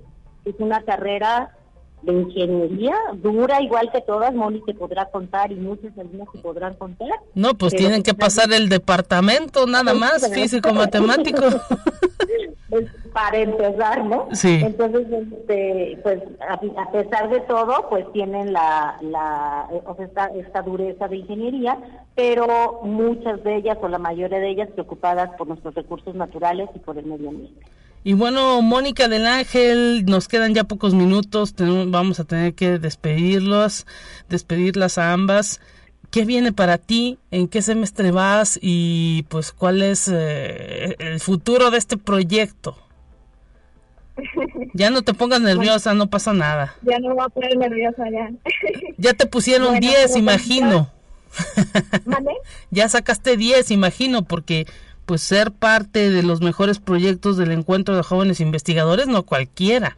Es 0.46 0.56
una 0.60 0.82
carrera 0.82 1.56
de 2.02 2.14
ingeniería 2.14 2.96
dura 3.16 3.62
igual 3.62 3.92
que 3.92 4.02
todas, 4.02 4.34
Moni 4.34 4.62
te 4.66 4.74
podrá 4.74 5.06
contar 5.06 5.52
y 5.52 5.56
muchas 5.56 5.98
algunas 5.98 6.28
se 6.32 6.40
podrán 6.40 6.74
contar. 6.76 7.10
No, 7.36 7.54
pues 7.54 7.76
tienen 7.76 8.04
que 8.04 8.14
pasar 8.14 8.52
el 8.54 8.70
departamento 8.70 9.68
nada 9.68 9.94
más, 9.94 10.30
físico 10.32 10.74
matemático. 10.74 11.42
Pues, 12.72 12.86
para 13.12 13.38
empezar, 13.38 14.06
¿no? 14.06 14.30
Sí. 14.32 14.62
Entonces, 14.64 15.06
este, 15.12 16.00
pues 16.04 16.22
a, 16.40 16.92
pesar 16.92 17.30
de 17.30 17.42
todo, 17.42 17.90
pues 17.90 18.10
tienen 18.14 18.54
la, 18.54 18.96
la 19.02 19.68
o 19.86 19.94
sea, 19.98 20.06
esta, 20.06 20.26
esta 20.28 20.62
dureza 20.62 21.10
de 21.10 21.18
ingeniería, 21.18 21.78
pero 22.16 22.80
muchas 22.84 23.44
de 23.44 23.58
ellas 23.58 23.78
o 23.82 23.90
la 23.90 23.98
mayoría 23.98 24.40
de 24.40 24.52
ellas 24.52 24.70
preocupadas 24.72 25.32
por 25.38 25.50
nuestros 25.50 25.76
recursos 25.76 26.16
naturales 26.16 26.70
y 26.74 26.80
por 26.80 26.98
el 26.98 27.08
medio 27.08 27.32
ambiente. 27.32 27.60
Y 28.04 28.14
bueno, 28.14 28.62
Mónica 28.62 29.08
del 29.08 29.28
Ángel, 29.28 30.06
nos 30.06 30.28
quedan 30.28 30.56
ya 30.56 30.64
pocos 30.64 30.96
minutos, 30.96 31.54
vamos 31.58 32.20
a 32.20 32.24
tener 32.24 32.56
que 32.56 32.80
despedirlos, 32.80 33.86
despedirlas 34.28 34.98
a 34.98 35.14
ambas. 35.14 35.62
¿Qué 36.10 36.26
viene 36.26 36.52
para 36.52 36.78
ti? 36.78 37.20
¿En 37.30 37.48
qué 37.48 37.62
semestre 37.62 38.12
vas? 38.12 38.60
Y 38.62 39.24
pues, 39.30 39.52
¿cuál 39.52 39.82
es 39.84 40.10
eh, 40.12 40.96
el 40.98 41.20
futuro 41.20 41.70
de 41.70 41.78
este 41.78 41.96
proyecto? 41.96 42.76
Ya 44.74 44.90
no 44.90 45.04
te 45.04 45.14
pongas 45.14 45.42
nerviosa, 45.42 45.94
no 45.94 46.10
pasa 46.10 46.34
nada. 46.34 46.76
Ya 46.82 47.00
no 47.00 47.16
voy 47.16 47.26
a 47.26 47.30
poner 47.30 47.56
nerviosa 47.56 48.04
ya. 48.12 48.32
Ya 48.98 49.14
te 49.14 49.26
pusieron 49.28 49.80
10, 49.80 50.16
imagino. 50.18 50.90
ya 52.72 52.90
sacaste 52.90 53.38
10, 53.38 53.72
imagino, 53.72 54.24
porque 54.24 54.66
pues 55.12 55.24
ser 55.24 55.52
parte 55.52 56.10
de 56.10 56.24
los 56.24 56.40
mejores 56.40 56.80
proyectos 56.80 57.36
del 57.36 57.52
encuentro 57.52 57.98
de 57.98 58.02
jóvenes 58.02 58.40
investigadores, 58.40 59.08
no 59.08 59.24
cualquiera. 59.24 59.98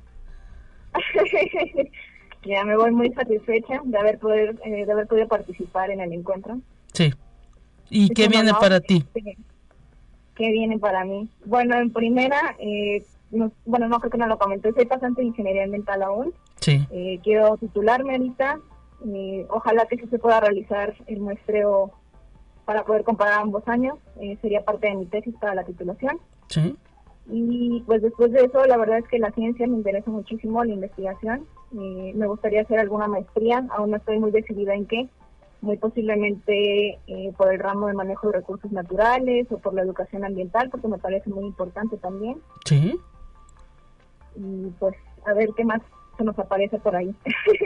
ya 2.43 2.63
me 2.65 2.75
voy 2.75 2.89
muy 2.89 3.13
satisfecha 3.13 3.79
de 3.83 3.95
haber 3.95 4.17
poder 4.17 4.59
eh, 4.65 4.87
de 4.87 4.91
haber 4.91 5.05
podido 5.05 5.27
participar 5.27 5.91
en 5.91 5.99
el 5.99 6.13
encuentro. 6.13 6.57
Sí. 6.93 7.13
¿Y 7.91 8.09
qué 8.09 8.27
viene 8.27 8.53
para 8.59 8.79
ti? 8.79 9.05
¿Qué 9.13 10.49
viene 10.49 10.79
para 10.79 11.05
mí? 11.05 11.29
Bueno, 11.45 11.77
en 11.77 11.93
primera, 11.93 12.55
eh, 12.57 13.05
bueno, 13.65 13.87
no 13.87 13.99
creo 13.99 14.09
que 14.09 14.17
no 14.17 14.25
lo 14.25 14.39
comenté, 14.39 14.73
soy 14.73 14.85
pasante 14.85 15.21
de 15.21 15.27
ingeniería 15.27 15.65
ambiental 15.65 16.01
aún. 16.01 16.33
Sí. 16.59 16.87
Eh, 16.89 17.19
quiero 17.23 17.55
titularme 17.57 18.13
ahorita. 18.15 18.59
ojalá 19.49 19.85
que 19.85 20.07
se 20.07 20.17
pueda 20.17 20.39
realizar 20.39 20.95
el 21.05 21.19
muestreo 21.19 21.93
para 22.65 22.83
poder 22.83 23.03
comparar 23.03 23.41
ambos 23.41 23.67
años. 23.67 23.97
Eh, 24.19 24.37
sería 24.41 24.63
parte 24.63 24.87
de 24.87 24.95
mi 24.95 25.05
tesis 25.05 25.35
para 25.39 25.55
la 25.55 25.63
titulación. 25.63 26.19
Sí. 26.47 26.75
Y 27.29 27.81
pues 27.85 28.01
después 28.01 28.31
de 28.31 28.45
eso, 28.45 28.65
la 28.65 28.77
verdad 28.77 28.99
es 28.99 29.07
que 29.07 29.19
la 29.19 29.31
ciencia 29.31 29.65
me 29.67 29.77
interesa 29.77 30.11
muchísimo, 30.11 30.63
la 30.63 30.73
investigación. 30.73 31.45
me 31.71 32.27
gustaría 32.27 32.61
hacer 32.61 32.79
alguna 32.79 33.07
maestría, 33.07 33.65
aún 33.71 33.91
no 33.91 33.97
estoy 33.97 34.19
muy 34.19 34.31
decidida 34.31 34.73
en 34.73 34.85
qué. 34.85 35.07
Muy 35.61 35.77
posiblemente 35.77 36.99
eh, 37.07 37.31
por 37.37 37.53
el 37.53 37.59
ramo 37.59 37.87
de 37.87 37.93
manejo 37.93 38.27
de 38.27 38.33
recursos 38.33 38.69
naturales 38.73 39.47
o 39.49 39.59
por 39.59 39.73
la 39.73 39.81
educación 39.81 40.25
ambiental, 40.25 40.69
porque 40.69 40.89
me 40.89 40.97
parece 40.97 41.29
muy 41.29 41.45
importante 41.45 41.95
también. 41.97 42.37
Sí. 42.65 42.99
Y 44.35 44.69
pues 44.77 44.93
a 45.25 45.33
ver 45.33 45.49
qué 45.55 45.63
más 45.63 45.81
se 46.17 46.25
nos 46.25 46.37
aparece 46.37 46.79
por 46.79 46.97
ahí. 46.97 47.15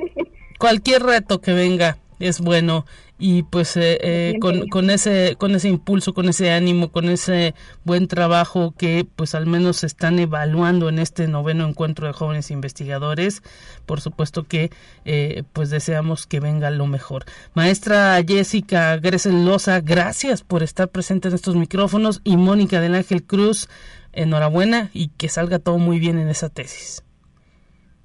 Cualquier 0.60 1.02
reto 1.02 1.42
que 1.42 1.54
venga 1.54 1.98
es 2.20 2.40
bueno 2.40 2.86
y 3.20 3.44
pues 3.44 3.76
eh, 3.78 3.98
eh, 4.02 4.36
con, 4.40 4.68
con, 4.68 4.90
ese 4.90 5.36
con 5.38 5.56
ese 5.56 5.70
impulso 5.70 6.14
con 6.14 6.30
ese 6.30 6.52
ánimo 6.52 6.92
con 6.92 7.10
ese 7.10 7.56
buen 7.84 8.08
trabajo 8.08 8.74
que 8.78 9.08
pues 9.16 9.34
al 9.34 9.48
menos 9.48 9.78
se 9.78 9.88
están 9.88 10.20
evaluando 10.20 10.88
en 10.90 11.00
este 11.00 11.28
noveno 11.28 11.68
encuentro 11.68 12.06
de 12.06 12.14
jóvenes 12.14 12.52
investigadores 12.52 13.42
por 13.86 14.02
supuesto 14.02 14.44
que 14.44 14.70
eh, 15.06 15.44
pues 15.54 15.70
deseamos 15.70 16.28
que 16.28 16.40
venga 16.40 16.70
lo 16.70 16.86
mejor. 16.86 17.26
Maestra 17.54 18.22
Jessica 18.28 18.98
Gresel 18.98 19.46
Loza 19.46 19.82
gracias 19.82 20.44
por 20.44 20.62
estar 20.62 20.90
presente 20.90 21.30
en 21.30 21.34
estos 21.34 21.56
micrófonos 21.56 22.22
y 22.24 22.38
Mónica 22.38 22.82
del 22.82 22.96
Ángel 22.96 23.24
Cruz 23.24 23.68
enhorabuena 24.14 24.90
y 24.94 25.10
que 25.10 25.30
salga 25.30 25.60
todo 25.60 25.78
muy 25.78 26.00
bien 26.00 26.20
en 26.20 26.30
esa 26.30 26.50
tesis. 26.50 27.04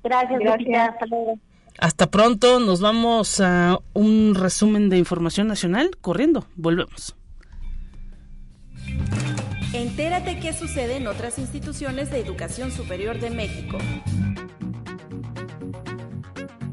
Gracias, 0.02 0.40
gracias. 0.40 1.51
Hasta 1.78 2.10
pronto, 2.10 2.60
nos 2.60 2.80
vamos 2.80 3.40
a 3.40 3.78
un 3.92 4.34
resumen 4.34 4.88
de 4.88 4.98
información 4.98 5.48
nacional 5.48 5.90
corriendo. 6.00 6.46
Volvemos. 6.54 7.16
Entérate 9.72 10.38
qué 10.38 10.52
sucede 10.52 10.96
en 10.96 11.06
otras 11.06 11.38
instituciones 11.38 12.10
de 12.10 12.20
educación 12.20 12.70
superior 12.70 13.18
de 13.18 13.30
México. 13.30 13.78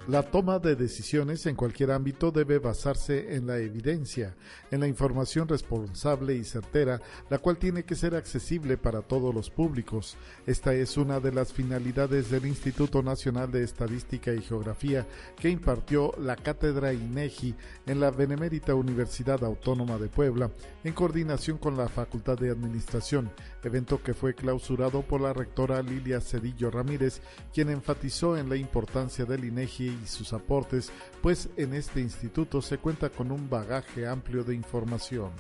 La 0.10 0.24
toma 0.24 0.58
de 0.58 0.76
decisiones 0.76 1.46
en 1.46 1.56
cualquier 1.56 1.92
ámbito 1.92 2.32
debe 2.32 2.58
basarse 2.58 3.36
en 3.36 3.46
la 3.46 3.60
evidencia, 3.60 4.36
en 4.72 4.80
la 4.80 4.88
información 4.88 5.48
responsable 5.48 6.34
y 6.34 6.44
certera, 6.44 7.00
la 7.30 7.38
cual 7.38 7.60
tiene 7.60 7.84
que 7.84 7.94
ser 7.94 8.16
accesible 8.16 8.76
para 8.76 9.04
todos 9.04 9.36
los 9.36 9.52
públicos. 9.52 10.18
Esta 10.48 10.74
es 10.74 10.98
una 10.98 11.20
de 11.20 11.32
las 11.32 11.54
finalidades 11.54 12.32
del 12.32 12.48
Instituto 12.48 13.04
Nacional 13.04 13.52
de 13.52 13.64
Estadística 13.64 14.34
y 14.34 14.42
Geografía 14.42 15.06
que 15.40 15.52
impartió 15.52 16.12
la 16.18 16.36
cátedra 16.36 16.92
INEGI 16.92 17.54
en 17.86 18.00
la 18.00 18.10
Benemérita 18.10 18.74
Universidad 18.74 19.44
Autónoma 19.44 20.00
de 20.00 20.08
Puebla, 20.08 20.50
en 20.84 20.94
coordinación 20.94 21.60
con 21.60 21.78
la 21.78 21.88
Facultad 21.88 22.40
de 22.40 22.50
Administración, 22.50 23.30
evento 23.64 24.02
que 24.02 24.16
fue 24.16 24.34
clausurado 24.34 25.04
por 25.04 25.22
la 25.22 25.34
rectora 25.34 25.84
Lilia 25.84 26.20
Cedillo 26.20 26.72
Ramírez, 26.72 27.22
quien 27.54 27.70
enfatizó 27.70 28.36
en 28.38 28.50
la 28.50 28.56
importancia 28.56 29.24
del 29.26 29.46
INEGI 29.46 29.99
y 30.04 30.08
sus 30.08 30.34
aportes, 30.34 30.92
pues 31.22 31.50
en 31.58 31.74
este 31.74 32.00
instituto 32.00 32.62
se 32.62 32.78
cuenta 32.78 33.10
con 33.10 33.32
un 33.32 33.50
bagaje 33.50 34.08
amplio 34.08 34.44
de 34.44 34.56
información. 34.56 35.32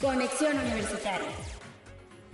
Conexión 0.00 0.58
Universitaria. 0.58 1.28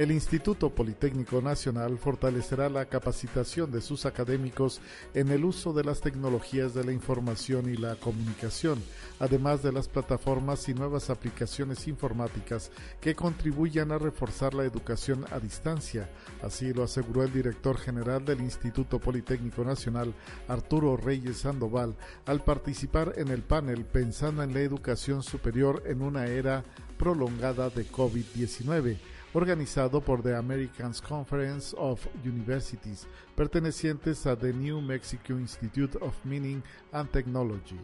El 0.03 0.11
Instituto 0.11 0.69
Politécnico 0.69 1.41
Nacional 1.41 1.97
fortalecerá 1.97 2.69
la 2.69 2.87
capacitación 2.87 3.71
de 3.71 3.81
sus 3.81 4.05
académicos 4.05 4.81
en 5.15 5.29
el 5.29 5.45
uso 5.45 5.73
de 5.73 5.85
las 5.85 6.01
tecnologías 6.01 6.75
de 6.75 6.83
la 6.83 6.91
información 6.91 7.73
y 7.73 7.77
la 7.77 7.95
comunicación, 7.95 8.83
además 9.21 9.63
de 9.63 9.71
las 9.71 9.87
plataformas 9.87 10.69
y 10.69 10.75
nuevas 10.75 11.09
aplicaciones 11.09 11.87
informáticas 11.87 12.73
que 13.01 13.15
contribuyan 13.15 13.93
a 13.93 13.99
reforzar 13.99 14.55
la 14.55 14.65
educación 14.65 15.25
a 15.31 15.39
distancia. 15.39 16.11
Así 16.43 16.73
lo 16.73 16.83
aseguró 16.83 17.23
el 17.23 17.33
director 17.33 17.79
general 17.79 18.25
del 18.25 18.41
Instituto 18.41 18.99
Politécnico 18.99 19.63
Nacional, 19.63 20.13
Arturo 20.49 20.97
Reyes 20.97 21.37
Sandoval, 21.37 21.95
al 22.27 22.43
participar 22.43 23.13
en 23.19 23.29
el 23.29 23.43
panel 23.43 23.85
Pensando 23.85 24.43
en 24.43 24.53
la 24.53 24.63
Educación 24.63 25.23
Superior 25.23 25.85
en 25.87 26.03
una 26.03 26.27
era 26.27 26.65
prolongada 26.99 27.71
de 27.71 27.87
COVID-19 27.87 29.12
organizado 29.33 30.01
por 30.01 30.23
The 30.23 30.35
American 30.35 30.93
Conference 31.07 31.75
of 31.79 32.07
Universities, 32.25 33.07
pertenecientes 33.35 34.27
a 34.27 34.37
The 34.37 34.53
New 34.53 34.81
Mexico 34.81 35.35
Institute 35.35 35.99
of 36.01 36.15
Meaning 36.25 36.63
and 36.93 37.11
Technology. 37.11 37.79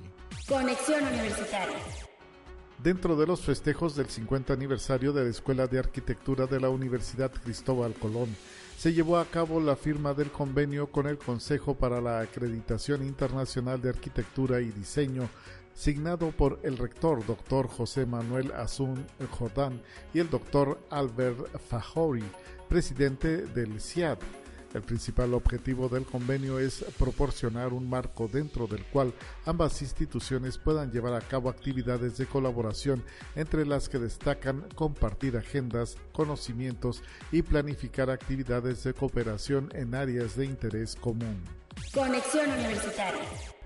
Conexión 0.46 1.02
Universitaria. 1.04 1.78
Dentro 2.82 3.16
de 3.16 3.26
los 3.26 3.40
festejos 3.40 3.96
del 3.96 4.06
50 4.08 4.52
aniversario 4.52 5.12
de 5.12 5.24
la 5.24 5.30
Escuela 5.30 5.66
de 5.66 5.80
Arquitectura 5.80 6.46
de 6.46 6.60
la 6.60 6.68
Universidad 6.68 7.32
Cristóbal 7.32 7.94
Colón, 7.94 8.28
se 8.78 8.92
llevó 8.92 9.18
a 9.18 9.24
cabo 9.24 9.60
la 9.60 9.74
firma 9.74 10.14
del 10.14 10.30
convenio 10.30 10.86
con 10.86 11.08
el 11.08 11.18
Consejo 11.18 11.74
para 11.74 12.00
la 12.00 12.20
Acreditación 12.20 13.04
Internacional 13.04 13.82
de 13.82 13.88
Arquitectura 13.88 14.60
y 14.60 14.70
Diseño 14.70 15.28
signado 15.78 16.32
por 16.32 16.58
el 16.64 16.76
rector 16.76 17.24
Dr. 17.24 17.68
José 17.68 18.04
Manuel 18.04 18.50
Azun 18.50 19.06
Jordán 19.30 19.80
y 20.12 20.18
el 20.18 20.28
Dr. 20.28 20.76
Albert 20.90 21.56
Fajori, 21.68 22.24
presidente 22.68 23.46
del 23.46 23.80
CIAD. 23.80 24.18
El 24.74 24.82
principal 24.82 25.32
objetivo 25.34 25.88
del 25.88 26.04
convenio 26.04 26.58
es 26.58 26.84
proporcionar 26.98 27.72
un 27.72 27.88
marco 27.88 28.26
dentro 28.26 28.66
del 28.66 28.84
cual 28.86 29.14
ambas 29.46 29.80
instituciones 29.80 30.58
puedan 30.58 30.90
llevar 30.90 31.14
a 31.14 31.20
cabo 31.20 31.48
actividades 31.48 32.18
de 32.18 32.26
colaboración 32.26 33.04
entre 33.36 33.64
las 33.64 33.88
que 33.88 34.00
destacan 34.00 34.66
compartir 34.74 35.36
agendas, 35.36 35.96
conocimientos 36.12 37.04
y 37.30 37.42
planificar 37.42 38.10
actividades 38.10 38.82
de 38.82 38.94
cooperación 38.94 39.70
en 39.74 39.94
áreas 39.94 40.36
de 40.36 40.44
interés 40.44 40.96
común. 40.96 41.40
Conexión 41.94 42.50
Universitaria. 42.50 43.57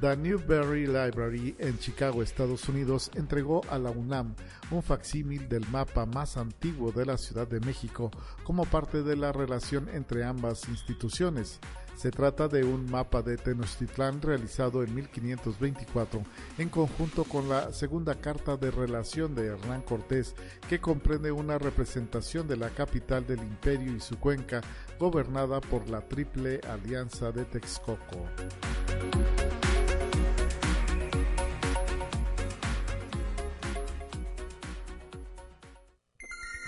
The 0.00 0.14
Newberry 0.16 0.86
Library 0.86 1.56
en 1.58 1.78
Chicago, 1.78 2.22
Estados 2.22 2.68
Unidos, 2.68 3.10
entregó 3.14 3.62
a 3.70 3.78
la 3.78 3.90
UNAM 3.90 4.34
un 4.70 4.82
facsímil 4.82 5.48
del 5.48 5.66
mapa 5.70 6.04
más 6.04 6.36
antiguo 6.36 6.92
de 6.92 7.06
la 7.06 7.16
Ciudad 7.16 7.48
de 7.48 7.60
México 7.60 8.10
como 8.44 8.66
parte 8.66 9.02
de 9.02 9.16
la 9.16 9.32
relación 9.32 9.88
entre 9.88 10.24
ambas 10.24 10.68
instituciones. 10.68 11.60
Se 11.96 12.10
trata 12.10 12.46
de 12.46 12.62
un 12.62 12.90
mapa 12.90 13.22
de 13.22 13.38
Tenochtitlán 13.38 14.20
realizado 14.20 14.82
en 14.82 14.94
1524 14.94 16.22
en 16.58 16.68
conjunto 16.68 17.24
con 17.24 17.48
la 17.48 17.72
segunda 17.72 18.16
carta 18.16 18.58
de 18.58 18.70
relación 18.70 19.34
de 19.34 19.46
Hernán 19.46 19.80
Cortés, 19.80 20.34
que 20.68 20.78
comprende 20.78 21.32
una 21.32 21.58
representación 21.58 22.46
de 22.46 22.58
la 22.58 22.68
capital 22.68 23.26
del 23.26 23.38
imperio 23.38 23.96
y 23.96 24.00
su 24.00 24.18
cuenca, 24.18 24.60
gobernada 24.98 25.62
por 25.62 25.88
la 25.88 26.02
Triple 26.02 26.60
Alianza 26.68 27.32
de 27.32 27.46
Texcoco. 27.46 28.26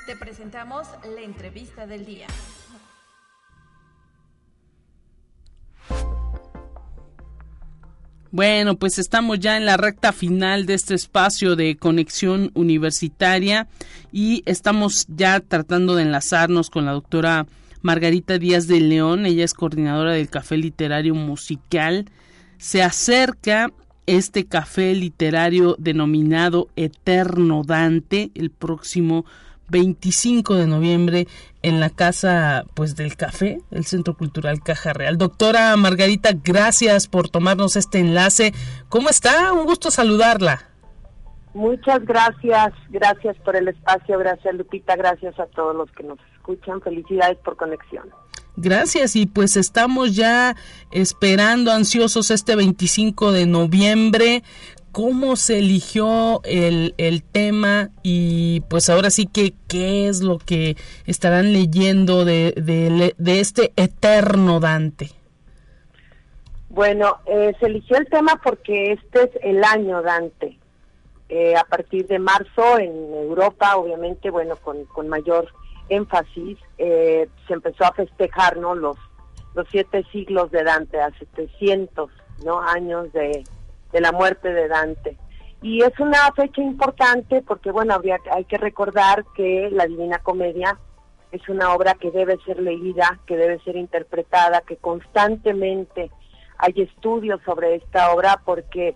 Te 0.08 0.16
presentamos 0.16 0.88
la 1.14 1.20
entrevista 1.20 1.86
del 1.86 2.06
día. 2.06 2.26
Bueno, 8.30 8.78
pues 8.78 8.98
estamos 8.98 9.38
ya 9.38 9.58
en 9.58 9.66
la 9.66 9.76
recta 9.76 10.14
final 10.14 10.64
de 10.64 10.72
este 10.72 10.94
espacio 10.94 11.56
de 11.56 11.76
conexión 11.76 12.52
universitaria 12.54 13.68
y 14.10 14.42
estamos 14.46 15.04
ya 15.14 15.40
tratando 15.40 15.94
de 15.94 16.04
enlazarnos 16.04 16.70
con 16.70 16.86
la 16.86 16.92
doctora 16.92 17.46
Margarita 17.82 18.38
Díaz 18.38 18.66
de 18.66 18.80
León. 18.80 19.26
Ella 19.26 19.44
es 19.44 19.52
coordinadora 19.52 20.12
del 20.12 20.30
Café 20.30 20.56
Literario 20.56 21.14
Musical. 21.14 22.06
Se 22.56 22.82
acerca 22.82 23.70
este 24.06 24.46
café 24.46 24.94
literario 24.94 25.76
denominado 25.78 26.68
Eterno 26.76 27.62
Dante 27.62 28.30
el 28.34 28.48
próximo 28.48 29.26
25 29.68 30.54
de 30.54 30.66
noviembre 30.66 31.26
en 31.62 31.80
la 31.80 31.90
Casa 31.90 32.64
pues 32.74 32.96
del 32.96 33.16
Café, 33.16 33.60
el 33.70 33.84
Centro 33.84 34.16
Cultural 34.16 34.62
Caja 34.62 34.92
Real. 34.92 35.18
Doctora 35.18 35.76
Margarita, 35.76 36.30
gracias 36.42 37.08
por 37.08 37.28
tomarnos 37.28 37.76
este 37.76 37.98
enlace. 37.98 38.52
¿Cómo 38.88 39.08
está? 39.08 39.52
Un 39.52 39.64
gusto 39.64 39.90
saludarla. 39.90 40.68
Muchas 41.54 42.04
gracias, 42.04 42.72
gracias 42.90 43.36
por 43.38 43.56
el 43.56 43.68
espacio, 43.68 44.18
gracias 44.18 44.54
Lupita, 44.54 44.94
gracias 44.96 45.38
a 45.40 45.46
todos 45.46 45.74
los 45.74 45.90
que 45.92 46.04
nos 46.04 46.18
escuchan. 46.36 46.80
Felicidades 46.80 47.38
por 47.38 47.56
conexión. 47.56 48.08
Gracias 48.60 49.14
y 49.14 49.26
pues 49.26 49.56
estamos 49.56 50.16
ya 50.16 50.56
esperando 50.90 51.70
ansiosos 51.70 52.32
este 52.32 52.56
25 52.56 53.30
de 53.30 53.46
noviembre 53.46 54.42
cómo 54.92 55.36
se 55.36 55.58
eligió 55.58 56.40
el, 56.44 56.94
el, 56.98 57.22
tema 57.22 57.90
y 58.02 58.60
pues 58.68 58.88
ahora 58.88 59.10
sí 59.10 59.26
que 59.26 59.54
qué 59.68 60.08
es 60.08 60.22
lo 60.22 60.38
que 60.38 60.76
estarán 61.06 61.52
leyendo 61.52 62.24
de, 62.24 62.52
de, 62.56 63.14
de 63.16 63.40
este 63.40 63.72
eterno 63.76 64.60
Dante. 64.60 65.10
Bueno, 66.68 67.16
eh, 67.26 67.54
se 67.58 67.66
eligió 67.66 67.96
el 67.96 68.06
tema 68.06 68.40
porque 68.42 68.92
este 68.92 69.24
es 69.24 69.30
el 69.42 69.64
año 69.64 70.02
Dante. 70.02 70.58
Eh, 71.28 71.56
a 71.56 71.64
partir 71.64 72.06
de 72.06 72.18
marzo 72.18 72.78
en 72.78 72.90
Europa, 73.12 73.76
obviamente, 73.76 74.30
bueno, 74.30 74.56
con, 74.56 74.84
con 74.86 75.08
mayor 75.08 75.48
énfasis, 75.88 76.58
eh, 76.78 77.28
se 77.46 77.52
empezó 77.54 77.84
a 77.84 77.92
festejar, 77.92 78.56
¿no? 78.58 78.74
Los, 78.74 78.96
los 79.54 79.66
siete 79.70 80.04
siglos 80.12 80.50
de 80.50 80.62
Dante, 80.62 81.00
a 81.00 81.10
700, 81.18 82.10
¿no? 82.44 82.60
Años 82.60 83.12
de, 83.12 83.44
de 83.92 84.00
la 84.00 84.12
muerte 84.12 84.52
de 84.52 84.68
Dante. 84.68 85.16
Y 85.60 85.82
es 85.82 85.98
una 85.98 86.30
fecha 86.36 86.62
importante 86.62 87.42
porque, 87.42 87.72
bueno, 87.72 87.94
habría, 87.94 88.18
hay 88.30 88.44
que 88.44 88.58
recordar 88.58 89.24
que 89.34 89.68
la 89.72 89.86
Divina 89.86 90.18
Comedia 90.18 90.78
es 91.32 91.48
una 91.48 91.74
obra 91.74 91.94
que 91.94 92.10
debe 92.10 92.38
ser 92.46 92.60
leída, 92.60 93.18
que 93.26 93.36
debe 93.36 93.58
ser 93.60 93.76
interpretada, 93.76 94.62
que 94.62 94.76
constantemente 94.76 96.10
hay 96.58 96.74
estudios 96.76 97.40
sobre 97.44 97.76
esta 97.76 98.12
obra 98.12 98.40
porque 98.44 98.94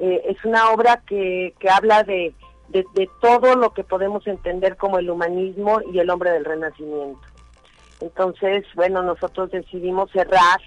eh, 0.00 0.22
es 0.26 0.44
una 0.44 0.70
obra 0.70 1.02
que, 1.06 1.54
que 1.58 1.70
habla 1.70 2.02
de, 2.02 2.34
de, 2.68 2.84
de 2.94 3.08
todo 3.20 3.54
lo 3.56 3.72
que 3.72 3.84
podemos 3.84 4.26
entender 4.26 4.76
como 4.76 4.98
el 4.98 5.10
humanismo 5.10 5.80
y 5.92 5.98
el 5.98 6.10
hombre 6.10 6.30
del 6.30 6.44
renacimiento. 6.44 7.20
Entonces, 8.00 8.64
bueno, 8.74 9.02
nosotros 9.02 9.50
decidimos 9.50 10.10
cerrar 10.10 10.60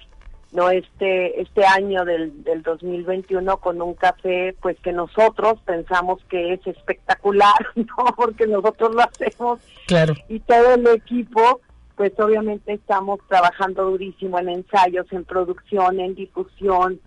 no 0.54 0.70
este 0.70 1.40
este 1.42 1.66
año 1.66 2.04
del, 2.04 2.44
del 2.44 2.62
2021 2.62 3.58
con 3.58 3.82
un 3.82 3.94
café 3.94 4.54
pues 4.62 4.78
que 4.80 4.92
nosotros 4.92 5.60
pensamos 5.66 6.20
que 6.30 6.54
es 6.54 6.66
espectacular 6.66 7.54
no 7.74 8.14
porque 8.16 8.46
nosotros 8.46 8.94
lo 8.94 9.02
hacemos. 9.02 9.60
Claro. 9.86 10.14
Y 10.28 10.40
todo 10.40 10.74
el 10.74 10.86
equipo 10.86 11.60
pues 11.96 12.12
obviamente 12.18 12.72
estamos 12.72 13.20
trabajando 13.28 13.90
durísimo 13.90 14.38
en 14.38 14.48
ensayos 14.48 15.06
en 15.12 15.24
producción 15.24 16.00
en 16.00 16.14
difusión 16.14 17.00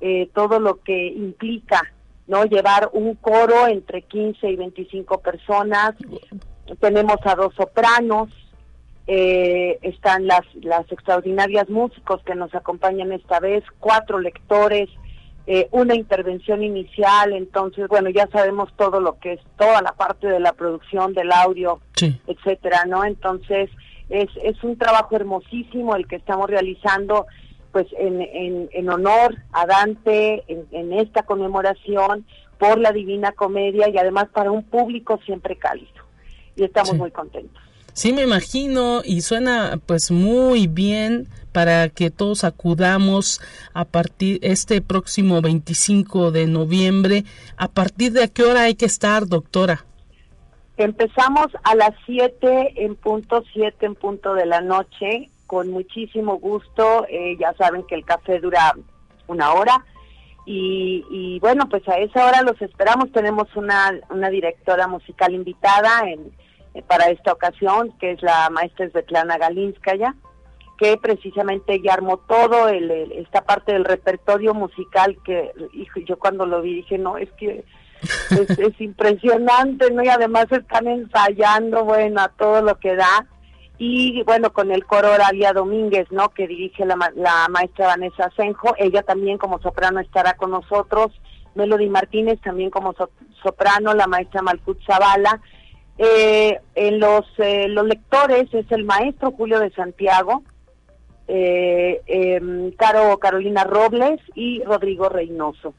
eh, 0.00 0.30
todo 0.32 0.58
lo 0.58 0.80
que 0.80 1.08
implica 1.08 1.82
no 2.26 2.44
llevar 2.44 2.90
un 2.92 3.14
coro 3.16 3.66
entre 3.66 4.02
15 4.02 4.48
y 4.48 4.56
25 4.56 5.20
personas. 5.20 5.94
Tenemos 6.80 7.16
a 7.24 7.34
dos 7.34 7.54
sopranos 7.54 8.30
eh, 9.06 9.78
están 9.82 10.26
las, 10.26 10.42
las 10.62 10.90
extraordinarias 10.92 11.68
músicos 11.68 12.22
que 12.24 12.34
nos 12.34 12.54
acompañan 12.54 13.12
esta 13.12 13.40
vez, 13.40 13.64
cuatro 13.80 14.18
lectores, 14.20 14.88
eh, 15.46 15.66
una 15.72 15.96
intervención 15.96 16.62
inicial, 16.62 17.32
entonces, 17.32 17.88
bueno, 17.88 18.10
ya 18.10 18.28
sabemos 18.28 18.72
todo 18.76 19.00
lo 19.00 19.18
que 19.18 19.32
es 19.34 19.40
toda 19.58 19.82
la 19.82 19.92
parte 19.92 20.28
de 20.28 20.38
la 20.38 20.52
producción 20.52 21.14
del 21.14 21.32
audio, 21.32 21.80
sí. 21.96 22.16
etcétera, 22.28 22.84
¿no? 22.86 23.04
Entonces, 23.04 23.68
es, 24.08 24.28
es 24.42 24.62
un 24.62 24.78
trabajo 24.78 25.16
hermosísimo 25.16 25.96
el 25.96 26.06
que 26.06 26.16
estamos 26.16 26.48
realizando, 26.48 27.26
pues, 27.72 27.86
en, 27.98 28.20
en, 28.22 28.68
en 28.72 28.88
honor 28.88 29.36
a 29.52 29.66
Dante, 29.66 30.44
en, 30.46 30.66
en 30.70 30.92
esta 30.92 31.24
conmemoración 31.24 32.24
por 32.58 32.78
la 32.78 32.92
Divina 32.92 33.32
Comedia 33.32 33.88
y 33.88 33.98
además 33.98 34.28
para 34.32 34.52
un 34.52 34.62
público 34.62 35.18
siempre 35.24 35.56
cálido. 35.56 35.90
Y 36.54 36.62
estamos 36.62 36.90
Sí. 36.90 36.96
muy 36.98 37.10
contentos. 37.10 37.60
Sí, 37.94 38.14
me 38.14 38.22
imagino 38.22 39.02
y 39.04 39.20
suena 39.20 39.78
pues 39.84 40.10
muy 40.10 40.66
bien 40.66 41.28
para 41.52 41.90
que 41.90 42.10
todos 42.10 42.42
acudamos 42.44 43.40
a 43.74 43.84
partir 43.84 44.38
este 44.42 44.80
próximo 44.80 45.42
25 45.42 46.30
de 46.30 46.46
noviembre. 46.46 47.24
¿A 47.58 47.68
partir 47.68 48.12
de 48.12 48.30
qué 48.30 48.44
hora 48.44 48.62
hay 48.62 48.74
que 48.76 48.86
estar, 48.86 49.26
doctora? 49.26 49.84
Empezamos 50.78 51.48
a 51.64 51.74
las 51.74 51.90
7 52.06 52.82
en 52.82 52.96
punto, 52.96 53.44
7 53.52 53.84
en 53.84 53.94
punto 53.94 54.32
de 54.32 54.46
la 54.46 54.62
noche, 54.62 55.28
con 55.46 55.70
muchísimo 55.70 56.38
gusto. 56.38 57.06
Eh, 57.10 57.36
ya 57.38 57.52
saben 57.54 57.84
que 57.86 57.94
el 57.94 58.06
café 58.06 58.40
dura 58.40 58.74
una 59.26 59.52
hora. 59.52 59.84
Y, 60.46 61.04
y 61.10 61.38
bueno, 61.40 61.68
pues 61.68 61.86
a 61.88 61.98
esa 61.98 62.26
hora 62.26 62.40
los 62.40 62.60
esperamos. 62.62 63.12
Tenemos 63.12 63.54
una, 63.54 63.92
una 64.08 64.30
directora 64.30 64.88
musical 64.88 65.34
invitada 65.34 66.08
en, 66.08 66.32
para 66.88 67.06
esta 67.10 67.32
ocasión, 67.32 67.92
que 67.98 68.12
es 68.12 68.22
la 68.22 68.48
maestra 68.50 68.88
Svetlana 68.90 69.38
Galinskaya, 69.38 70.14
que 70.78 70.96
precisamente 70.96 71.74
ella 71.74 71.94
armó 71.94 72.16
todo 72.18 72.68
el, 72.68 72.90
el- 72.90 73.12
esta 73.12 73.42
parte 73.44 73.72
del 73.72 73.84
repertorio 73.84 74.54
musical 74.54 75.18
que, 75.24 75.52
hijo, 75.74 76.00
yo 76.00 76.18
cuando 76.18 76.46
lo 76.46 76.62
vi 76.62 76.76
dije, 76.76 76.98
no, 76.98 77.18
es 77.18 77.30
que 77.32 77.64
es, 78.30 78.50
es 78.58 78.80
impresionante, 78.80 79.90
¿no? 79.90 80.02
Y 80.02 80.08
además 80.08 80.46
están 80.50 80.88
ensayando, 80.88 81.84
bueno, 81.84 82.20
a 82.22 82.28
todo 82.28 82.62
lo 82.62 82.78
que 82.78 82.96
da. 82.96 83.26
Y 83.78 84.22
bueno, 84.24 84.52
con 84.52 84.70
el 84.70 84.84
coro 84.86 85.12
Oralia 85.12 85.52
Domínguez, 85.52 86.06
¿no? 86.10 86.28
Que 86.28 86.46
dirige 86.46 86.84
la, 86.84 86.96
la 87.16 87.48
maestra 87.48 87.88
Vanessa 87.88 88.30
Senjo. 88.36 88.74
Ella 88.78 89.02
también 89.02 89.38
como 89.38 89.60
soprano 89.60 89.98
estará 90.00 90.34
con 90.34 90.50
nosotros. 90.52 91.08
Melody 91.54 91.88
Martínez 91.88 92.40
también 92.42 92.70
como 92.70 92.92
so- 92.92 93.10
soprano, 93.42 93.92
la 93.94 94.06
maestra 94.06 94.40
Malcut 94.42 94.78
Zavala. 94.86 95.40
Eh, 95.98 96.58
en 96.74 97.00
los, 97.00 97.26
eh, 97.38 97.68
los 97.68 97.86
lectores 97.86 98.52
es 98.52 98.70
el 98.70 98.84
maestro 98.84 99.32
Julio 99.32 99.60
de 99.60 99.70
Santiago, 99.70 100.42
eh, 101.28 102.00
em, 102.06 102.72
Caro 102.72 103.18
Carolina 103.18 103.64
Robles 103.64 104.20
y 104.34 104.62
Rodrigo 104.64 105.08
Reynoso. 105.08 105.74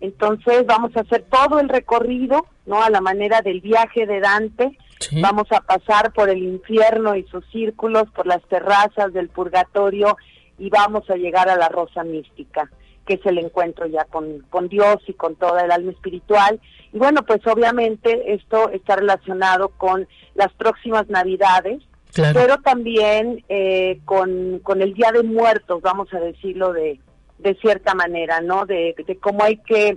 Entonces 0.00 0.66
vamos 0.66 0.94
a 0.96 1.00
hacer 1.00 1.24
todo 1.30 1.60
el 1.60 1.68
recorrido, 1.68 2.46
¿no? 2.66 2.82
A 2.82 2.90
la 2.90 3.00
manera 3.00 3.40
del 3.40 3.60
viaje 3.60 4.06
de 4.06 4.20
Dante. 4.20 4.76
Vamos 5.20 5.46
a 5.50 5.60
pasar 5.60 6.12
por 6.12 6.28
el 6.28 6.42
infierno 6.42 7.14
y 7.14 7.24
sus 7.24 7.44
círculos, 7.50 8.04
por 8.10 8.26
las 8.26 8.42
terrazas 8.48 9.12
del 9.12 9.28
purgatorio 9.28 10.16
y 10.58 10.70
vamos 10.70 11.08
a 11.10 11.16
llegar 11.16 11.48
a 11.48 11.56
la 11.56 11.68
rosa 11.68 12.04
mística, 12.04 12.70
que 13.06 13.14
es 13.14 13.26
el 13.26 13.38
encuentro 13.38 13.86
ya 13.86 14.04
con, 14.04 14.40
con 14.50 14.68
Dios 14.68 14.98
y 15.06 15.12
con 15.14 15.36
toda 15.36 15.64
el 15.64 15.70
alma 15.70 15.92
espiritual. 15.92 16.60
Y 16.92 16.98
bueno, 16.98 17.22
pues 17.24 17.46
obviamente 17.46 18.34
esto 18.34 18.70
está 18.70 18.96
relacionado 18.96 19.70
con 19.70 20.06
las 20.34 20.52
próximas 20.52 21.08
Navidades, 21.08 21.82
pero 22.14 22.58
también 22.58 23.44
eh, 23.48 23.98
con, 24.04 24.60
con 24.60 24.80
el 24.82 24.94
Día 24.94 25.10
de 25.12 25.24
Muertos, 25.24 25.82
vamos 25.82 26.12
a 26.14 26.20
decirlo 26.20 26.72
de, 26.72 27.00
de 27.38 27.54
cierta 27.56 27.94
manera, 27.94 28.40
¿no? 28.40 28.66
De, 28.66 28.94
de 29.04 29.16
cómo 29.16 29.42
hay 29.42 29.56
que, 29.56 29.96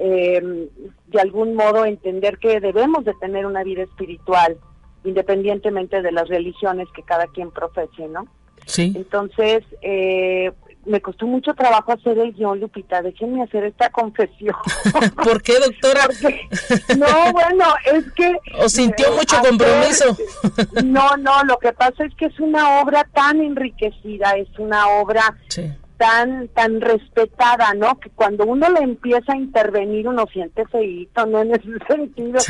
eh, 0.00 0.68
de 1.06 1.20
algún 1.20 1.54
modo, 1.54 1.84
entender 1.84 2.38
que 2.38 2.58
debemos 2.58 3.04
de 3.04 3.14
tener 3.20 3.46
una 3.46 3.62
vida 3.62 3.84
espiritual, 3.84 4.56
independientemente 5.04 6.02
de 6.02 6.10
las 6.10 6.28
religiones 6.28 6.88
que 6.92 7.04
cada 7.04 7.28
quien 7.28 7.52
profese, 7.52 8.08
¿no? 8.08 8.26
Sí. 8.66 8.92
Entonces, 8.96 9.62
eh, 9.82 10.50
me 10.86 11.00
costó 11.00 11.26
mucho 11.26 11.54
trabajo 11.54 11.92
hacer 11.92 12.18
el 12.18 12.32
guion, 12.32 12.60
Lupita. 12.60 13.02
Déjenme 13.02 13.42
hacer 13.42 13.64
esta 13.64 13.90
confesión. 13.90 14.54
¿Por 15.24 15.42
qué, 15.42 15.54
doctora? 15.58 16.08
no, 16.96 17.32
bueno, 17.32 17.64
es 17.92 18.12
que... 18.12 18.36
¿O 18.58 18.68
sintió 18.68 19.08
eh, 19.08 19.16
mucho 19.16 19.36
compromiso? 19.40 20.16
no, 20.84 21.16
no, 21.16 21.44
lo 21.44 21.58
que 21.58 21.72
pasa 21.72 22.04
es 22.04 22.14
que 22.14 22.26
es 22.26 22.40
una 22.40 22.80
obra 22.80 23.04
tan 23.12 23.40
enriquecida, 23.40 24.32
es 24.32 24.48
una 24.58 24.88
obra 24.88 25.36
tan 25.96 26.48
tan 26.48 26.80
respetada, 26.80 27.72
¿no? 27.74 27.98
Que 28.00 28.10
cuando 28.10 28.44
uno 28.44 28.68
le 28.68 28.80
empieza 28.80 29.32
a 29.32 29.36
intervenir 29.36 30.08
uno 30.08 30.26
siente 30.32 30.66
feíto, 30.66 31.24
¿no? 31.26 31.42
En 31.42 31.54
ese 31.54 31.68
sentido. 31.88 32.40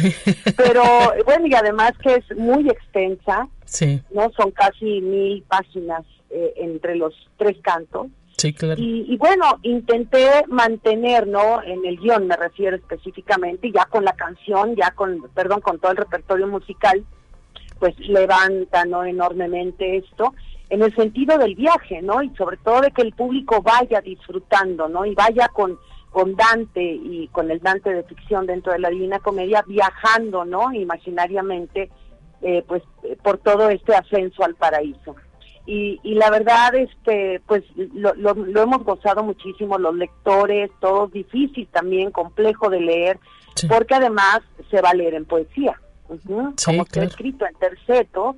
Pero, 0.56 0.82
bueno, 1.26 1.46
y 1.46 1.54
además 1.54 1.92
que 2.02 2.14
es 2.14 2.36
muy 2.36 2.68
extensa. 2.68 3.48
Sí. 3.64 4.00
¿No? 4.12 4.30
Son 4.36 4.50
casi 4.52 5.00
mil 5.00 5.42
páginas 5.44 6.04
eh, 6.30 6.54
entre 6.56 6.96
los 6.96 7.12
tres 7.36 7.56
cantos. 7.62 8.08
Sí, 8.36 8.52
claro. 8.52 8.80
Y, 8.80 9.16
bueno, 9.16 9.58
intenté 9.62 10.28
mantener, 10.48 11.26
¿no? 11.26 11.62
En 11.62 11.84
el 11.84 11.98
guion 11.98 12.26
me 12.26 12.36
refiero 12.36 12.76
específicamente, 12.76 13.70
ya 13.70 13.84
con 13.86 14.04
la 14.04 14.14
canción, 14.14 14.74
ya 14.74 14.90
con, 14.90 15.22
perdón, 15.34 15.60
con 15.60 15.78
todo 15.78 15.92
el 15.92 15.98
repertorio 15.98 16.48
musical, 16.48 17.04
pues 17.78 17.98
levanta, 18.00 18.84
¿no? 18.86 19.04
Enormemente 19.04 19.98
esto, 19.98 20.34
en 20.68 20.82
el 20.82 20.94
sentido 20.96 21.38
del 21.38 21.54
viaje, 21.54 22.02
¿no? 22.02 22.22
Y 22.22 22.30
sobre 22.36 22.56
todo 22.56 22.80
de 22.80 22.90
que 22.90 23.02
el 23.02 23.12
público 23.12 23.62
vaya 23.62 24.00
disfrutando, 24.00 24.88
¿no? 24.88 25.06
Y 25.06 25.14
vaya 25.14 25.48
con, 25.48 25.78
con 26.10 26.34
Dante 26.34 26.82
y 26.82 27.28
con 27.28 27.50
el 27.52 27.60
Dante 27.60 27.92
de 27.92 28.02
ficción 28.02 28.46
dentro 28.46 28.72
de 28.72 28.80
la 28.80 28.90
Divina 28.90 29.20
Comedia, 29.20 29.64
viajando, 29.66 30.44
¿no? 30.44 30.72
Imaginariamente, 30.72 31.88
eh, 32.42 32.64
pues, 32.66 32.82
por 33.22 33.38
todo 33.38 33.70
este 33.70 33.94
ascenso 33.94 34.44
al 34.44 34.56
paraíso 34.56 35.14
y, 35.66 35.98
y 36.02 36.14
la 36.14 36.30
verdad 36.30 36.74
este 36.74 37.40
pues 37.46 37.64
lo, 37.94 38.14
lo, 38.14 38.62
hemos 38.62 38.84
gozado 38.84 39.22
muchísimo 39.22 39.78
los 39.78 39.94
lectores 39.94 40.70
todo 40.80 41.06
difícil 41.06 41.66
también 41.68 42.10
complejo 42.10 42.68
de 42.68 42.80
leer 42.80 43.18
porque 43.68 43.94
además 43.94 44.40
se 44.70 44.80
va 44.82 44.90
a 44.90 44.94
leer 44.94 45.14
en 45.14 45.24
poesía 45.24 45.80
como 46.06 46.82
está 46.82 47.02
escrito 47.04 47.46
en 47.46 47.54
terceto 47.54 48.36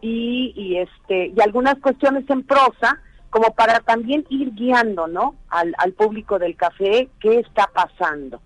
y, 0.00 0.54
y 0.56 0.78
este 0.78 1.32
y 1.36 1.40
algunas 1.42 1.76
cuestiones 1.76 2.28
en 2.30 2.42
prosa 2.42 3.00
como 3.28 3.54
para 3.54 3.80
también 3.80 4.24
ir 4.30 4.54
guiando 4.54 5.06
no 5.08 5.34
al, 5.50 5.74
al 5.76 5.92
público 5.92 6.38
del 6.38 6.56
café 6.56 7.10
qué 7.20 7.40
está 7.40 7.68
pasando 7.74 8.40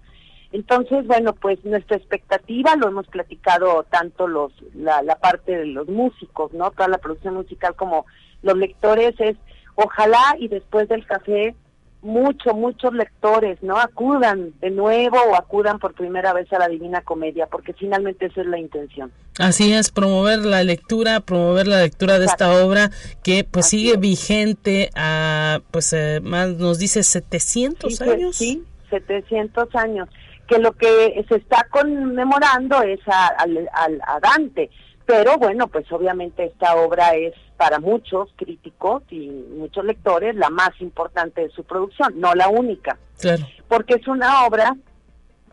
entonces, 0.53 1.07
bueno, 1.07 1.35
pues 1.35 1.65
nuestra 1.65 1.97
expectativa, 1.97 2.75
lo 2.77 2.89
hemos 2.89 3.07
platicado 3.07 3.85
tanto 3.85 4.27
los 4.27 4.53
la, 4.75 5.03
la 5.03 5.17
parte 5.17 5.57
de 5.57 5.67
los 5.67 5.89
músicos, 5.89 6.53
¿no? 6.53 6.73
Toda 6.73 6.89
la 6.89 6.99
producción 6.99 7.35
musical 7.35 7.77
como 7.77 8.07
los 8.43 8.57
lectores 8.57 9.15
es, 9.21 9.37
ojalá 9.77 10.35
y 10.39 10.49
después 10.49 10.89
del 10.89 11.07
café 11.07 11.55
muchos, 12.03 12.55
muchos 12.55 12.93
lectores, 12.95 13.63
¿no? 13.63 13.79
Acudan 13.79 14.53
de 14.61 14.71
nuevo 14.71 15.19
o 15.31 15.37
acudan 15.37 15.79
por 15.79 15.95
primera 15.95 16.33
vez 16.33 16.53
a 16.53 16.59
la 16.59 16.67
Divina 16.67 17.03
Comedia, 17.03 17.47
porque 17.47 17.73
finalmente 17.73 18.27
esa 18.27 18.41
es 18.41 18.47
la 18.47 18.59
intención. 18.59 19.13
Así 19.39 19.73
es, 19.73 19.91
promover 19.91 20.41
la 20.41 20.65
lectura, 20.65 21.21
promover 21.21 21.69
la 21.69 21.81
lectura 21.81 22.19
de 22.19 22.27
esta 22.27 22.65
obra 22.65 22.91
que 23.23 23.45
pues 23.45 23.67
sigue 23.67 23.97
vigente 23.99 24.91
a, 24.97 25.61
pues 25.71 25.93
eh, 25.93 26.21
más 26.23 26.57
nos 26.57 26.79
dice 26.79 27.05
700 27.05 28.01
años. 28.01 28.37
Sí, 28.37 28.65
700 28.89 29.75
años 29.77 30.09
que 30.51 30.59
lo 30.59 30.73
que 30.73 31.25
se 31.29 31.37
está 31.37 31.65
conmemorando 31.71 32.83
es 32.83 32.99
a, 33.07 33.47
Dante. 34.21 34.69
Pero 35.07 35.39
bueno, 35.39 35.69
pues 35.69 35.91
obviamente 35.93 36.45
esta 36.45 36.75
obra 36.75 37.15
es 37.15 37.35
para 37.57 37.79
muchos 37.79 38.31
críticos 38.35 39.05
y 39.11 39.29
muchos 39.29 39.85
lectores 39.85 40.35
la 40.35 40.51
más 40.51 40.71
importante 40.81 41.43
de 41.43 41.51
su 41.51 41.63
producción, 41.63 42.19
no 42.19 42.35
la 42.35 42.49
única. 42.49 42.99
Porque 43.69 43.95
es 43.95 44.09
una 44.09 44.45
obra 44.45 44.77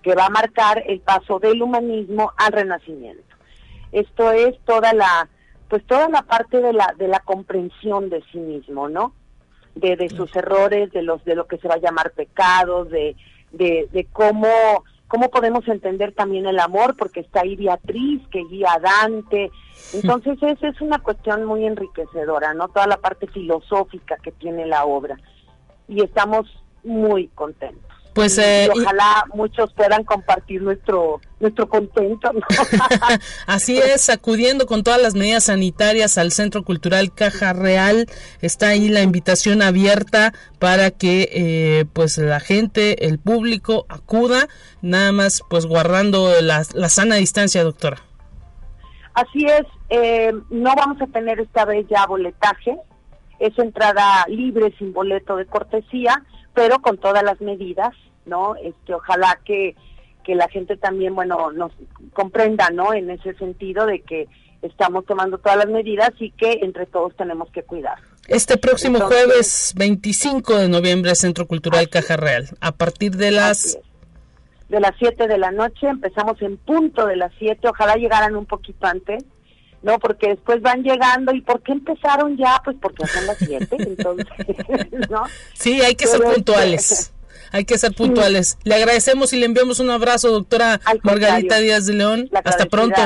que 0.01 0.15
va 0.15 0.25
a 0.25 0.29
marcar 0.29 0.83
el 0.87 0.99
paso 1.01 1.37
del 1.37 1.61
humanismo 1.61 2.31
al 2.35 2.53
renacimiento. 2.53 3.35
Esto 3.91 4.31
es 4.31 4.59
toda 4.65 4.93
la 4.93 5.29
pues 5.69 5.85
toda 5.85 6.09
la 6.09 6.23
parte 6.23 6.59
de 6.59 6.73
la 6.73 6.95
de 6.97 7.07
la 7.07 7.19
comprensión 7.19 8.09
de 8.09 8.23
sí 8.31 8.39
mismo, 8.39 8.89
¿no? 8.89 9.13
De, 9.75 9.95
de 9.95 10.09
sus 10.09 10.35
errores, 10.35 10.91
de 10.91 11.03
los 11.03 11.23
de 11.23 11.35
lo 11.35 11.45
que 11.45 11.57
se 11.59 11.67
va 11.67 11.75
a 11.75 11.79
llamar 11.79 12.11
pecados, 12.11 12.89
de 12.89 13.15
de, 13.51 14.07
cómo, 14.13 14.47
cómo 15.07 15.29
podemos 15.29 15.67
entender 15.67 16.13
también 16.13 16.45
el 16.45 16.59
amor, 16.59 16.95
porque 16.97 17.21
está 17.21 17.41
ahí 17.41 17.55
Beatriz 17.55 18.21
que 18.31 18.43
guía 18.45 18.73
a 18.73 18.79
Dante. 18.79 19.51
Entonces, 19.93 20.37
esa 20.41 20.67
es 20.67 20.81
una 20.81 20.99
cuestión 20.99 21.45
muy 21.45 21.65
enriquecedora, 21.65 22.53
¿no? 22.53 22.67
Toda 22.69 22.87
la 22.87 22.97
parte 22.97 23.27
filosófica 23.27 24.17
que 24.17 24.31
tiene 24.31 24.65
la 24.65 24.85
obra. 24.85 25.17
Y 25.87 26.03
estamos 26.03 26.45
muy 26.83 27.27
contentos. 27.29 27.96
Pues 28.17 28.39
eh, 28.39 28.67
ojalá 28.75 29.25
muchos 29.35 29.71
puedan 29.73 30.03
compartir 30.03 30.59
nuestro 30.63 31.21
nuestro 31.39 31.69
contento. 31.69 32.31
Así 33.45 33.77
es, 33.77 34.09
acudiendo 34.09 34.65
con 34.65 34.81
todas 34.81 34.99
las 34.99 35.13
medidas 35.13 35.43
sanitarias 35.43 36.17
al 36.17 36.31
Centro 36.31 36.63
Cultural 36.63 37.13
Caja 37.13 37.53
Real, 37.53 38.07
está 38.41 38.69
ahí 38.69 38.89
la 38.89 39.03
invitación 39.03 39.61
abierta 39.61 40.33
para 40.57 40.89
que 40.89 41.29
eh, 41.31 41.85
pues 41.93 42.17
la 42.17 42.39
gente, 42.39 43.05
el 43.05 43.19
público 43.19 43.85
acuda, 43.87 44.47
nada 44.81 45.11
más 45.11 45.43
pues 45.47 45.67
guardando 45.67 46.41
la, 46.41 46.63
la 46.73 46.89
sana 46.89 47.17
distancia, 47.17 47.63
doctora. 47.63 48.01
Así 49.13 49.45
es, 49.45 49.67
eh, 49.91 50.33
no 50.49 50.73
vamos 50.75 50.99
a 51.03 51.05
tener 51.05 51.39
esta 51.39 51.65
vez 51.65 51.85
ya 51.87 52.07
boletaje, 52.07 52.79
es 53.37 53.59
entrada 53.59 54.25
libre 54.27 54.73
sin 54.79 54.91
boleto 54.91 55.35
de 55.35 55.45
cortesía, 55.45 56.23
pero 56.57 56.81
con 56.81 56.97
todas 56.97 57.21
las 57.21 57.39
medidas 57.39 57.93
¿no? 58.27 58.55
Este, 58.55 58.93
ojalá 58.93 59.39
que, 59.43 59.75
que 60.23 60.35
la 60.35 60.47
gente 60.49 60.77
también, 60.77 61.15
bueno, 61.15 61.51
nos 61.51 61.71
comprenda, 62.13 62.69
¿no? 62.69 62.93
En 62.93 63.09
ese 63.09 63.33
sentido 63.35 63.85
de 63.85 64.01
que 64.01 64.27
estamos 64.61 65.05
tomando 65.05 65.37
todas 65.37 65.57
las 65.57 65.67
medidas 65.67 66.11
y 66.19 66.31
que 66.31 66.59
entre 66.61 66.85
todos 66.85 67.15
tenemos 67.15 67.49
que 67.51 67.63
cuidar. 67.63 67.97
Este 68.27 68.57
próximo 68.57 68.99
jueves 68.99 69.73
25 69.77 70.57
de 70.57 70.67
noviembre, 70.67 71.15
Centro 71.15 71.47
Cultural 71.47 71.89
Caja 71.89 72.17
Real, 72.17 72.49
a 72.59 72.73
partir 72.73 73.15
de 73.15 73.31
las... 73.31 73.79
De 74.67 74.81
las 74.81 74.91
7 74.99 75.27
de 75.27 75.37
la 75.37 75.51
noche, 75.51 75.87
empezamos 75.87 76.41
en 76.41 76.57
punto 76.57 77.07
de 77.07 77.15
las 77.15 77.31
7, 77.39 77.69
ojalá 77.69 77.95
llegaran 77.95 78.35
un 78.35 78.45
poquito 78.45 78.85
antes, 78.85 79.23
¿no? 79.81 79.99
Porque 79.99 80.29
después 80.29 80.61
van 80.61 80.83
llegando, 80.83 81.33
¿y 81.33 81.41
por 81.41 81.61
qué 81.61 81.73
empezaron 81.73 82.37
ya? 82.37 82.61
Pues 82.63 82.77
porque 82.81 83.05
son 83.07 83.25
las 83.27 83.37
7, 83.37 83.67
entonces, 83.79 84.27
¿no? 85.09 85.23
Sí, 85.53 85.81
hay 85.81 85.95
que 85.95 86.07
ser 86.07 86.21
este, 86.21 86.33
puntuales 86.33 87.13
hay 87.51 87.65
que 87.65 87.77
ser 87.77 87.93
puntuales. 87.93 88.57
Le 88.63 88.75
agradecemos 88.75 89.33
y 89.33 89.37
le 89.37 89.45
enviamos 89.45 89.79
un 89.79 89.89
abrazo, 89.89 90.31
doctora 90.31 90.79
Margarita 91.03 91.57
Díaz 91.57 91.85
de 91.85 91.93
León. 91.93 92.29
Hasta 92.43 92.65
pronto. 92.65 93.01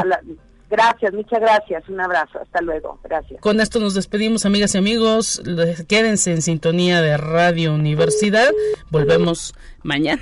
Gracias, 0.69 1.13
muchas 1.13 1.41
gracias. 1.41 1.87
Un 1.89 1.99
abrazo. 1.99 2.39
Hasta 2.39 2.61
luego. 2.61 2.97
Gracias. 3.03 3.41
Con 3.41 3.59
esto 3.59 3.79
nos 3.79 3.93
despedimos, 3.93 4.45
amigas 4.45 4.73
y 4.75 4.77
amigos. 4.77 5.41
Quédense 5.87 6.31
en 6.31 6.41
sintonía 6.41 7.01
de 7.01 7.17
Radio 7.17 7.73
Universidad. 7.73 8.51
Volvemos 8.89 9.53
mañana. 9.83 10.21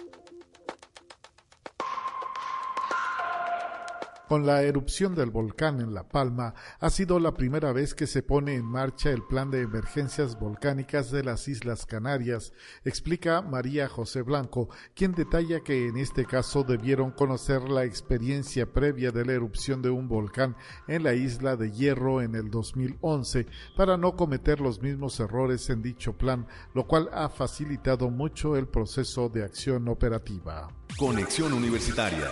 Con 4.31 4.45
la 4.45 4.61
erupción 4.61 5.13
del 5.13 5.29
volcán 5.29 5.81
en 5.81 5.93
La 5.93 6.07
Palma, 6.07 6.53
ha 6.79 6.89
sido 6.89 7.19
la 7.19 7.33
primera 7.33 7.73
vez 7.73 7.93
que 7.93 8.07
se 8.07 8.23
pone 8.23 8.55
en 8.55 8.63
marcha 8.63 9.09
el 9.09 9.23
plan 9.23 9.51
de 9.51 9.59
emergencias 9.59 10.39
volcánicas 10.39 11.11
de 11.11 11.21
las 11.21 11.49
Islas 11.49 11.85
Canarias, 11.85 12.53
explica 12.85 13.41
María 13.41 13.89
José 13.89 14.21
Blanco, 14.21 14.69
quien 14.95 15.11
detalla 15.11 15.59
que 15.59 15.89
en 15.89 15.97
este 15.97 16.23
caso 16.23 16.63
debieron 16.63 17.11
conocer 17.11 17.63
la 17.63 17.83
experiencia 17.83 18.71
previa 18.71 19.11
de 19.11 19.25
la 19.25 19.33
erupción 19.33 19.81
de 19.81 19.89
un 19.89 20.07
volcán 20.07 20.55
en 20.87 21.03
la 21.03 21.13
isla 21.13 21.57
de 21.57 21.69
Hierro 21.69 22.21
en 22.21 22.35
el 22.35 22.49
2011 22.49 23.47
para 23.75 23.97
no 23.97 24.15
cometer 24.15 24.61
los 24.61 24.81
mismos 24.81 25.19
errores 25.19 25.69
en 25.69 25.81
dicho 25.81 26.13
plan, 26.17 26.47
lo 26.73 26.87
cual 26.87 27.09
ha 27.11 27.27
facilitado 27.27 28.09
mucho 28.09 28.55
el 28.55 28.69
proceso 28.69 29.27
de 29.27 29.43
acción 29.43 29.89
operativa. 29.89 30.69
Conexión 30.97 31.51
Universitaria 31.51 32.31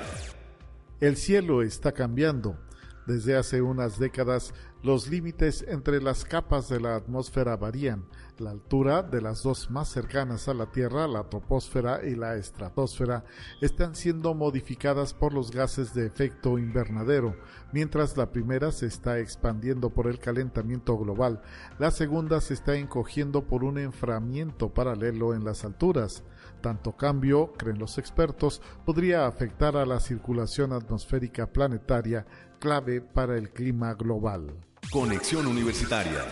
el 1.00 1.16
cielo 1.16 1.62
está 1.62 1.92
cambiando. 1.92 2.58
Desde 3.08 3.36
hace 3.36 3.62
unas 3.62 3.98
décadas, 3.98 4.54
los 4.84 5.10
límites 5.10 5.66
entre 5.68 6.00
las 6.02 6.26
capas 6.26 6.70
de 6.70 6.80
la 6.80 6.96
atmósfera 6.96 7.58
varían. 7.58 8.06
La 8.38 8.52
altura 8.52 9.02
de 9.02 9.20
las 9.20 9.42
dos 9.42 9.72
más 9.72 9.90
cercanas 9.90 10.48
a 10.48 10.54
la 10.54 10.72
Tierra, 10.72 11.08
la 11.08 11.28
troposfera 11.28 12.06
y 12.06 12.16
la 12.16 12.36
estratosfera, 12.36 13.26
están 13.62 13.96
siendo 13.96 14.34
modificadas 14.36 15.14
por 15.14 15.34
los 15.34 15.52
gases 15.52 15.94
de 15.94 16.06
efecto 16.06 16.60
invernadero, 16.60 17.36
mientras 17.74 18.16
la 18.16 18.32
primera 18.32 18.72
se 18.72 18.86
está 18.86 19.20
expandiendo 19.20 19.90
por 19.90 20.08
el 20.08 20.20
calentamiento 20.20 20.98
global, 20.98 21.42
la 21.80 21.92
segunda 21.92 22.40
se 22.42 22.54
está 22.54 22.76
encogiendo 22.76 23.48
por 23.48 23.64
un 23.64 23.80
enfriamiento 23.80 24.74
paralelo 24.74 25.34
en 25.34 25.44
las 25.44 25.66
alturas. 25.66 26.24
Tanto 26.62 26.98
cambio, 26.98 27.54
creen 27.54 27.80
los 27.80 27.98
expertos, 27.98 28.62
podría 28.86 29.26
afectar 29.28 29.78
a 29.78 29.86
la 29.86 30.00
circulación 30.00 30.74
atmosférica 30.74 31.48
planetaria, 31.48 32.26
clave 32.60 33.02
para 33.02 33.38
el 33.38 33.52
clima 33.52 33.94
global. 33.94 34.54
Conexión 34.92 35.48
Universitaria. 35.48 36.26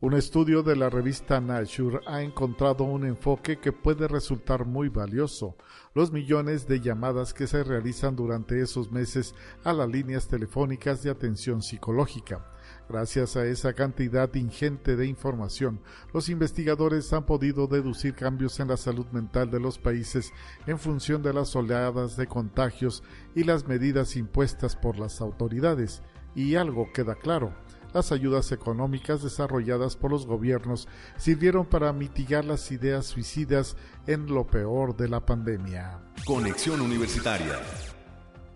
Un 0.00 0.12
estudio 0.12 0.62
de 0.62 0.76
la 0.76 0.90
revista 0.90 1.40
Nature 1.40 2.00
ha 2.06 2.22
encontrado 2.22 2.84
un 2.84 3.06
enfoque 3.06 3.58
que 3.58 3.72
puede 3.72 4.06
resultar 4.06 4.66
muy 4.66 4.90
valioso. 4.90 5.56
Los 5.94 6.12
millones 6.12 6.68
de 6.68 6.80
llamadas 6.80 7.32
que 7.32 7.46
se 7.46 7.64
realizan 7.64 8.14
durante 8.14 8.60
esos 8.60 8.92
meses 8.92 9.34
a 9.64 9.72
las 9.72 9.88
líneas 9.88 10.28
telefónicas 10.28 11.02
de 11.02 11.10
atención 11.10 11.62
psicológica. 11.62 12.53
Gracias 12.88 13.36
a 13.36 13.46
esa 13.46 13.72
cantidad 13.72 14.32
ingente 14.34 14.94
de 14.94 15.06
información, 15.06 15.80
los 16.12 16.28
investigadores 16.28 17.12
han 17.14 17.24
podido 17.24 17.66
deducir 17.66 18.14
cambios 18.14 18.60
en 18.60 18.68
la 18.68 18.76
salud 18.76 19.06
mental 19.10 19.50
de 19.50 19.58
los 19.58 19.78
países 19.78 20.32
en 20.66 20.78
función 20.78 21.22
de 21.22 21.32
las 21.32 21.56
oleadas 21.56 22.16
de 22.16 22.26
contagios 22.26 23.02
y 23.34 23.44
las 23.44 23.66
medidas 23.66 24.16
impuestas 24.16 24.76
por 24.76 24.98
las 24.98 25.22
autoridades. 25.22 26.02
Y 26.34 26.56
algo 26.56 26.92
queda 26.92 27.14
claro, 27.14 27.54
las 27.94 28.12
ayudas 28.12 28.52
económicas 28.52 29.22
desarrolladas 29.22 29.96
por 29.96 30.10
los 30.10 30.26
gobiernos 30.26 30.86
sirvieron 31.16 31.64
para 31.64 31.92
mitigar 31.92 32.44
las 32.44 32.70
ideas 32.70 33.06
suicidas 33.06 33.76
en 34.06 34.26
lo 34.26 34.46
peor 34.46 34.96
de 34.96 35.08
la 35.08 35.24
pandemia. 35.24 36.00
Conexión 36.26 36.80
Universitaria 36.80 37.60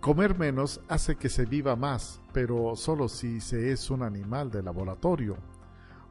Comer 0.01 0.39
menos 0.39 0.81
hace 0.89 1.17
que 1.17 1.29
se 1.29 1.45
viva 1.45 1.75
más, 1.75 2.21
pero 2.33 2.77
solo 2.77 3.09
si 3.09 3.41
se 3.41 3.73
es 3.73 3.91
un 3.91 4.05
animal 4.05 4.49
de 4.49 4.63
laboratorio. 4.63 5.37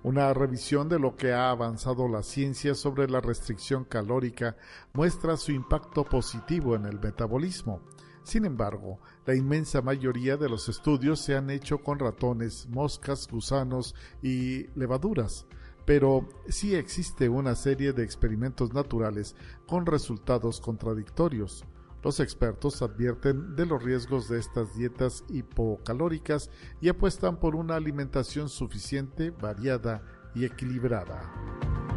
Una 0.03 0.33
revisión 0.33 0.89
de 0.89 0.99
lo 0.99 1.15
que 1.15 1.31
ha 1.31 1.51
avanzado 1.51 2.09
la 2.09 2.21
ciencia 2.21 2.75
sobre 2.75 3.09
la 3.09 3.21
restricción 3.21 3.85
calórica 3.85 4.57
muestra 4.91 5.37
su 5.37 5.53
impacto 5.53 6.03
positivo 6.03 6.75
en 6.75 6.85
el 6.85 6.99
metabolismo. 6.99 7.81
Sin 8.23 8.43
embargo, 8.43 8.99
la 9.25 9.35
inmensa 9.35 9.81
mayoría 9.81 10.35
de 10.35 10.49
los 10.49 10.67
estudios 10.67 11.21
se 11.21 11.37
han 11.37 11.49
hecho 11.49 11.77
con 11.77 11.97
ratones, 11.97 12.67
moscas, 12.67 13.25
gusanos 13.31 13.95
y 14.21 14.67
levaduras, 14.77 15.45
pero 15.85 16.27
sí 16.49 16.75
existe 16.75 17.29
una 17.29 17.55
serie 17.55 17.93
de 17.93 18.03
experimentos 18.03 18.73
naturales 18.73 19.33
con 19.65 19.85
resultados 19.85 20.59
contradictorios. 20.59 21.63
Los 22.03 22.19
expertos 22.19 22.81
advierten 22.81 23.55
de 23.55 23.65
los 23.65 23.83
riesgos 23.83 24.29
de 24.29 24.39
estas 24.39 24.75
dietas 24.75 25.23
hipocalóricas 25.29 26.49
y 26.79 26.89
apuestan 26.89 27.37
por 27.37 27.55
una 27.55 27.75
alimentación 27.75 28.49
suficiente, 28.49 29.31
variada 29.31 30.03
y 30.35 30.45
equilibrada. 30.45 31.96